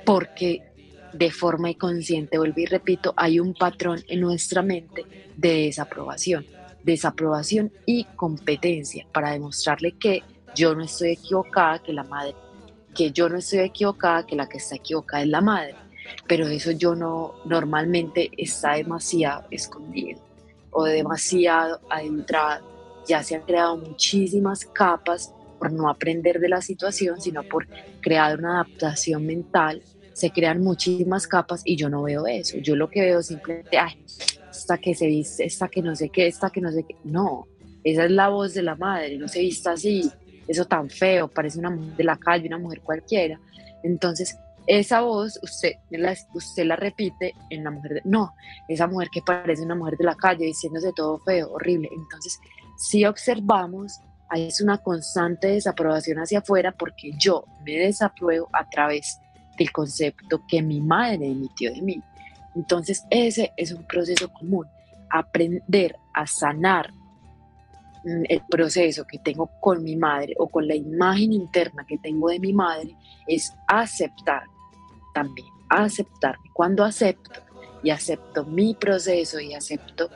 porque 0.04 0.64
de 1.12 1.30
forma 1.30 1.70
inconsciente, 1.70 2.36
vuelvo 2.36 2.58
y 2.58 2.66
repito, 2.66 3.14
hay 3.16 3.38
un 3.38 3.54
patrón 3.54 4.00
en 4.08 4.20
nuestra 4.22 4.60
mente 4.60 5.04
de 5.36 5.66
desaprobación, 5.66 6.44
desaprobación 6.92 7.72
y 7.86 8.04
competencia 8.16 9.06
para 9.12 9.32
demostrarle 9.32 9.92
que 9.92 10.22
yo 10.54 10.74
no 10.74 10.84
estoy 10.84 11.10
equivocada, 11.10 11.82
que 11.82 11.92
la 11.92 12.04
madre, 12.04 12.34
que 12.94 13.10
yo 13.12 13.28
no 13.28 13.36
estoy 13.36 13.60
equivocada, 13.60 14.26
que 14.26 14.36
la 14.36 14.48
que 14.48 14.58
está 14.58 14.76
equivocada 14.76 15.22
es 15.22 15.28
la 15.28 15.40
madre, 15.40 15.74
pero 16.26 16.46
eso 16.48 16.70
yo 16.70 16.94
no 16.94 17.34
normalmente 17.44 18.30
está 18.36 18.74
demasiado 18.74 19.44
escondido 19.50 20.20
o 20.70 20.84
demasiado 20.84 21.80
adentrado. 21.90 22.66
Ya 23.06 23.22
se 23.22 23.36
han 23.36 23.42
creado 23.42 23.76
muchísimas 23.76 24.64
capas 24.64 25.32
por 25.58 25.72
no 25.72 25.88
aprender 25.88 26.40
de 26.40 26.48
la 26.48 26.62
situación, 26.62 27.20
sino 27.20 27.42
por 27.42 27.66
crear 28.00 28.38
una 28.38 28.60
adaptación 28.60 29.26
mental 29.26 29.82
se 30.18 30.32
crean 30.32 30.60
muchísimas 30.60 31.28
capas 31.28 31.62
y 31.64 31.76
yo 31.76 31.88
no 31.88 32.02
veo 32.02 32.26
eso. 32.26 32.58
Yo 32.58 32.74
lo 32.74 32.90
que 32.90 33.02
veo 33.02 33.22
simplemente, 33.22 33.78
ay, 33.78 33.96
esta 34.68 34.78
que 34.78 34.94
se 34.94 35.06
viste, 35.06 35.46
esta 35.46 35.68
que 35.68 35.80
no 35.80 35.96
sé 35.96 36.10
qué, 36.10 36.26
esta 36.26 36.50
que 36.50 36.60
no 36.60 36.70
sé 36.70 36.84
qué. 36.86 36.94
No, 37.04 37.46
esa 37.82 38.04
es 38.04 38.10
la 38.10 38.28
voz 38.28 38.52
de 38.52 38.62
la 38.62 38.76
madre, 38.76 39.16
no 39.16 39.26
se 39.26 39.40
vista 39.40 39.72
así, 39.72 40.10
eso 40.46 40.66
tan 40.66 40.90
feo, 40.90 41.28
parece 41.28 41.58
una 41.58 41.70
mujer 41.70 41.96
de 41.96 42.04
la 42.04 42.16
calle, 42.18 42.48
una 42.48 42.58
mujer 42.58 42.82
cualquiera. 42.82 43.40
Entonces, 43.82 44.36
esa 44.66 45.00
voz 45.00 45.40
usted 45.42 45.72
la, 45.90 46.14
usted 46.34 46.66
la 46.66 46.76
repite 46.76 47.32
en 47.48 47.64
la 47.64 47.70
mujer, 47.70 47.94
de, 47.94 48.02
no, 48.04 48.34
esa 48.68 48.86
mujer 48.86 49.08
que 49.10 49.22
parece 49.22 49.62
una 49.62 49.74
mujer 49.74 49.96
de 49.96 50.04
la 50.04 50.14
calle 50.14 50.44
diciéndose 50.44 50.92
todo 50.94 51.18
feo, 51.20 51.50
horrible. 51.50 51.88
Entonces, 51.90 52.38
si 52.76 53.06
observamos, 53.06 54.00
ahí 54.28 54.48
es 54.48 54.60
una 54.60 54.76
constante 54.76 55.48
desaprobación 55.48 56.18
hacia 56.18 56.40
afuera 56.40 56.72
porque 56.72 57.12
yo 57.18 57.44
me 57.64 57.72
desapruebo 57.78 58.50
a 58.52 58.68
través 58.68 59.18
del 59.56 59.72
concepto 59.72 60.42
que 60.46 60.60
mi 60.60 60.82
madre 60.82 61.26
emitió 61.26 61.72
de 61.72 61.80
mí. 61.80 62.02
Entonces 62.54 63.04
ese 63.10 63.52
es 63.56 63.72
un 63.72 63.84
proceso 63.84 64.28
común, 64.32 64.66
aprender 65.10 65.96
a 66.14 66.26
sanar 66.26 66.92
mm, 68.04 68.24
el 68.28 68.42
proceso 68.48 69.04
que 69.06 69.18
tengo 69.18 69.50
con 69.60 69.82
mi 69.82 69.96
madre 69.96 70.34
o 70.38 70.48
con 70.48 70.66
la 70.66 70.74
imagen 70.74 71.32
interna 71.32 71.84
que 71.86 71.98
tengo 71.98 72.28
de 72.28 72.40
mi 72.40 72.52
madre 72.52 72.94
es 73.26 73.52
aceptar 73.66 74.42
también, 75.14 75.48
aceptar. 75.68 76.36
Cuando 76.52 76.84
acepto 76.84 77.40
y 77.82 77.90
acepto 77.90 78.44
mi 78.44 78.74
proceso 78.74 79.40
y 79.40 79.54
acepto 79.54 80.10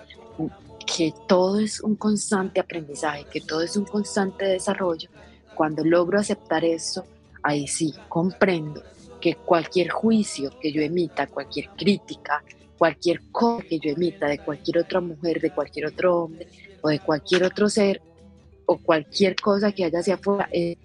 que 0.85 1.14
todo 1.28 1.61
es 1.61 1.80
un 1.80 1.95
constante 1.95 2.61
aprendizaje, 2.61 3.24
que 3.33 3.41
todo 3.41 3.62
es 3.62 3.76
un 3.76 3.85
constante 3.85 4.45
desarrollo, 4.45 5.09
cuando 5.55 5.85
logro 5.85 6.18
aceptar 6.18 6.64
eso, 6.64 7.05
ahí 7.43 7.66
sí 7.68 7.95
comprendo 8.09 8.83
que 9.23 9.37
cualquier 9.37 9.89
juicio 9.89 10.51
que 10.61 10.73
yo 10.73 10.83
emita, 10.83 11.29
cualquier 11.29 11.68
crítica, 11.70 12.43
cualquier 12.77 13.20
cosa 13.31 13.64
que 13.64 13.79
yo 13.79 13.93
emita 13.93 14.27
de 14.27 14.39
cualquier 14.39 14.79
otra 14.79 15.01
mujer, 15.01 15.41
de 15.41 15.53
cualquier 15.53 15.87
otro 15.87 16.25
hombre 16.25 16.49
o 16.83 16.89
de 16.89 16.99
cualquier 16.99 17.45
otro 17.45 17.68
ser 17.68 18.03
o 18.66 18.77
cualquier 18.77 19.37
cosa 19.37 19.70
que 19.70 19.85
haya 19.85 20.01
hacia 20.01 20.14
afuera 20.14 20.49
es 20.51 20.77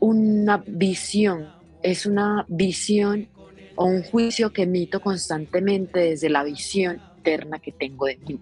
una 0.00 0.64
visión, 0.66 1.52
es 1.82 2.06
una 2.06 2.46
visión 2.48 3.28
o 3.76 3.84
un 3.84 4.02
juicio 4.02 4.50
que 4.50 4.62
emito 4.62 5.00
constantemente 5.00 6.00
desde 6.00 6.30
la 6.30 6.42
visión 6.42 7.00
interna 7.18 7.58
que 7.58 7.72
tengo 7.72 8.06
de 8.06 8.16
mí, 8.16 8.40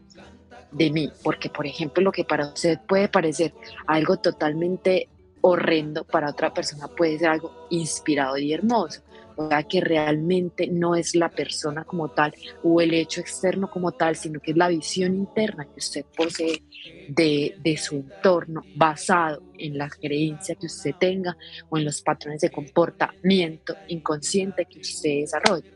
de 0.70 0.90
mí, 0.92 1.10
porque 1.24 1.50
por 1.50 1.66
ejemplo 1.66 2.00
lo 2.04 2.12
que 2.12 2.24
para 2.24 2.46
usted 2.46 2.78
puede 2.86 3.08
parecer 3.08 3.52
algo 3.88 4.18
totalmente 4.18 5.08
horrendo, 5.40 6.04
para 6.04 6.30
otra 6.30 6.54
persona 6.54 6.86
puede 6.86 7.18
ser 7.18 7.28
algo 7.28 7.66
inspirado 7.70 8.38
y 8.38 8.52
hermoso 8.52 9.02
sea, 9.46 9.62
que 9.62 9.80
realmente 9.80 10.66
no 10.66 10.94
es 10.94 11.14
la 11.14 11.28
persona 11.28 11.84
como 11.84 12.10
tal 12.10 12.34
o 12.62 12.80
el 12.80 12.94
hecho 12.94 13.20
externo 13.20 13.70
como 13.70 13.92
tal, 13.92 14.16
sino 14.16 14.40
que 14.40 14.52
es 14.52 14.56
la 14.56 14.68
visión 14.68 15.14
interna 15.14 15.64
que 15.64 15.78
usted 15.78 16.04
posee 16.16 16.62
de, 17.08 17.54
de 17.60 17.76
su 17.76 17.96
entorno 17.96 18.62
basado 18.74 19.42
en 19.58 19.78
la 19.78 19.88
creencia 19.88 20.54
que 20.54 20.66
usted 20.66 20.94
tenga 20.98 21.36
o 21.68 21.78
en 21.78 21.84
los 21.84 22.02
patrones 22.02 22.40
de 22.40 22.50
comportamiento 22.50 23.76
inconsciente 23.88 24.66
que 24.66 24.80
usted 24.80 25.20
desarrolla. 25.20 25.70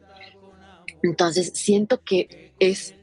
Entonces, 1.03 1.53
siento 1.55 2.01
que 2.03 2.55
es 2.59 2.95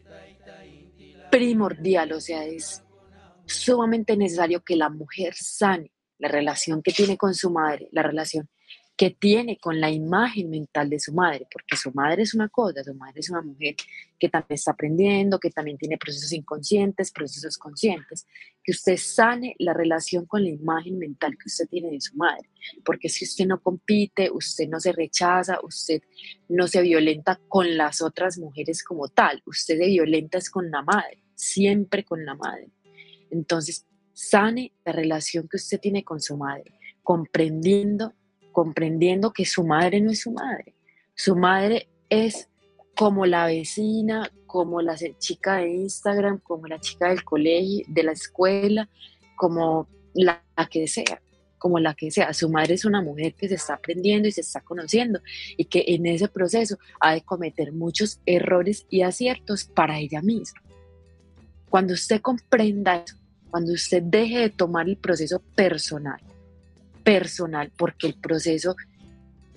primordial, 1.30 2.12
o 2.14 2.20
sea, 2.20 2.45
es 2.45 2.84
sumamente 3.45 4.16
necesario 4.16 4.62
que 4.62 4.76
la 4.76 4.89
mujer 4.89 5.34
sane 5.36 5.91
la 6.18 6.28
relación 6.28 6.82
que 6.82 6.91
tiene 6.91 7.18
con 7.18 7.34
su 7.34 7.49
madre, 7.49 7.88
la 7.91 8.03
relación 8.03 8.49
que 9.00 9.12
tiene 9.12 9.58
con 9.58 9.80
la 9.80 9.89
imagen 9.89 10.50
mental 10.50 10.89
de 10.89 11.00
su 11.00 11.14
madre, 11.14 11.47
porque 11.50 11.78
su 11.78 11.89
madre 11.93 12.24
es 12.24 12.34
una 12.34 12.50
cosa, 12.50 12.84
su 12.84 12.93
madre 12.93 13.22
es 13.22 13.30
una 13.30 13.41
mujer 13.41 13.78
que 14.20 14.28
también 14.28 14.56
está 14.56 14.72
aprendiendo, 14.72 15.39
que 15.39 15.52
también 15.52 15.78
tiene 15.78 15.97
procesos 15.97 16.34
inconscientes, 16.34 17.10
procesos 17.14 17.58
conscientes, 17.58 18.28
que 18.62 18.74
usted 18.74 18.97
sane 18.97 19.56
la 19.58 19.74
relación 19.74 20.26
con 20.26 20.43
la 20.43 20.50
imagen 20.50 21.00
mental 21.00 21.38
que 21.38 21.47
usted 21.47 21.70
tiene 21.70 21.91
de 21.91 22.02
su 22.02 22.18
madre, 22.18 22.50
porque 22.84 23.08
si 23.08 23.24
usted 23.24 23.45
no 23.45 23.62
compite, 23.62 24.30
usted 24.30 24.68
no 24.68 24.82
se 24.82 24.91
rechaza, 24.91 25.60
usted 25.64 26.02
no 26.50 26.68
se 26.68 26.82
violenta 26.82 27.39
con 27.47 27.78
las 27.78 28.02
otras 28.02 28.38
mujeres 28.38 28.84
como 28.84 29.08
tal, 29.08 29.41
usted 29.45 29.78
se 29.78 29.86
violenta 29.86 30.39
es 30.39 30.50
con 30.50 30.70
la 30.70 30.82
madre, 30.82 31.24
siempre 31.36 32.04
con 32.04 32.26
la 32.26 32.36
madre. 32.36 32.68
Entonces, 33.32 33.86
sane 34.12 34.74
la 34.84 34.91
relación 34.91 35.47
que 35.47 35.56
usted 35.56 35.80
tiene 35.80 36.04
con 36.04 36.20
su 36.20 36.36
madre, 36.36 36.74
comprendiendo 37.02 38.14
comprendiendo 38.60 39.32
que 39.32 39.45
su 39.45 39.64
madre 39.64 40.01
no 40.01 40.12
es 40.12 40.20
su 40.20 40.32
madre. 40.32 40.74
Su 41.16 41.34
madre 41.34 41.88
es 42.10 42.49
como 42.93 43.26
la 43.26 43.45
vecina, 43.45 44.30
como 44.47 44.82
la 44.82 44.97
chica 45.18 45.60
de 45.60 45.70
Instagram, 45.70 46.39
como 46.39 46.68
la 46.68 46.78
chica 46.78 47.07
del 47.07 47.24
colegio, 47.24 47.86
de 47.88 48.03
la 48.03 48.12
escuela, 48.12 48.89
como 49.38 49.88
la, 50.14 50.43
que 50.70 50.89
sea, 50.89 51.22
como 51.57 51.80
la 51.80 51.93
que 51.93 52.12
sea. 52.12 52.34
Su 52.34 52.49
madre 52.49 52.74
es 52.74 52.84
una 52.84 53.01
mujer 53.01 53.34
que 53.34 53.47
se 53.47 53.55
está 53.55 53.76
aprendiendo 53.76 54.28
y 54.28 54.34
se 54.34 54.41
está 54.41 54.60
conociendo 54.60 55.22
y 55.55 55.64
que 55.64 55.86
en 55.88 56.05
ese 56.05 56.28
proceso 56.28 56.78
ha 56.99 57.14
de 57.14 57.22
cometer 57.22 57.72
muchos 57.72 58.20
errores 58.26 58.86
y 58.89 59.03
aciertos 59.03 59.64
para 59.64 59.99
ella 59.99 60.22
misma. 60.22 60.62
Cuando 61.70 61.93
usted 61.93 62.20
comprenda 62.20 63.05
eso, 63.05 63.16
cuando 63.49 63.72
usted 63.72 64.03
deje 64.03 64.39
de 64.39 64.49
tomar 64.49 64.89
el 64.89 64.97
proceso 64.97 65.39
personal 65.55 66.20
personal, 67.10 67.72
porque 67.76 68.05
el 68.05 68.14
proceso 68.14 68.76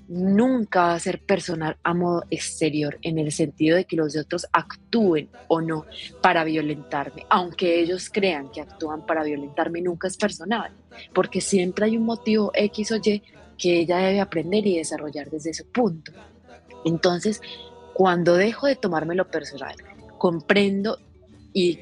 nunca 0.09 0.85
va 0.85 0.95
a 0.95 0.99
ser 0.99 1.21
personal 1.21 1.77
a 1.83 1.93
modo 1.93 2.25
exterior, 2.31 2.99
en 3.03 3.19
el 3.19 3.31
sentido 3.31 3.77
de 3.77 3.85
que 3.85 3.95
los 3.95 4.17
otros 4.17 4.47
actúen 4.55 5.29
o 5.49 5.61
no 5.61 5.85
para 6.23 6.45
violentarme, 6.45 7.27
aunque 7.29 7.79
ellos 7.79 8.09
crean 8.11 8.51
que 8.51 8.63
actúan 8.63 9.05
para 9.05 9.23
violentarme, 9.23 9.83
nunca 9.83 10.09
es 10.09 10.17
personal, 10.17 10.73
porque 11.13 11.43
siempre 11.43 11.85
hay 11.85 11.99
un 11.99 12.05
motivo 12.05 12.51
X 12.55 12.93
o 12.93 12.97
Y 12.97 13.23
que 13.59 13.81
ella 13.81 13.99
debe 13.99 14.21
aprender 14.21 14.67
y 14.67 14.79
desarrollar 14.79 15.29
desde 15.29 15.53
su 15.53 15.67
punto. 15.67 16.11
Entonces, 16.87 17.43
cuando 17.93 18.35
dejo 18.35 18.67
de 18.67 18.77
tomármelo 18.77 19.31
personal, 19.31 19.77
comprendo 20.17 20.99
y 21.53 21.79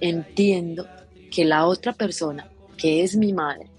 entiendo 0.00 0.86
que 1.28 1.44
la 1.44 1.66
otra 1.66 1.92
persona, 1.92 2.48
que 2.76 3.02
es 3.02 3.16
mi 3.16 3.32
madre, 3.32 3.69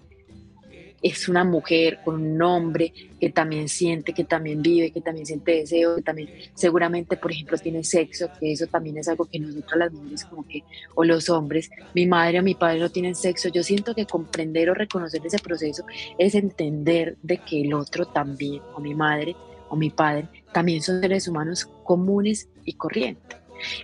es 1.02 1.28
una 1.28 1.44
mujer 1.44 2.00
con 2.04 2.22
un 2.22 2.42
hombre 2.42 2.94
que 3.20 3.30
también 3.30 3.70
siente, 3.70 4.14
que 4.14 4.24
también 4.24 4.62
vive, 4.62 4.92
que 4.92 5.02
también 5.02 5.26
siente 5.26 5.52
deseo, 5.54 5.96
que 5.96 6.02
también 6.02 6.30
seguramente, 6.54 7.18
por 7.18 7.32
ejemplo, 7.32 7.58
tiene 7.58 7.84
sexo, 7.84 8.30
que 8.40 8.52
eso 8.52 8.68
también 8.68 8.98
es 8.98 9.08
algo 9.08 9.26
que 9.26 9.40
nosotras 9.40 9.78
las 9.78 9.94
mujeres 9.94 10.26
como 10.26 10.48
que, 10.48 10.64
o 10.96 11.04
los 11.04 11.30
hombres, 11.30 11.70
mi 11.94 12.06
madre 12.06 12.40
o 12.40 12.44
mi 12.44 12.56
padre 12.56 12.80
no 12.80 12.90
tienen 12.90 13.16
sexo, 13.16 13.50
yo 13.50 13.64
siento 13.64 13.96
que 13.96 14.06
comprender 14.06 14.70
o 14.70 14.74
reconocer 14.74 15.22
ese 15.26 15.40
proceso 15.40 15.84
es 16.18 16.36
entender 16.36 17.18
de 17.22 17.38
que 17.38 17.62
el 17.62 17.74
otro 17.74 18.06
también, 18.06 18.62
o 18.76 18.80
mi 18.80 18.94
madre 18.94 19.36
o 19.70 19.76
mi 19.76 19.90
padre, 19.90 20.28
también 20.52 20.82
son 20.82 21.02
seres 21.02 21.28
humanos 21.28 21.70
comunes 21.84 22.50
y 22.66 22.74
corrientes. 22.74 23.38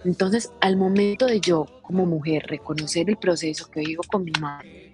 Entonces, 0.04 0.52
al 0.60 0.76
momento 0.76 1.26
de 1.26 1.40
yo 1.40 1.66
como 1.82 2.06
mujer 2.06 2.46
reconocer 2.48 3.10
el 3.10 3.18
proceso 3.18 3.70
que 3.72 3.82
vivo 3.82 4.04
con 4.10 4.24
mi 4.24 4.34
madre, 4.42 4.92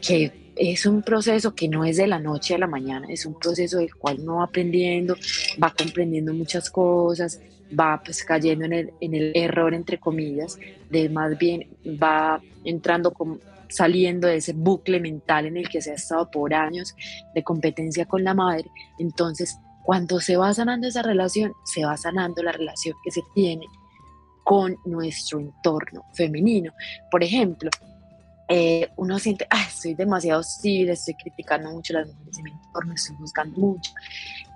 que 0.00 0.43
es 0.56 0.86
un 0.86 1.02
proceso 1.02 1.54
que 1.54 1.68
no 1.68 1.84
es 1.84 1.96
de 1.96 2.06
la 2.06 2.18
noche 2.18 2.54
a 2.54 2.58
la 2.58 2.66
mañana, 2.66 3.06
es 3.10 3.26
un 3.26 3.38
proceso 3.38 3.78
del 3.78 3.94
cual 3.94 4.20
uno 4.20 4.36
va 4.36 4.44
aprendiendo, 4.44 5.16
va 5.62 5.72
comprendiendo 5.76 6.32
muchas 6.32 6.70
cosas, 6.70 7.40
va 7.78 8.00
pues 8.04 8.24
cayendo 8.24 8.64
en 8.64 8.72
el, 8.72 8.92
en 9.00 9.14
el 9.14 9.32
error, 9.34 9.74
entre 9.74 9.98
comillas, 9.98 10.58
de 10.90 11.08
más 11.08 11.36
bien 11.38 11.68
va 12.00 12.40
entrando 12.64 13.12
con, 13.12 13.40
saliendo 13.68 14.28
de 14.28 14.36
ese 14.36 14.52
bucle 14.52 15.00
mental 15.00 15.46
en 15.46 15.56
el 15.56 15.68
que 15.68 15.80
se 15.80 15.90
ha 15.92 15.94
estado 15.94 16.30
por 16.30 16.54
años 16.54 16.94
de 17.34 17.42
competencia 17.42 18.06
con 18.06 18.22
la 18.22 18.34
madre. 18.34 18.70
Entonces, 18.98 19.58
cuando 19.82 20.20
se 20.20 20.36
va 20.36 20.54
sanando 20.54 20.86
esa 20.86 21.02
relación, 21.02 21.52
se 21.64 21.84
va 21.84 21.96
sanando 21.96 22.42
la 22.42 22.52
relación 22.52 22.96
que 23.04 23.10
se 23.10 23.22
tiene 23.34 23.66
con 24.44 24.76
nuestro 24.84 25.40
entorno 25.40 26.04
femenino. 26.14 26.72
Por 27.10 27.24
ejemplo, 27.24 27.70
eh, 28.48 28.90
uno 28.96 29.18
siente, 29.18 29.46
ah, 29.50 29.64
estoy 29.68 29.94
demasiado 29.94 30.40
hostil, 30.40 30.90
estoy 30.90 31.14
criticando 31.14 31.70
mucho 31.70 31.94
las 31.94 32.08
mujeres 32.08 32.36
de 32.36 32.42
mi 32.42 32.50
entorno, 32.50 32.94
estoy 32.94 33.16
juzgando 33.16 33.58
mucho. 33.58 33.92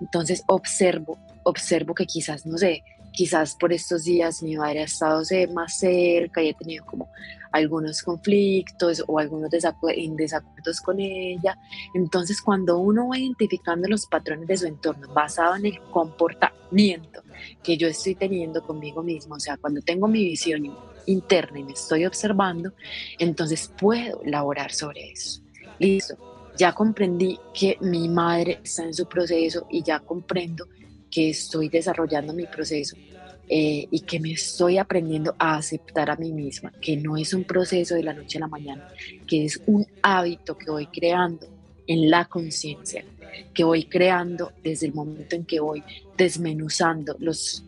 Entonces 0.01 0.45
observo, 0.47 1.19
observo 1.45 1.95
que 1.95 2.07
quizás, 2.07 2.45
no 2.45 2.59
sé, 2.59 2.83
quizás 3.13 3.57
por 3.57 3.73
estos 3.73 4.05
días 4.05 4.43
mi 4.43 4.57
madre 4.57 4.81
ha 4.81 4.85
estado 4.85 5.23
más 5.53 5.79
cerca 5.79 6.43
y 6.43 6.51
he 6.51 6.55
tenido 6.55 6.85
como 6.85 7.09
algunos 7.53 8.03
conflictos 8.03 9.03
o 9.07 9.19
algunos 9.19 9.51
desacuerdos 9.51 10.81
con 10.81 11.01
ella. 11.01 11.57
Entonces, 11.95 12.41
cuando 12.43 12.79
uno 12.79 13.09
va 13.09 13.19
identificando 13.19 13.89
los 13.89 14.07
patrones 14.07 14.47
de 14.49 14.57
su 14.57 14.67
entorno 14.67 15.13
basado 15.13 15.57
en 15.57 15.67
el 15.67 15.81
comportamiento 15.91 17.23
que 17.63 17.77
yo 17.77 17.89
estoy 17.89 18.15
teniendo 18.15 18.63
conmigo 18.63 19.03
mismo, 19.03 19.37
o 19.37 19.41
sea, 19.41 19.57
cuando 19.57 19.81
tengo 19.81 20.09
mi 20.09 20.25
visión 20.25 20.67
interna 21.09 21.59
y 21.59 21.65
me 21.65 21.73
estoy 21.73 22.07
observando, 22.07 22.73
entonces 23.19 23.71
puedo 23.79 24.23
elaborar 24.23 24.73
sobre 24.73 25.11
eso. 25.13 25.41
Listo, 25.79 26.17
ya 26.57 26.73
comprendí 26.73 27.39
que 27.55 27.77
mi 27.81 28.09
madre 28.09 28.61
está 28.63 28.85
en 28.85 28.95
su 28.95 29.07
proceso 29.07 29.67
y 29.71 29.83
ya 29.83 30.01
comprendo 30.01 30.67
que 31.11 31.31
estoy 31.31 31.69
desarrollando 31.69 32.33
mi 32.33 32.47
proceso 32.47 32.97
eh, 33.49 33.87
y 33.91 34.01
que 34.01 34.21
me 34.21 34.33
estoy 34.33 34.77
aprendiendo 34.77 35.35
a 35.39 35.57
aceptar 35.57 36.11
a 36.11 36.17
mí 36.17 36.33
misma, 36.33 36.73
que 36.83 36.97
no 36.97 37.17
es 37.17 37.33
un 37.33 37.45
proceso 37.45 37.95
de 37.95 38.03
la 38.03 38.13
noche 38.13 38.39
a 38.39 38.43
la 38.43 38.49
mañana, 38.49 38.89
que 39.27 39.45
es 39.45 39.61
un 39.67 39.87
hábito 40.03 40.59
que 40.59 40.71
voy 40.71 40.87
creando 40.87 41.47
en 41.87 42.11
la 42.11 42.27
conciencia, 42.27 43.05
que 43.55 43.65
voy 43.65 43.85
creando 43.85 44.53
desde 44.63 44.87
el 44.87 44.93
momento 44.93 45.35
en 45.35 45.47
que 45.47 45.61
voy 45.61 45.83
desmenuzando 46.17 47.17
los 47.21 47.65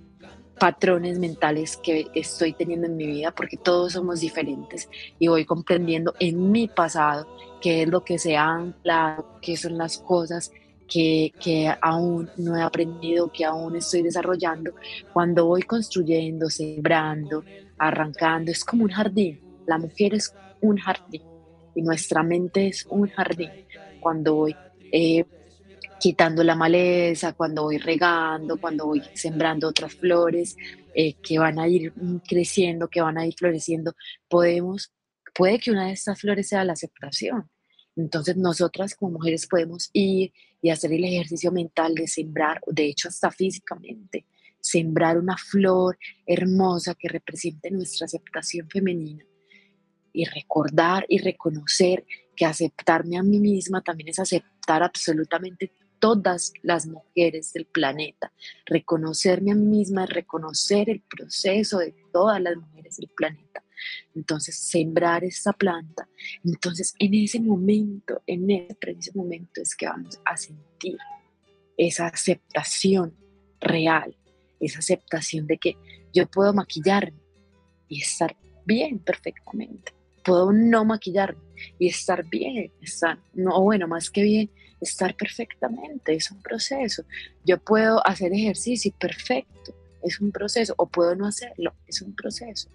patrones 0.61 1.19
mentales 1.19 1.79
que 1.79 2.07
estoy 2.15 2.53
teniendo 2.53 2.87
en 2.87 2.97
mi 2.97 3.07
vida, 3.07 3.33
porque 3.33 3.57
todos 3.57 3.95
somos 3.95 4.21
diferentes 4.21 4.91
y 5.19 5.27
voy 5.27 5.47
comprendiendo 5.47 6.15
en 6.21 6.53
mi 6.53 6.69
pasado 6.69 7.27
qué 7.63 7.83
es 7.83 7.89
lo 7.89 8.05
que 8.05 8.19
se 8.19 8.37
ha 8.37 8.47
anclado, 8.47 9.39
qué 9.41 9.57
son 9.57 9.79
las 9.79 9.97
cosas 9.99 10.53
que, 10.87 11.33
que, 11.41 11.73
aún 11.81 12.29
no 12.37 12.57
he 12.59 12.63
aprendido, 12.63 13.33
que 13.33 13.45
aún 13.45 13.77
estoy 13.77 14.03
desarrollando. 14.03 14.73
Cuando 15.13 15.47
voy 15.47 15.63
construyendo, 15.63 16.51
sembrando, 16.51 17.43
arrancando, 17.79 18.51
es 18.51 18.63
como 18.63 18.85
un 18.85 18.91
jardín. 18.91 19.41
La 19.67 19.79
mujer 19.79 20.15
es 20.15 20.35
un 20.61 20.77
jardín 20.77 21.23
y 21.75 21.81
nuestra 21.81 22.23
mente 22.23 22.67
es 22.67 22.87
un 22.91 23.09
jardín. 23.09 23.51
Cuando 24.01 24.35
voy 24.35 24.57
eh, 24.93 25.25
quitando 26.01 26.43
la 26.43 26.57
maleza, 26.57 27.35
cuando 27.35 27.65
voy 27.65 27.79
regando, 27.79 28.59
cuando 28.59 28.87
voy 28.87 29.03
sembrando 29.15 29.69
otras 29.69 29.95
flores 29.95 30.57
eh, 30.95 31.15
que 31.23 31.39
van 31.39 31.59
a 31.59 31.69
ir 31.69 31.93
creciendo, 32.27 32.89
que 32.89 33.03
van 33.03 33.19
a 33.19 33.27
ir 33.27 33.35
floreciendo, 33.37 33.95
podemos, 34.29 34.93
puede 35.35 35.59
que 35.59 35.71
una 35.71 35.87
de 35.87 35.93
estas 35.93 36.19
flores 36.21 36.49
sea 36.49 36.65
la 36.65 36.73
aceptación. 36.73 37.49
Entonces 37.97 38.37
nosotras 38.37 38.95
como 38.95 39.13
mujeres 39.13 39.47
podemos 39.47 39.91
ir 39.93 40.33
y 40.63 40.71
hacer 40.71 40.93
el 40.93 41.05
ejercicio 41.05 41.53
mental 41.53 41.95
de 41.95 42.09
sembrar, 42.09 42.61
de 42.67 42.87
hecho 42.87 43.09
hasta 43.09 43.31
físicamente, 43.31 44.27
sembrar 44.61 45.19
una 45.19 45.37
flor 45.37 45.99
hermosa 46.27 46.95
que 46.95 47.09
represente 47.09 47.71
nuestra 47.71 48.07
aceptación 48.07 48.69
femenina 48.69 49.25
y 50.13 50.25
recordar 50.25 51.05
y 51.09 51.19
reconocer 51.19 52.05
que 52.35 52.47
aceptarme 52.47 53.19
a 53.19 53.23
mí 53.23 53.39
misma 53.39 53.83
también 53.83 54.09
es 54.09 54.19
aceptar 54.19 54.83
absolutamente 54.83 55.73
todas 56.01 56.53
las 56.63 56.87
mujeres 56.87 57.53
del 57.53 57.67
planeta. 57.67 58.33
Reconocerme 58.67 59.53
a 59.53 59.55
mí 59.55 59.67
misma, 59.67 60.07
reconocer 60.07 60.91
el 60.91 61.03
proceso 61.03 61.79
de 61.79 61.95
todas 62.13 62.41
las 62.41 62.57
mujeres 62.57 62.97
del 62.97 63.11
planeta. 63.11 63.63
Entonces, 64.15 64.57
sembrar 64.57 65.25
esa 65.25 65.53
planta. 65.53 66.09
Entonces, 66.45 66.95
en 66.99 67.15
ese 67.15 67.41
momento, 67.41 68.23
en 68.27 68.51
ese 68.51 68.75
preciso 68.75 69.13
momento 69.15 69.61
es 69.61 69.77
que 69.77 69.87
vamos 69.87 70.21
a 70.25 70.37
sentir 70.37 70.99
esa 71.77 72.07
aceptación 72.07 73.15
real, 73.61 74.17
esa 74.59 74.81
aceptación 74.81 75.47
de 75.47 75.59
que 75.59 75.77
yo 76.13 76.27
puedo 76.27 76.53
maquillarme 76.53 77.19
y 77.89 78.01
estar 78.01 78.37
bien 78.67 78.99
perfectamente. 78.99 79.93
Puedo 80.25 80.53
no 80.53 80.85
maquillarme 80.85 81.41
y 81.79 81.89
estar 81.89 82.29
bien, 82.29 82.71
estar, 82.83 83.19
no, 83.33 83.63
bueno, 83.63 83.89
más 83.89 84.11
que 84.11 84.23
bien, 84.23 84.51
estar 84.81 85.15
perfectamente, 85.15 86.15
es 86.15 86.31
un 86.31 86.41
proceso. 86.41 87.05
Yo 87.45 87.59
puedo 87.59 88.07
hacer 88.07 88.33
ejercicio 88.33 88.93
perfecto, 88.99 89.75
es 90.03 90.21
un 90.21 90.33
proceso, 90.33 90.75
o 90.77 90.87
puedo 90.87 91.15
no 91.15 91.27
hacerlo, 91.27 91.75
es 91.87 92.01
un 92.03 92.15
proceso. 92.15 92.69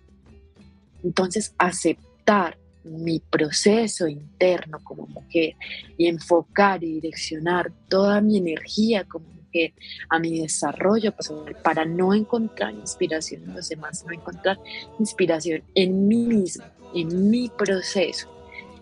Entonces, 1.03 1.53
aceptar 1.57 2.57
mi 2.83 3.19
proceso 3.19 4.07
interno 4.07 4.79
como 4.83 5.07
mujer 5.07 5.55
y 5.97 6.07
enfocar 6.07 6.83
y 6.83 6.93
direccionar 6.93 7.71
toda 7.89 8.21
mi 8.21 8.37
energía 8.37 9.03
como 9.05 9.27
mujer 9.27 9.73
a 10.09 10.19
mi 10.19 10.39
desarrollo 10.39 11.11
personal 11.11 11.55
para 11.63 11.85
no 11.85 12.13
encontrar 12.13 12.73
inspiración 12.73 13.43
en 13.43 13.55
los 13.55 13.69
demás, 13.69 14.05
no 14.05 14.13
encontrar 14.13 14.59
inspiración 14.99 15.63
en 15.73 16.07
mí 16.07 16.27
mismo, 16.27 16.65
en 16.93 17.29
mi 17.29 17.49
proceso, 17.49 18.29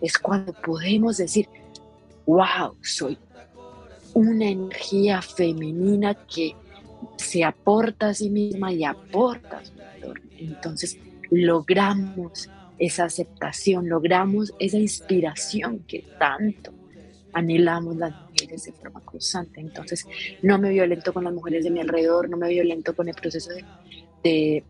es 0.02 0.18
cuando 0.18 0.52
podemos 0.52 1.16
decir, 1.16 1.48
wow, 2.26 2.76
soy 2.82 3.18
una 4.14 4.48
energía 4.48 5.20
femenina 5.20 6.14
que 6.14 6.54
se 7.16 7.44
aporta 7.44 8.08
a 8.08 8.14
sí 8.14 8.30
misma 8.30 8.72
y 8.72 8.84
aporta 8.84 9.58
a 9.58 9.64
su 9.64 9.72
entorno. 9.72 10.30
Entonces 10.38 10.98
logramos 11.30 12.48
esa 12.78 13.04
aceptación, 13.04 13.88
logramos 13.88 14.52
esa 14.58 14.78
inspiración 14.78 15.80
que 15.86 16.04
tanto 16.18 16.72
anhelamos 17.32 17.96
las 17.96 18.12
mujeres 18.12 18.64
de 18.64 18.72
forma 18.72 19.00
constante. 19.00 19.60
Entonces, 19.60 20.06
no 20.42 20.58
me 20.58 20.70
violento 20.70 21.12
con 21.12 21.24
las 21.24 21.32
mujeres 21.32 21.64
de 21.64 21.70
mi 21.70 21.80
alrededor, 21.80 22.28
no 22.28 22.36
me 22.36 22.48
violento 22.48 22.94
con 22.94 23.08
el 23.08 23.14
proceso 23.14 23.50
de, 24.22 24.64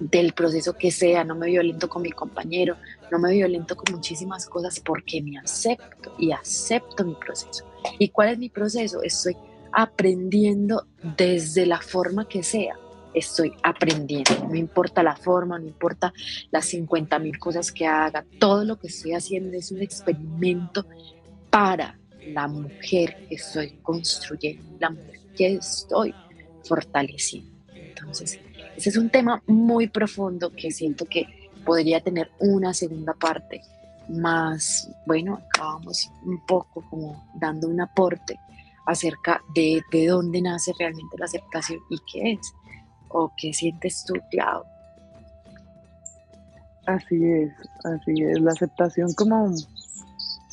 del 0.00 0.32
proceso 0.32 0.76
que 0.76 0.90
sea, 0.90 1.24
no 1.24 1.34
me 1.36 1.46
violento 1.46 1.88
con 1.88 2.02
mi 2.02 2.10
compañero, 2.10 2.76
no 3.14 3.20
me 3.20 3.32
violento 3.32 3.76
con 3.76 3.94
muchísimas 3.94 4.46
cosas 4.46 4.80
porque 4.80 5.22
me 5.22 5.38
acepto 5.38 6.14
y 6.18 6.32
acepto 6.32 7.04
mi 7.04 7.14
proceso. 7.14 7.64
¿Y 7.98 8.08
cuál 8.08 8.30
es 8.30 8.38
mi 8.38 8.48
proceso? 8.48 9.02
Estoy 9.02 9.36
aprendiendo 9.72 10.86
desde 11.16 11.64
la 11.64 11.80
forma 11.80 12.26
que 12.26 12.42
sea 12.42 12.76
estoy 13.14 13.52
aprendiendo. 13.62 14.48
No 14.48 14.56
importa 14.56 15.04
la 15.04 15.14
forma, 15.14 15.56
no 15.60 15.66
importa 15.66 16.12
las 16.50 16.64
50 16.64 17.16
mil 17.20 17.38
cosas 17.38 17.70
que 17.70 17.86
haga, 17.86 18.24
todo 18.40 18.64
lo 18.64 18.76
que 18.76 18.88
estoy 18.88 19.12
haciendo 19.12 19.56
es 19.56 19.70
un 19.70 19.80
experimento 19.82 20.84
para 21.48 21.96
la 22.26 22.48
mujer 22.48 23.28
que 23.28 23.36
estoy 23.36 23.78
construyendo, 23.82 24.64
la 24.80 24.90
mujer 24.90 25.20
que 25.36 25.54
estoy 25.54 26.12
fortaleciendo. 26.64 27.52
Entonces, 27.72 28.40
ese 28.76 28.88
es 28.88 28.96
un 28.96 29.10
tema 29.10 29.40
muy 29.46 29.86
profundo 29.86 30.50
que 30.50 30.72
siento 30.72 31.04
que 31.04 31.43
podría 31.64 32.00
tener 32.00 32.30
una 32.38 32.74
segunda 32.74 33.14
parte 33.14 33.62
más, 34.08 34.90
bueno, 35.06 35.40
acabamos 35.48 36.10
un 36.24 36.44
poco 36.46 36.84
como 36.90 37.24
dando 37.34 37.68
un 37.68 37.80
aporte 37.80 38.38
acerca 38.86 39.40
de, 39.54 39.82
de 39.90 40.06
dónde 40.08 40.42
nace 40.42 40.72
realmente 40.78 41.16
la 41.18 41.24
aceptación 41.24 41.80
y 41.90 41.96
qué 42.12 42.32
es 42.32 42.52
o 43.08 43.32
qué 43.36 43.52
sientes 43.52 44.04
tú, 44.04 44.14
Clau? 44.30 44.64
Así 46.86 47.16
es, 47.24 47.52
así 47.84 48.22
es. 48.22 48.40
La 48.40 48.52
aceptación, 48.52 49.14
como, 49.14 49.54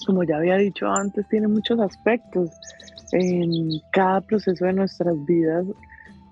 como 0.06 0.24
ya 0.24 0.38
había 0.38 0.56
dicho 0.56 0.88
antes, 0.88 1.28
tiene 1.28 1.48
muchos 1.48 1.80
aspectos. 1.80 2.52
En 3.12 3.82
cada 3.92 4.22
proceso 4.22 4.64
de 4.64 4.74
nuestras 4.74 5.14
vidas 5.26 5.66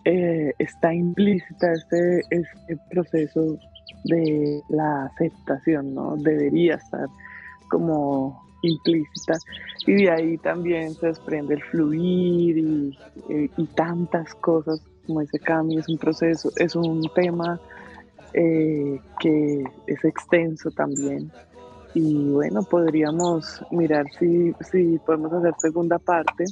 eh, 0.06 0.54
está 0.60 0.94
implícita 0.94 1.74
este, 1.74 2.22
este 2.30 2.78
proceso 2.90 3.58
de 4.04 4.62
la 4.70 5.06
aceptación, 5.06 5.94
¿no? 5.94 6.16
Debería 6.18 6.76
estar 6.76 7.08
como 7.70 8.50
implícita 8.62 9.38
y 9.86 10.04
de 10.04 10.12
ahí 10.12 10.38
también 10.38 10.94
se 10.94 11.08
desprende 11.08 11.56
el 11.56 11.64
fluir 11.64 12.58
y, 12.58 12.98
tantas 13.76 14.34
cosas 14.36 14.82
como 15.06 15.22
ese 15.22 15.40
cambio, 15.40 15.80
es 15.80 15.88
un 15.90 15.98
proceso, 15.98 16.52
es 16.58 16.76
un 16.76 17.02
tema 17.16 17.60
eh, 18.34 19.00
que 19.20 19.64
es 19.88 20.06
extenso 20.06 20.70
también. 20.72 21.32
Y 21.94 22.30
bueno, 22.30 22.62
podríamos 22.64 23.64
mirar 23.72 24.06
si, 24.20 24.54
si 24.70 25.00
podemos 25.00 25.34
hacer 25.34 25.54
segunda 25.58 25.98
parte. 25.98 26.46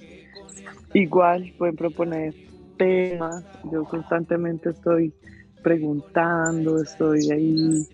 Igual 0.93 1.53
pueden 1.57 1.75
proponer 1.75 2.33
temas. 2.77 3.45
Yo 3.71 3.83
constantemente 3.83 4.71
estoy 4.71 5.13
preguntando, 5.61 6.81
estoy 6.81 7.31
ahí 7.31 7.87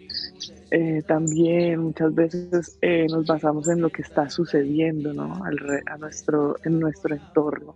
eh, 0.71 1.01
también. 1.07 1.79
Muchas 1.79 2.13
veces 2.13 2.77
eh, 2.81 3.07
nos 3.09 3.25
basamos 3.25 3.67
en 3.69 3.81
lo 3.81 3.89
que 3.89 4.01
está 4.01 4.29
sucediendo 4.29 5.13
¿no? 5.13 5.43
Al 5.43 5.57
a 5.85 5.97
nuestro, 5.97 6.57
en 6.63 6.79
nuestro 6.79 7.15
entorno. 7.15 7.75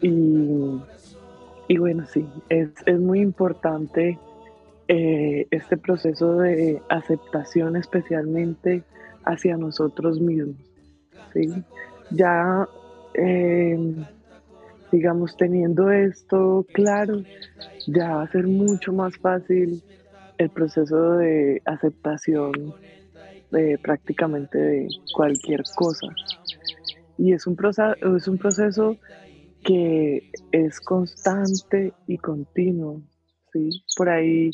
Y 0.00 0.80
y 1.66 1.78
bueno, 1.78 2.04
sí, 2.06 2.26
es, 2.48 2.70
muy 3.00 3.20
importante 3.20 4.18
eh, 4.88 5.46
este 5.50 5.76
proceso 5.76 6.36
de 6.36 6.82
aceptación 6.90 7.76
especialmente 7.76 8.82
hacia 9.24 9.56
nosotros 9.56 10.20
mismos. 10.20 10.56
¿sí? 11.32 11.50
Ya, 12.10 12.68
digamos, 14.94 15.36
teniendo 15.36 15.90
esto 15.90 16.68
claro, 16.72 17.24
ya 17.86 18.14
va 18.14 18.22
a 18.22 18.28
ser 18.28 18.46
mucho 18.46 18.92
más 18.92 19.16
fácil 19.18 19.82
el 20.38 20.50
proceso 20.50 21.14
de 21.16 21.60
aceptación 21.64 22.76
de 23.50 23.78
prácticamente 23.82 24.56
de 24.58 24.88
cualquier 25.14 25.62
cosa. 25.74 26.06
Y 27.16 27.32
es 27.32 27.46
un, 27.48 27.56
es 28.16 28.28
un 28.28 28.38
proceso 28.38 28.98
que 29.64 30.22
es 30.52 30.80
constante 30.80 31.96
y 32.06 32.18
continuo, 32.18 33.02
¿sí? 33.52 33.70
Por 33.96 34.10
ahí 34.10 34.50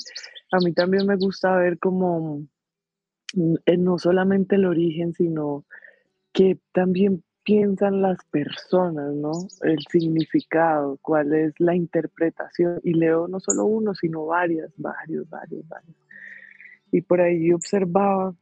a 0.53 0.59
mí 0.61 0.72
también 0.72 1.07
me 1.07 1.16
gusta 1.16 1.55
ver 1.57 1.78
como 1.78 2.47
mm, 3.34 3.55
eh, 3.66 3.76
no 3.76 3.99
solamente 3.99 4.57
el 4.57 4.64
origen, 4.64 5.12
sino 5.12 5.66
que 6.32 6.59
también 6.72 7.24
piensan 7.51 8.01
las 8.01 8.18
personas, 8.30 9.12
¿no? 9.12 9.32
El 9.62 9.78
significado, 9.90 11.01
cuál 11.03 11.34
es 11.34 11.53
la 11.59 11.74
interpretación. 11.74 12.78
Y 12.84 12.94
leo 12.94 13.26
no 13.26 13.40
solo 13.40 13.64
uno, 13.64 13.92
sino 13.92 14.24
varias, 14.26 14.70
varios, 14.76 15.28
varios, 15.28 15.66
varios. 15.66 15.96
Y 16.92 17.01
por 17.01 17.20
ahí 17.20 17.53
observaba 17.53 18.36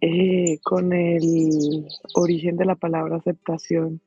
eh, 0.00 0.58
con 0.64 0.92
el 0.92 1.86
origen 2.14 2.56
de 2.56 2.64
la 2.64 2.74
palabra 2.74 3.18
aceptación, 3.18 4.00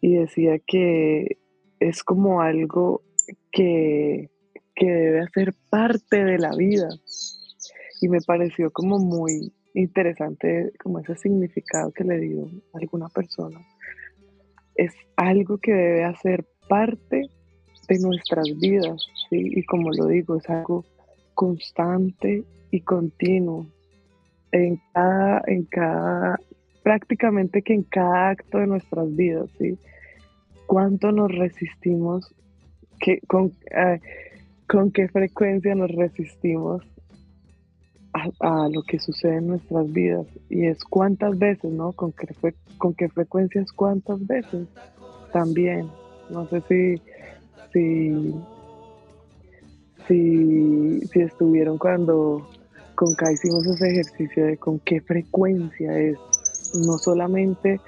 y 0.00 0.14
decía 0.14 0.58
que 0.66 1.36
es 1.80 2.02
como 2.02 2.40
algo 2.40 3.02
que, 3.52 4.30
debe 4.80 5.20
hacer 5.20 5.54
parte 5.68 6.24
de 6.24 6.38
la 6.38 6.54
vida. 6.56 6.88
Y 8.00 8.08
me 8.08 8.22
pareció 8.22 8.70
como 8.70 8.98
muy 8.98 9.52
interesante 9.82 10.72
como 10.82 10.98
ese 11.00 11.16
significado 11.16 11.92
que 11.92 12.04
le 12.04 12.18
dio 12.18 12.50
a 12.74 12.78
alguna 12.78 13.08
persona. 13.08 13.60
Es 14.74 14.92
algo 15.16 15.58
que 15.58 15.72
debe 15.72 16.04
hacer 16.04 16.44
parte 16.68 17.28
de 17.88 17.98
nuestras 18.00 18.46
vidas, 18.60 19.06
¿sí? 19.28 19.50
Y 19.54 19.62
como 19.64 19.90
lo 19.90 20.06
digo, 20.06 20.36
es 20.36 20.48
algo 20.50 20.84
constante 21.34 22.44
y 22.70 22.80
continuo 22.80 23.66
en 24.52 24.80
cada, 24.92 25.42
en 25.46 25.64
cada 25.64 26.38
prácticamente 26.82 27.62
que 27.62 27.74
en 27.74 27.82
cada 27.82 28.30
acto 28.30 28.58
de 28.58 28.66
nuestras 28.66 29.14
vidas, 29.14 29.50
¿sí? 29.58 29.78
¿Cuánto 30.66 31.12
nos 31.12 31.30
resistimos? 31.30 32.34
¿Qué, 33.00 33.20
con, 33.26 33.52
eh, 33.70 34.00
¿Con 34.68 34.90
qué 34.90 35.08
frecuencia 35.08 35.74
nos 35.74 35.90
resistimos 35.92 36.82
a, 38.12 38.68
lo 38.68 38.82
que 38.82 38.98
sucede 38.98 39.36
en 39.36 39.48
nuestras 39.48 39.92
vidas? 39.92 40.26
Y 40.48 40.66
es 40.66 40.82
cuántas 40.84 41.38
veces, 41.38 41.70
¿no? 41.72 41.92
¿Con 41.92 42.12
qué, 42.12 42.26
con 42.78 42.94
qué 42.94 43.08
frecuencias 43.08 43.72
cuántas 43.72 44.26
veces? 44.26 44.66
También. 45.32 45.88
No 46.30 46.46
sé 46.48 46.62
si, 46.68 47.02
si, 47.72 48.34
si, 50.06 51.00
si 51.00 51.20
estuvieron 51.20 51.78
cuando 51.78 52.48
con 52.94 53.14
K 53.14 53.32
hicimos 53.32 53.64
ese 53.66 53.90
ejercicio 53.90 54.46
de 54.46 54.56
con 54.56 54.80
qué 54.80 55.00
frecuencia 55.00 55.96
es 55.98 56.18
no 56.74 56.98
solamente 56.98 57.80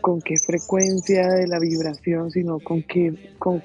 con 0.00 0.20
qué 0.20 0.36
frecuencia 0.36 1.28
de 1.28 1.46
la 1.48 1.58
vibración, 1.58 2.30
sino 2.30 2.58
con 2.60 2.82
qué, 2.82 3.34
con, 3.38 3.62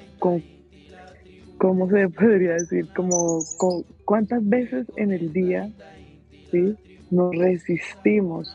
¿cómo 1.63 1.87
se 1.87 2.09
podría 2.09 2.55
decir? 2.55 2.89
Como 2.93 3.39
con 3.57 3.85
cuántas 4.03 4.45
veces 4.49 4.85
en 4.97 5.13
el 5.13 5.31
día 5.31 5.71
¿sí? 6.51 6.75
nos 7.09 7.33
resistimos 7.37 8.53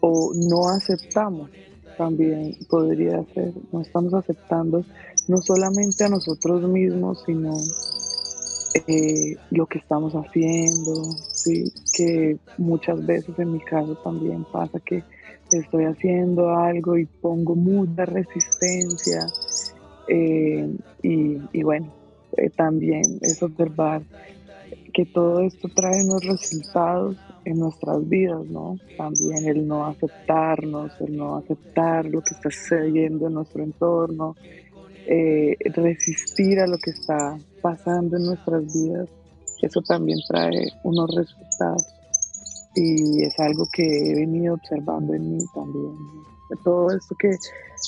o 0.00 0.32
no 0.34 0.68
aceptamos, 0.68 1.48
también 1.96 2.56
podría 2.68 3.22
ser, 3.34 3.52
no 3.70 3.82
estamos 3.82 4.14
aceptando 4.14 4.84
no 5.28 5.36
solamente 5.36 6.02
a 6.02 6.08
nosotros 6.08 6.68
mismos, 6.68 7.22
sino 7.24 7.54
eh, 8.88 9.36
lo 9.52 9.66
que 9.66 9.78
estamos 9.78 10.14
haciendo, 10.14 11.04
¿sí? 11.32 11.72
que 11.96 12.36
muchas 12.58 13.06
veces 13.06 13.38
en 13.38 13.52
mi 13.52 13.60
caso 13.60 13.94
también 14.02 14.44
pasa 14.52 14.80
que 14.80 15.04
estoy 15.52 15.84
haciendo 15.84 16.50
algo 16.50 16.98
y 16.98 17.06
pongo 17.06 17.54
mucha 17.54 18.06
resistencia. 18.06 19.24
Eh, 20.08 20.68
y, 21.04 21.62
bueno, 21.62 21.99
eh, 22.36 22.50
también 22.50 23.02
es 23.20 23.42
observar 23.42 24.02
que 24.92 25.06
todo 25.06 25.40
esto 25.40 25.68
trae 25.74 26.04
unos 26.04 26.24
resultados 26.24 27.16
en 27.44 27.58
nuestras 27.58 28.08
vidas, 28.08 28.44
¿no? 28.46 28.78
También 28.96 29.48
el 29.48 29.66
no 29.66 29.86
aceptarnos, 29.86 30.92
el 31.00 31.16
no 31.16 31.36
aceptar 31.36 32.06
lo 32.06 32.20
que 32.22 32.34
está 32.34 32.50
sucediendo 32.50 33.28
en 33.28 33.34
nuestro 33.34 33.62
entorno, 33.62 34.36
eh, 35.06 35.56
resistir 35.74 36.60
a 36.60 36.66
lo 36.66 36.78
que 36.78 36.90
está 36.90 37.38
pasando 37.62 38.16
en 38.16 38.26
nuestras 38.26 38.64
vidas, 38.72 39.08
eso 39.62 39.80
también 39.82 40.18
trae 40.28 40.68
unos 40.84 41.14
resultados. 41.14 41.86
Y 42.74 43.24
es 43.24 43.38
algo 43.40 43.66
que 43.72 43.82
he 43.84 44.14
venido 44.14 44.54
observando 44.54 45.14
en 45.14 45.36
mí 45.36 45.44
también. 45.54 45.94
Todo 46.64 46.90
esto 46.90 47.14
que 47.18 47.30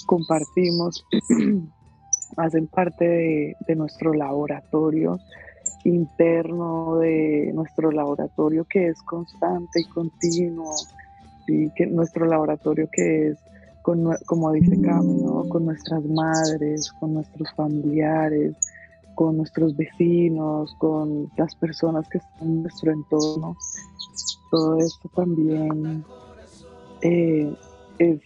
compartimos 0.06 1.04
hacen 2.36 2.66
parte 2.66 3.56
de, 3.66 3.76
nuestro 3.76 4.12
laboratorio 4.12 5.18
interno 5.84 6.98
de 6.98 7.50
nuestro 7.54 7.90
laboratorio 7.90 8.64
que 8.64 8.88
es 8.88 9.02
constante 9.02 9.80
y 9.80 9.84
continuo, 9.84 10.74
y 11.48 11.70
que 11.70 11.86
nuestro 11.86 12.26
laboratorio 12.26 12.88
que 12.92 13.28
es, 13.28 13.38
como 13.82 14.52
dice 14.52 14.80
Cami, 14.80 15.22
con 15.48 15.64
nuestras 15.64 16.04
madres, 16.04 16.92
con 17.00 17.14
nuestros 17.14 17.52
familiares, 17.54 18.56
con 19.14 19.36
nuestros 19.36 19.76
vecinos, 19.76 20.74
con 20.78 21.30
las 21.36 21.54
personas 21.56 22.08
que 22.08 22.18
están 22.18 22.48
en 22.48 22.62
nuestro 22.62 22.92
entorno. 22.92 23.56
Todo 24.50 24.78
esto 24.78 25.10
también 25.14 26.04
eh, 27.02 27.54
es, 27.98 28.20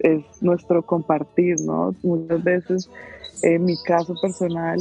es, 0.00 0.24
nuestro 0.42 0.84
compartir, 0.84 1.60
¿no? 1.60 1.94
Muchas 2.02 2.42
veces, 2.42 2.90
en 3.42 3.64
mi 3.64 3.76
caso 3.84 4.14
personal, 4.20 4.78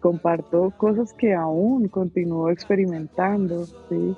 comparto 0.00 0.72
cosas 0.76 1.12
que 1.12 1.34
aún 1.34 1.88
continúo 1.88 2.50
experimentando, 2.50 3.66
¿sí? 3.88 4.14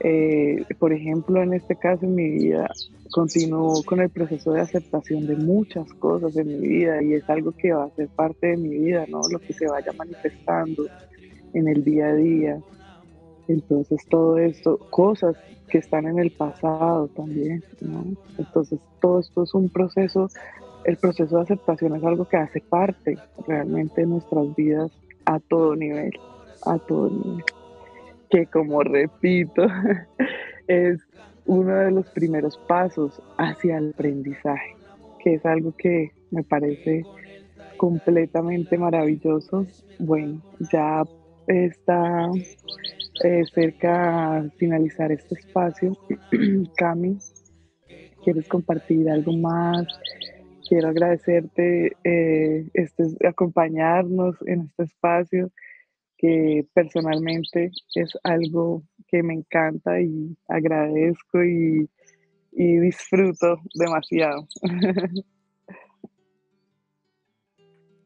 Eh, 0.00 0.64
por 0.78 0.92
ejemplo, 0.92 1.42
en 1.42 1.54
este 1.54 1.76
caso 1.76 2.06
en 2.06 2.16
mi 2.16 2.28
vida, 2.28 2.68
continúo 3.12 3.84
con 3.84 4.00
el 4.00 4.10
proceso 4.10 4.52
de 4.52 4.62
aceptación 4.62 5.26
de 5.26 5.36
muchas 5.36 5.92
cosas 5.94 6.36
en 6.36 6.48
mi 6.48 6.66
vida 6.66 7.02
y 7.02 7.14
es 7.14 7.28
algo 7.30 7.52
que 7.52 7.72
va 7.72 7.84
a 7.84 7.90
ser 7.90 8.08
parte 8.08 8.48
de 8.48 8.56
mi 8.56 8.70
vida, 8.70 9.04
¿no? 9.08 9.20
Lo 9.30 9.38
que 9.38 9.52
se 9.52 9.68
vaya 9.68 9.92
manifestando 9.96 10.86
en 11.54 11.68
el 11.68 11.84
día 11.84 12.06
a 12.06 12.14
día. 12.14 12.60
Entonces, 13.46 14.00
todo 14.08 14.38
esto, 14.38 14.78
cosas 14.90 15.36
que 15.68 15.78
están 15.78 16.06
en 16.06 16.18
el 16.18 16.30
pasado 16.32 17.08
también, 17.08 17.62
¿no? 17.80 18.04
Entonces, 18.38 18.80
todo 19.00 19.20
esto 19.20 19.44
es 19.44 19.54
un 19.54 19.68
proceso, 19.68 20.28
el 20.84 20.96
proceso 20.96 21.36
de 21.36 21.42
aceptación 21.42 21.96
es 21.96 22.04
algo 22.04 22.24
que 22.26 22.36
hace 22.36 22.60
parte 22.60 23.18
realmente 23.46 24.00
de 24.00 24.06
nuestras 24.06 24.54
vidas 24.56 24.90
a 25.24 25.38
todo 25.40 25.76
nivel, 25.76 26.12
a 26.64 26.78
todo 26.78 27.10
nivel. 27.10 27.44
Que 28.30 28.46
como 28.46 28.82
repito, 28.82 29.66
es 30.66 31.00
uno 31.46 31.74
de 31.74 31.90
los 31.90 32.06
primeros 32.10 32.58
pasos 32.68 33.20
hacia 33.36 33.78
el 33.78 33.90
aprendizaje, 33.90 34.76
que 35.22 35.34
es 35.34 35.46
algo 35.46 35.72
que 35.76 36.10
me 36.30 36.42
parece 36.42 37.04
completamente 37.76 38.78
maravilloso. 38.78 39.66
Bueno, 39.98 40.40
ya 40.72 41.02
está 41.46 42.30
eh, 43.24 43.44
cerca 43.52 44.38
a 44.38 44.50
finalizar 44.56 45.12
este 45.12 45.34
espacio. 45.34 45.96
Cami, 46.76 47.18
¿quieres 48.24 48.48
compartir 48.48 49.10
algo 49.10 49.32
más? 49.32 49.86
Quiero 50.72 50.88
agradecerte 50.88 51.98
eh, 52.02 52.66
este, 52.72 53.04
acompañarnos 53.28 54.36
en 54.46 54.62
este 54.62 54.84
espacio 54.84 55.52
que 56.16 56.66
personalmente 56.72 57.70
es 57.94 58.16
algo 58.22 58.82
que 59.06 59.22
me 59.22 59.34
encanta 59.34 60.00
y 60.00 60.34
agradezco 60.48 61.44
y, 61.44 61.90
y 62.52 62.78
disfruto 62.78 63.60
demasiado. 63.74 64.48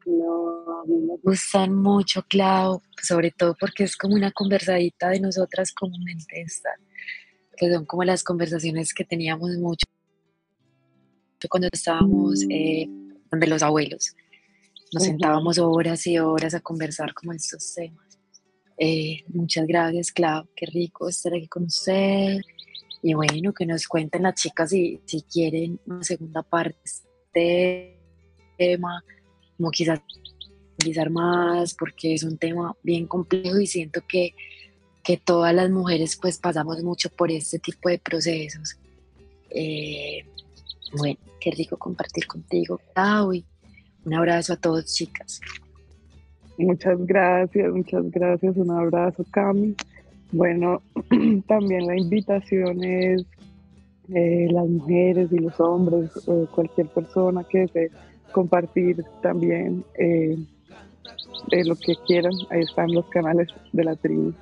No, 0.09 0.81
a 0.83 0.85
mí 0.85 0.99
me 1.01 1.17
gustan 1.21 1.75
mucho, 1.75 2.23
Clau, 2.29 2.81
sobre 3.03 3.29
todo 3.29 3.57
porque 3.59 3.83
es 3.83 3.97
como 3.97 4.15
una 4.15 4.31
conversadita 4.31 5.09
de 5.09 5.19
nosotras 5.19 5.73
comúnmente 5.73 6.39
esta, 6.39 6.69
que 7.57 7.69
son 7.69 7.85
como 7.85 8.05
las 8.05 8.23
conversaciones 8.23 8.93
que 8.93 9.03
teníamos 9.03 9.57
mucho 9.57 9.85
cuando 11.47 11.69
estábamos 11.71 12.43
eh, 12.49 12.87
donde 13.29 13.47
los 13.47 13.61
abuelos. 13.61 14.15
Nos 14.93 15.03
sentábamos 15.03 15.59
horas 15.59 16.07
y 16.07 16.17
horas 16.17 16.53
a 16.53 16.61
conversar 16.61 17.13
como 17.13 17.33
estos 17.33 17.73
temas. 17.75 18.17
Eh, 18.77 19.23
muchas 19.27 19.67
gracias, 19.67 20.11
Clau. 20.11 20.47
Qué 20.55 20.65
rico 20.65 21.09
estar 21.09 21.33
aquí 21.33 21.47
con 21.47 21.65
usted. 21.65 22.39
Y 23.03 23.13
bueno, 23.13 23.53
que 23.53 23.65
nos 23.65 23.87
cuenten 23.87 24.23
las 24.23 24.35
chicas 24.35 24.69
si, 24.69 25.01
si 25.05 25.21
quieren 25.21 25.79
una 25.85 26.03
segunda 26.03 26.41
parte 26.41 26.77
de 27.33 27.89
este 27.89 27.95
tema, 28.57 29.03
como 29.57 29.71
quizás 29.71 29.99
analizar 30.79 31.09
más, 31.09 31.73
porque 31.73 32.13
es 32.13 32.23
un 32.23 32.37
tema 32.37 32.75
bien 32.81 33.07
complejo 33.07 33.59
y 33.59 33.67
siento 33.67 34.01
que, 34.07 34.33
que 35.03 35.17
todas 35.17 35.53
las 35.53 35.69
mujeres 35.69 36.17
pues 36.19 36.37
pasamos 36.37 36.81
mucho 36.83 37.09
por 37.09 37.31
este 37.31 37.59
tipo 37.59 37.89
de 37.89 37.99
procesos. 37.99 38.77
Eh, 39.49 40.25
bueno, 40.93 41.19
qué 41.39 41.51
rico 41.51 41.77
compartir 41.77 42.27
contigo, 42.27 42.79
y 43.33 43.45
Un 44.05 44.13
abrazo 44.13 44.53
a 44.53 44.57
todos, 44.57 44.93
chicas. 44.93 45.41
Muchas 46.57 46.97
gracias, 47.05 47.71
muchas 47.71 48.09
gracias. 48.09 48.57
Un 48.57 48.71
abrazo, 48.71 49.23
Cami. 49.31 49.75
Bueno, 50.31 50.81
también 51.47 51.85
la 51.85 51.97
invitación 51.97 52.83
es 52.83 53.25
eh, 54.13 54.47
las 54.51 54.67
mujeres 54.67 55.31
y 55.31 55.39
los 55.39 55.59
hombres, 55.59 56.11
cualquier 56.51 56.87
persona 56.87 57.43
que 57.43 57.59
desee 57.59 57.91
compartir 58.31 59.03
también 59.21 59.83
eh, 59.97 60.37
lo 61.51 61.75
que 61.75 61.95
quieran. 62.05 62.33
Ahí 62.49 62.61
están 62.61 62.91
los 62.93 63.05
canales 63.09 63.49
de 63.73 63.83
la 63.83 63.95
tribu 63.95 64.33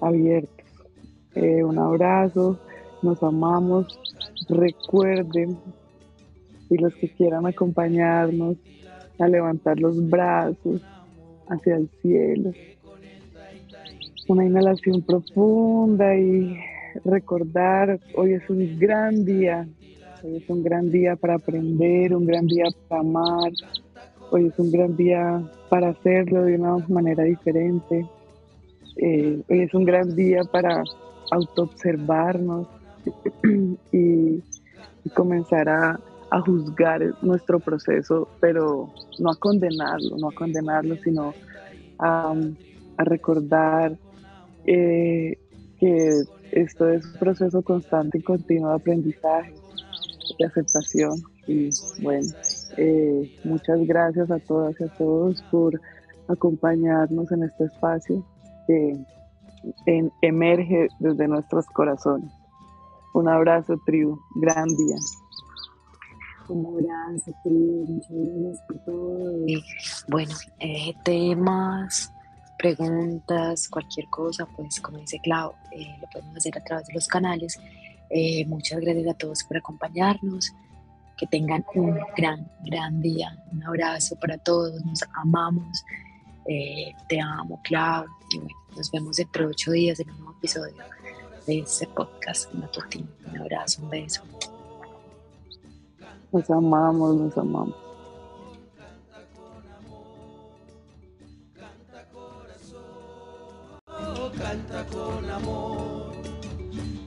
abiertos. 0.00 0.66
Eh, 1.34 1.64
un 1.64 1.78
abrazo, 1.78 2.58
nos 3.02 3.22
amamos. 3.22 3.98
Recuerden 4.48 5.58
y 6.74 6.78
los 6.78 6.94
que 6.96 7.08
quieran 7.08 7.46
acompañarnos 7.46 8.56
a 9.18 9.28
levantar 9.28 9.78
los 9.78 10.08
brazos 10.10 10.82
hacia 11.48 11.76
el 11.76 11.88
cielo. 12.02 12.52
Una 14.26 14.44
inhalación 14.44 15.02
profunda 15.02 16.16
y 16.16 16.56
recordar, 17.04 18.00
hoy 18.16 18.32
es 18.32 18.48
un 18.50 18.78
gran 18.78 19.24
día, 19.24 19.68
hoy 20.22 20.36
es 20.36 20.48
un 20.48 20.62
gran 20.64 20.90
día 20.90 21.14
para 21.16 21.34
aprender, 21.34 22.14
un 22.14 22.26
gran 22.26 22.46
día 22.46 22.64
para 22.88 23.02
amar, 23.02 23.52
hoy 24.30 24.46
es 24.46 24.58
un 24.58 24.72
gran 24.72 24.96
día 24.96 25.42
para 25.68 25.90
hacerlo 25.90 26.44
de 26.44 26.56
una 26.56 26.78
manera 26.88 27.22
diferente, 27.24 28.06
eh, 28.96 29.42
hoy 29.48 29.60
es 29.60 29.74
un 29.74 29.84
gran 29.84 30.16
día 30.16 30.42
para 30.50 30.82
autoobservarnos 31.30 32.66
y 33.92 34.42
comenzar 35.14 35.68
a 35.68 36.00
a 36.34 36.40
juzgar 36.40 37.00
nuestro 37.22 37.60
proceso, 37.60 38.28
pero 38.40 38.92
no 39.20 39.30
a 39.30 39.36
condenarlo, 39.36 40.16
no 40.18 40.30
a 40.30 40.34
condenarlo, 40.34 40.96
sino 40.96 41.32
a, 42.00 42.34
recordar 42.98 43.96
eh, 44.66 45.38
que 45.78 46.10
esto 46.50 46.88
es 46.88 47.04
un 47.06 47.18
proceso 47.20 47.62
constante 47.62 48.18
y 48.18 48.22
continuo 48.22 48.70
de 48.70 48.74
aprendizaje, 48.74 49.54
de 50.38 50.44
aceptación. 50.44 51.22
Y 51.46 51.68
bueno, 52.02 52.26
eh, 52.78 53.36
muchas 53.44 53.78
gracias 53.86 54.28
a 54.32 54.40
todas 54.40 54.74
y 54.80 54.84
a 54.84 54.88
todos 54.88 55.40
por 55.52 55.80
acompañarnos 56.26 57.30
en 57.30 57.44
este 57.44 57.64
espacio 57.64 58.26
que 58.66 58.98
emerge 60.22 60.88
desde 60.98 61.28
nuestros 61.28 61.64
corazones. 61.66 62.32
Un 63.12 63.28
abrazo, 63.28 63.80
tribu. 63.86 64.18
Gran 64.40 64.66
día 64.66 64.96
como 66.46 66.74
gracias, 66.74 67.36
muchas 67.44 68.10
gracias 68.10 68.62
por 68.66 68.78
todo. 68.80 69.32
bueno, 70.08 70.34
eh, 70.60 70.94
temas, 71.04 72.12
preguntas, 72.58 73.68
cualquier 73.68 74.08
cosa, 74.08 74.46
pues 74.56 74.80
como 74.80 74.98
dice 74.98 75.20
Clau, 75.22 75.52
eh, 75.72 75.96
lo 76.00 76.08
podemos 76.08 76.36
hacer 76.36 76.58
a 76.58 76.64
través 76.64 76.86
de 76.86 76.94
los 76.94 77.08
canales. 77.08 77.58
Eh, 78.10 78.44
muchas 78.46 78.80
gracias 78.80 79.08
a 79.08 79.14
todos 79.14 79.44
por 79.44 79.56
acompañarnos. 79.56 80.52
Que 81.16 81.28
tengan 81.28 81.64
un 81.76 81.96
gran, 82.16 82.50
gran 82.64 83.00
día. 83.00 83.38
Un 83.52 83.62
abrazo 83.62 84.16
para 84.16 84.36
todos. 84.36 84.84
Nos 84.84 85.00
amamos. 85.14 85.84
te 86.44 87.20
amo, 87.20 87.60
Clau. 87.62 88.04
Y 88.30 88.38
bueno, 88.38 88.54
nos 88.76 88.90
vemos 88.90 89.16
dentro 89.16 89.44
de 89.44 89.50
ocho 89.50 89.70
días 89.70 90.00
en 90.00 90.10
un 90.10 90.18
nuevo 90.18 90.36
episodio 90.38 90.74
de 91.46 91.60
este 91.60 91.86
podcast. 91.86 92.52
Un 92.52 93.40
abrazo, 93.40 93.82
un 93.82 93.90
beso. 93.90 94.22
Nos 96.34 96.50
amamos, 96.50 97.14
nos 97.14 97.38
amamos. 97.38 97.76
canta 104.36 104.84
con 104.86 105.30
amor. 105.30 106.12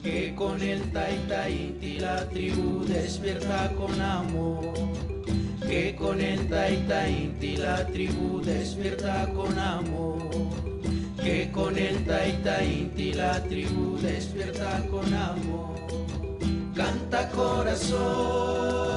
Que 0.02 0.34
con 0.34 0.62
el 0.62 0.82
Taitaiti 0.94 2.00
la 2.00 2.30
tribu 2.30 2.86
despierta 2.86 3.70
con 3.76 4.00
amor. 4.00 4.74
Que 5.68 5.94
con 5.94 6.22
el 6.22 6.48
Taitaiti 6.48 7.58
la 7.58 7.86
tribu 7.86 8.42
despierta 8.42 9.28
con 9.36 9.60
amor. 9.60 10.20
Que 11.22 11.52
con 11.52 11.78
el 11.78 12.06
Taitaiti 12.06 13.12
la 13.12 13.44
tribu 13.44 13.98
despierta 13.98 14.82
con 14.90 15.14
amor. 15.14 15.76
Canta 16.74 17.30
corazón 17.32 18.97